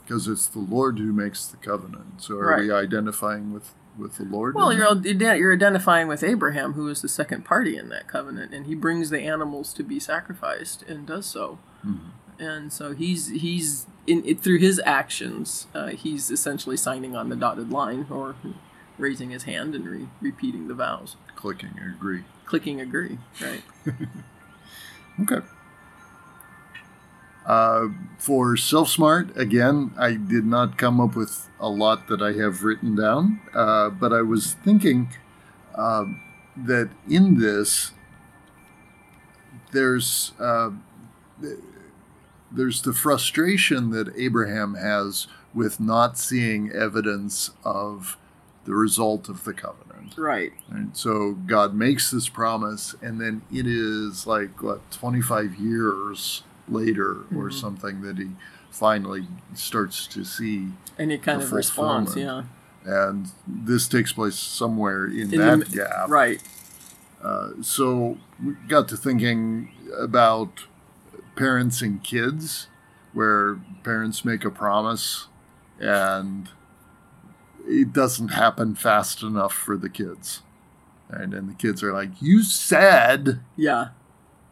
Because 0.05 0.27
it's 0.29 0.47
the 0.47 0.59
Lord 0.59 0.99
who 0.99 1.13
makes 1.13 1.47
the 1.47 1.57
covenant. 1.57 2.23
So 2.23 2.35
are 2.39 2.59
we 2.59 2.73
identifying 2.73 3.53
with, 3.53 3.73
with 3.97 4.17
the 4.17 4.25
Lord? 4.25 4.55
Well, 4.55 4.73
you're 4.73 4.97
you're 5.37 5.53
identifying 5.55 6.09
with 6.09 6.23
Abraham, 6.25 6.73
who 6.73 6.89
is 6.89 7.03
the 7.03 7.09
second 7.09 7.45
party 7.45 7.77
in 7.77 7.89
that 7.91 8.09
covenant, 8.09 8.53
and 8.53 8.67
he 8.67 8.75
brings 8.75 9.11
the 9.11 9.21
animals 9.21 9.73
to 9.75 9.83
be 9.85 10.01
sacrificed 10.01 10.83
and 10.83 11.07
does 11.07 11.27
so. 11.27 11.59
And 12.39 12.73
so 12.73 12.95
he's 12.95 13.29
he's 13.29 13.87
in 14.07 14.25
it, 14.27 14.41
through 14.41 14.59
his 14.59 14.81
actions, 14.85 15.69
uh, 15.75 15.89
he's 15.91 16.31
essentially 16.31 16.77
signing 16.77 17.15
on 17.15 17.29
the 17.29 17.37
dotted 17.37 17.71
line 17.71 18.07
or 18.11 18.35
raising 18.99 19.31
his 19.31 19.45
hand 19.45 19.75
and 19.77 19.87
re- 19.87 20.09
repeating 20.21 20.67
the 20.67 20.75
vows, 20.75 21.15
clicking 21.37 21.79
agree. 21.79 22.25
clicking 22.45 22.81
agree. 22.81 23.19
Right. 23.41 23.63
Okay. 25.21 25.41
Uh, 27.45 27.89
for 28.19 28.57
Self 28.57 28.89
Smart, 28.89 29.37
again, 29.37 29.93
I 29.99 30.15
did 30.15 30.45
not 30.45 30.79
come 30.79 31.01
up 31.01 31.17
with 31.17 31.49
a 31.59 31.69
lot 31.69 32.07
that 32.09 32.23
I 32.23 32.33
have 32.35 32.63
written 32.63 32.95
down, 32.95 33.41
uh, 33.53 33.91
but 33.91 34.13
I 34.13 34.23
was 34.23 34.55
thinking 34.55 35.09
uh, 35.75 36.05
that 36.57 36.91
in 37.09 37.41
this, 37.41 37.93
there's 39.73 40.33
uh, 40.39 40.71
there's 42.51 42.83
the 42.83 42.93
frustration 42.93 43.91
that 43.91 44.15
Abraham 44.17 44.75
has 44.75 45.27
with 45.55 45.81
not 45.81 46.19
seeing 46.19 46.71
evidence 46.71 47.51
of 47.65 48.17
the 48.65 48.75
result 48.75 49.29
of 49.29 49.45
the 49.45 49.53
covenant. 49.53 50.15
Right. 50.17 50.53
And 50.71 50.97
so 50.97 51.33
God 51.33 51.75
makes 51.75 52.11
this 52.11 52.29
promise, 52.29 52.95
and 53.03 53.21
then 53.21 53.43
it 53.53 53.67
is 53.67 54.27
like, 54.27 54.63
what, 54.63 54.89
25 54.91 55.57
years 55.57 56.43
later 56.69 57.19
or 57.37 57.51
something 57.51 58.03
that 58.03 58.19
he 58.19 58.31
finally 58.71 59.27
starts 59.55 60.07
to 60.09 60.25
see. 60.25 60.69
And 60.99 61.11
he 61.11 61.19
kind 61.19 61.43
of 61.43 61.53
responds. 61.53 62.17
Yeah. 62.17 62.45
And 62.85 63.31
this 63.47 63.87
takes 63.89 64.13
place 64.13 64.35
somewhere 64.37 65.07
in, 65.07 65.33
In 65.33 65.39
that 65.41 65.69
the- 65.69 65.77
gap. 65.77 66.09
Right. 66.09 66.43
Uh, 67.23 67.51
so 67.61 68.19
we 68.45 68.55
got 68.69 68.89
to 68.89 68.97
thinking 68.97 69.71
about 69.97 70.65
parents 71.37 71.81
and 71.81 72.03
kids, 72.03 72.67
where 73.13 73.61
parents 73.85 74.25
make 74.25 74.45
a 74.45 74.51
promise 74.51 75.29
and 75.79 76.49
it 77.73 77.93
doesn't 77.93 78.29
happen 78.29 78.75
fast 78.75 79.23
enough 79.23 79.53
for 79.53 79.77
the 79.77 79.89
kids. 79.89 80.43
Right? 81.11 81.23
And 81.23 81.51
the 81.51 81.55
kids 81.55 81.83
are 81.83 81.93
like, 81.93 82.11
You 82.21 82.43
said, 82.43 83.41
Yeah. 83.57 83.89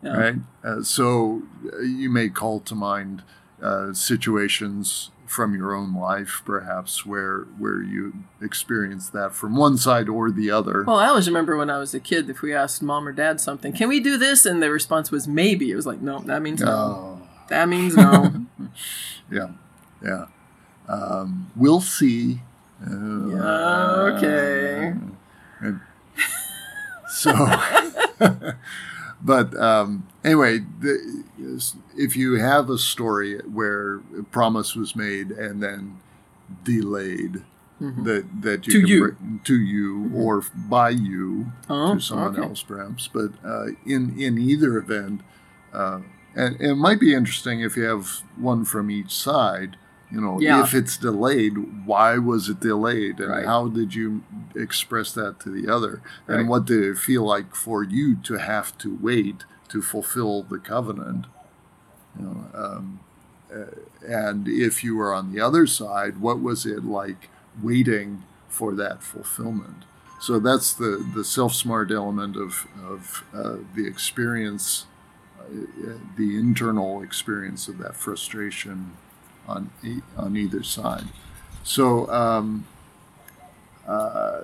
Yeah. 0.02 0.16
right? 0.16 0.34
Uh, 0.64 0.82
so 0.82 1.42
uh, 1.72 1.80
you 1.80 2.08
may 2.10 2.28
call 2.30 2.60
to 2.60 2.74
mind 2.74 3.22
uh, 3.62 3.92
situations 3.92 5.10
from 5.26 5.54
your 5.54 5.74
own 5.74 5.94
life, 5.94 6.42
perhaps, 6.44 7.06
where 7.06 7.42
where 7.58 7.80
you 7.82 8.14
experienced 8.42 9.12
that 9.12 9.32
from 9.34 9.54
one 9.56 9.76
side 9.76 10.08
or 10.08 10.30
the 10.30 10.50
other. 10.50 10.82
Well, 10.86 10.96
I 10.98 11.06
always 11.06 11.28
remember 11.28 11.56
when 11.56 11.70
I 11.70 11.78
was 11.78 11.94
a 11.94 12.00
kid, 12.00 12.28
if 12.30 12.42
we 12.42 12.52
asked 12.52 12.82
mom 12.82 13.06
or 13.06 13.12
dad 13.12 13.40
something, 13.40 13.72
can 13.72 13.88
we 13.88 14.00
do 14.00 14.16
this? 14.16 14.44
And 14.44 14.60
the 14.62 14.70
response 14.72 15.10
was 15.12 15.28
maybe. 15.28 15.70
It 15.70 15.76
was 15.76 15.86
like, 15.86 16.00
no, 16.00 16.18
that 16.20 16.42
means 16.42 16.60
no. 16.62 16.70
Oh. 16.70 17.26
That 17.48 17.68
means 17.68 17.94
no. 17.96 18.46
Yeah, 19.30 19.50
yeah. 20.02 20.26
Um, 20.88 21.50
we'll 21.54 21.80
see. 21.80 22.40
Uh, 22.86 24.12
okay. 24.16 24.94
so, 27.10 27.32
but 29.22 29.54
um, 29.58 30.06
anyway, 30.24 30.60
the, 30.80 31.24
if 31.96 32.16
you 32.16 32.34
have 32.34 32.70
a 32.70 32.78
story 32.78 33.38
where 33.40 33.96
a 34.18 34.22
promise 34.30 34.74
was 34.74 34.94
made 34.96 35.30
and 35.30 35.62
then 35.62 36.00
delayed, 36.64 37.42
that 37.80 38.26
that 38.42 38.66
you 38.66 38.72
To 38.74 38.80
can 38.80 38.88
you. 38.88 39.00
bring- 39.00 39.40
to 39.44 39.58
you 39.58 40.10
or 40.14 40.42
by 40.68 40.90
you 40.90 41.46
Oh, 41.70 41.94
to 41.94 42.00
someone 42.00 42.34
okay. 42.36 42.42
else, 42.42 42.62
perhaps. 42.62 43.08
But 43.08 43.32
uh, 43.44 43.68
in 43.86 44.18
in 44.20 44.36
either 44.38 44.76
event, 44.76 45.22
uh, 45.72 46.00
and, 46.34 46.56
and 46.60 46.72
it 46.72 46.74
might 46.74 47.00
be 47.00 47.14
interesting 47.14 47.60
if 47.60 47.78
you 47.78 47.84
have 47.84 48.06
one 48.36 48.66
from 48.66 48.90
each 48.90 49.12
side. 49.14 49.76
You 50.10 50.20
know, 50.20 50.40
Yeah. 50.40 50.62
if 50.62 50.74
it's 50.74 50.96
delayed, 50.96 51.86
why 51.86 52.18
was 52.18 52.48
it 52.48 52.60
delayed, 52.60 53.20
and 53.20 53.30
Right. 53.30 53.46
how 53.46 53.68
did 53.68 53.94
you 53.94 54.22
express 54.54 55.12
that 55.12 55.38
to 55.40 55.50
the 55.50 55.68
other, 55.68 56.02
Right. 56.26 56.40
and 56.40 56.48
what 56.48 56.64
did 56.64 56.82
it 56.82 56.98
feel 56.98 57.24
like 57.24 57.54
for 57.54 57.82
you 57.84 58.16
to 58.16 58.34
have 58.34 58.76
to 58.78 58.98
wait 59.00 59.44
to 59.68 59.80
fulfill 59.80 60.42
the 60.42 60.58
covenant? 60.58 61.26
You 62.18 62.24
know, 62.24 62.44
um, 62.54 63.00
uh, 63.54 63.66
and 64.06 64.48
if 64.48 64.82
you 64.82 64.96
were 64.96 65.14
on 65.14 65.32
the 65.32 65.40
other 65.40 65.66
side, 65.66 66.18
what 66.18 66.40
was 66.40 66.66
it 66.66 66.84
like 66.84 67.28
waiting 67.62 68.24
for 68.48 68.74
that 68.74 69.02
fulfillment? 69.02 69.84
So 70.20 70.38
that's 70.38 70.72
the, 70.74 71.04
the 71.14 71.24
self 71.24 71.54
smart 71.54 71.90
element 71.90 72.36
of, 72.36 72.66
of 72.84 73.24
uh, 73.32 73.56
the 73.74 73.86
experience, 73.86 74.86
uh, 75.40 75.44
the 76.16 76.36
internal 76.36 77.00
experience 77.00 77.68
of 77.68 77.78
that 77.78 77.96
frustration 77.96 78.92
on, 79.50 79.70
on 80.16 80.36
either 80.36 80.62
side. 80.62 81.04
So, 81.62 82.10
um, 82.10 82.66
uh, 83.86 84.42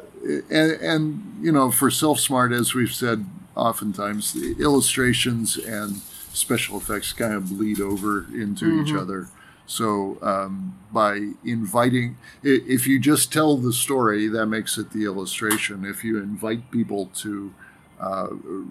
and, 0.51 0.73
and, 0.73 1.39
you 1.41 1.53
know, 1.53 1.71
for 1.71 1.91
self 1.91 2.19
smart, 2.21 2.53
as 2.53 2.75
we've 2.75 2.95
said 2.95 3.25
oftentimes, 3.55 4.33
the 4.33 4.57
illustrations 4.61 5.57
and 5.57 5.97
special 6.33 6.77
effects 6.77 7.13
kind 7.13 7.33
of 7.33 7.49
bleed 7.49 7.81
over 7.81 8.27
into 8.35 8.83
each 8.83 8.93
other. 8.93 9.29
So 9.67 10.19
um, 10.23 10.79
by 10.93 11.33
inviting, 11.45 12.19
if 12.43 12.87
you 12.87 13.01
just 13.01 13.33
tell 13.33 13.57
the 13.57 13.73
story, 13.73 14.29
that 14.29 14.47
makes 14.47 14.79
it 14.79 14.93
the 14.93 15.05
illustration. 15.05 15.85
If 15.85 16.05
you 16.05 16.19
invite 16.19 16.71
people 16.71 17.07
to 17.17 17.53
uh, 18.01 18.29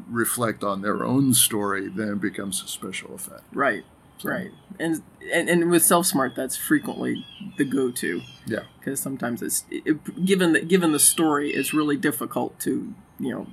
reflect 0.10 0.64
on 0.64 0.82
their 0.82 1.04
own 1.04 1.34
story, 1.34 1.90
then 1.90 2.10
it 2.10 2.22
becomes 2.22 2.64
a 2.64 2.68
special 2.68 3.14
effect. 3.16 3.44
right. 3.54 3.84
Right. 4.24 4.52
And, 4.80 5.02
and 5.34 5.50
and 5.50 5.70
with 5.72 5.84
self 5.84 6.06
smart, 6.06 6.36
that's 6.36 6.56
frequently 6.56 7.26
the 7.58 7.66
go 7.66 7.92
to 7.92 8.22
Yeah. 8.46 8.60
because 8.80 9.00
sometimes 9.00 9.42
it's 9.42 9.64
it, 9.70 10.26
given 10.26 10.54
that 10.54 10.68
given 10.68 10.92
the 10.92 11.00
story, 11.00 11.52
it's 11.52 11.74
really 11.74 11.98
difficult 11.98 12.60
to 12.62 12.94
you 13.20 13.32
know. 13.32 13.48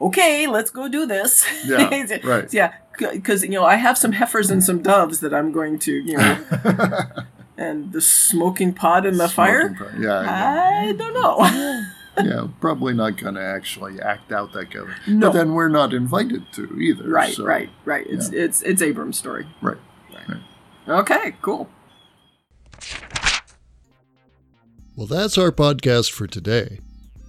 Okay, 0.00 0.46
let's 0.46 0.70
go 0.70 0.88
do 0.88 1.06
this. 1.06 1.44
Yeah, 1.64 2.18
right. 2.24 2.52
Yeah, 2.52 2.74
because 2.98 3.42
you 3.42 3.50
know 3.50 3.64
I 3.64 3.76
have 3.76 3.96
some 3.96 4.12
heifers 4.12 4.50
and 4.50 4.62
some 4.62 4.82
doves 4.82 5.20
that 5.20 5.32
I'm 5.32 5.52
going 5.52 5.78
to 5.80 5.92
you 5.92 6.16
know, 6.16 6.38
and 7.56 7.92
the 7.92 8.00
smoking 8.00 8.72
pot 8.74 9.06
in 9.06 9.16
the 9.18 9.28
fire. 9.28 9.74
Pot, 9.74 9.98
Yeah, 9.98 10.22
yeah. 10.22 10.88
I 10.88 10.92
don't 10.92 11.14
know. 11.14 11.38
yeah, 12.24 12.46
probably 12.60 12.94
not 12.94 13.16
going 13.16 13.34
to 13.34 13.42
actually 13.42 14.00
act 14.00 14.32
out 14.32 14.52
that 14.52 14.70
together. 14.70 14.94
No. 15.06 15.28
But 15.28 15.32
then 15.32 15.54
we're 15.54 15.68
not 15.68 15.92
invited 15.92 16.52
to 16.52 16.78
either. 16.80 17.08
right, 17.08 17.34
so- 17.34 17.44
right, 17.44 17.70
right. 17.84 18.06
It's 18.08 18.28
it's 18.30 18.62
it's 18.62 18.82
Abram's 18.82 19.18
story. 19.18 19.46
Right. 19.60 19.78
Okay, 20.86 21.34
cool. 21.40 21.70
Well, 24.96 25.06
that's 25.06 25.38
our 25.38 25.50
podcast 25.50 26.12
for 26.12 26.26
today. 26.26 26.78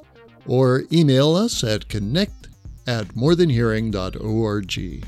or 0.47 0.85
email 0.91 1.35
us 1.35 1.63
at 1.63 1.87
connect 1.87 2.48
at 2.89 3.09
morethanhearing.org. 3.09 5.05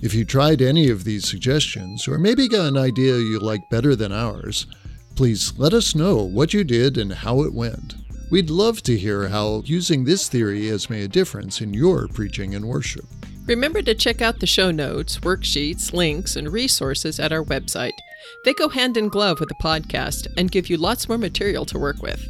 If 0.00 0.14
you 0.14 0.24
tried 0.24 0.62
any 0.62 0.88
of 0.90 1.02
these 1.02 1.28
suggestions, 1.28 2.06
or 2.06 2.18
maybe 2.18 2.46
got 2.46 2.68
an 2.68 2.78
idea 2.78 3.18
you 3.18 3.40
like 3.40 3.68
better 3.68 3.96
than 3.96 4.12
ours, 4.12 4.68
please 5.16 5.52
let 5.58 5.74
us 5.74 5.96
know 5.96 6.22
what 6.22 6.54
you 6.54 6.62
did 6.62 6.96
and 6.96 7.12
how 7.12 7.42
it 7.42 7.52
went. 7.52 7.96
We'd 8.30 8.48
love 8.48 8.82
to 8.84 8.96
hear 8.96 9.28
how 9.28 9.62
using 9.66 10.04
this 10.04 10.28
theory 10.28 10.68
has 10.68 10.88
made 10.88 11.02
a 11.02 11.08
difference 11.08 11.60
in 11.60 11.74
your 11.74 12.06
preaching 12.06 12.54
and 12.54 12.64
worship. 12.66 13.04
Remember 13.46 13.82
to 13.82 13.94
check 13.96 14.22
out 14.22 14.38
the 14.38 14.46
show 14.46 14.70
notes, 14.70 15.18
worksheets, 15.18 15.92
links, 15.92 16.36
and 16.36 16.52
resources 16.52 17.18
at 17.18 17.32
our 17.32 17.42
website. 17.42 17.98
They 18.44 18.54
go 18.54 18.68
hand 18.68 18.96
in 18.96 19.08
glove 19.08 19.40
with 19.40 19.48
the 19.48 19.56
podcast 19.56 20.28
and 20.36 20.52
give 20.52 20.70
you 20.70 20.76
lots 20.76 21.08
more 21.08 21.18
material 21.18 21.66
to 21.66 21.78
work 21.78 22.00
with. 22.00 22.24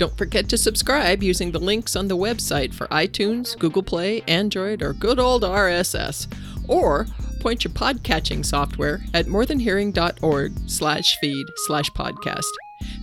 Don't 0.00 0.16
forget 0.16 0.48
to 0.48 0.56
subscribe 0.56 1.22
using 1.22 1.52
the 1.52 1.58
links 1.58 1.94
on 1.94 2.08
the 2.08 2.16
website 2.16 2.72
for 2.72 2.86
iTunes, 2.86 3.58
Google 3.58 3.82
Play, 3.82 4.22
Android, 4.26 4.80
or 4.80 4.94
good 4.94 5.18
old 5.18 5.42
RSS. 5.42 6.26
Or 6.68 7.06
point 7.38 7.64
your 7.64 7.72
podcatching 7.74 8.42
software 8.42 9.02
at 9.12 9.26
morethanhearing.org 9.26 10.52
slash 10.66 11.18
feed 11.18 11.46
slash 11.66 11.90
podcast. 11.90 12.48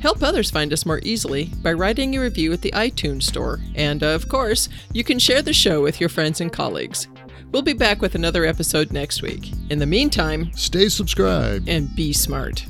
Help 0.02 0.24
others 0.24 0.50
find 0.50 0.74
us 0.74 0.88
more 0.88 1.00
easily 1.04 1.52
by 1.62 1.74
writing 1.74 2.16
a 2.18 2.20
review 2.20 2.52
at 2.52 2.62
the 2.64 2.72
iTunes 2.72 3.22
Store. 3.22 3.60
And 3.76 4.02
of 4.02 4.28
course, 4.28 4.68
you 4.92 5.04
can 5.04 5.20
share 5.20 5.44
the 5.44 5.54
show 5.54 5.84
with 5.84 6.00
your 6.00 6.10
friends 6.10 6.42
and 6.42 6.52
colleagues. 6.52 7.08
We'll 7.52 7.62
be 7.62 7.74
back 7.74 8.02
with 8.02 8.16
another 8.16 8.44
episode 8.44 8.92
next 8.92 9.22
week. 9.22 9.52
In 9.70 9.78
the 9.78 9.86
meantime, 9.86 10.52
Stay 10.56 10.90
subscribed. 10.90 11.70
and 11.70 11.96
be 11.96 12.12
smart. 12.12 12.66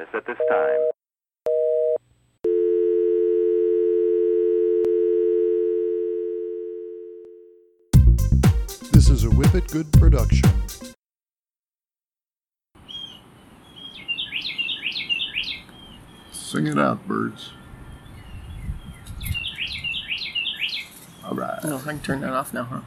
Service 0.00 0.14
at 0.14 0.26
this 0.26 0.38
time. 0.48 0.80
This 8.92 9.08
is 9.08 9.24
a 9.24 9.28
Whippet 9.28 9.70
Good 9.70 9.92
production. 9.92 10.50
Sing 16.32 16.66
it 16.66 16.78
out, 16.78 17.06
birds. 17.06 17.50
All 21.24 21.34
right. 21.34 21.62
No, 21.62 21.76
I 21.76 21.80
can 21.80 22.00
turn 22.00 22.20
that 22.22 22.32
off 22.32 22.52
now, 22.52 22.64
huh? 22.64 22.80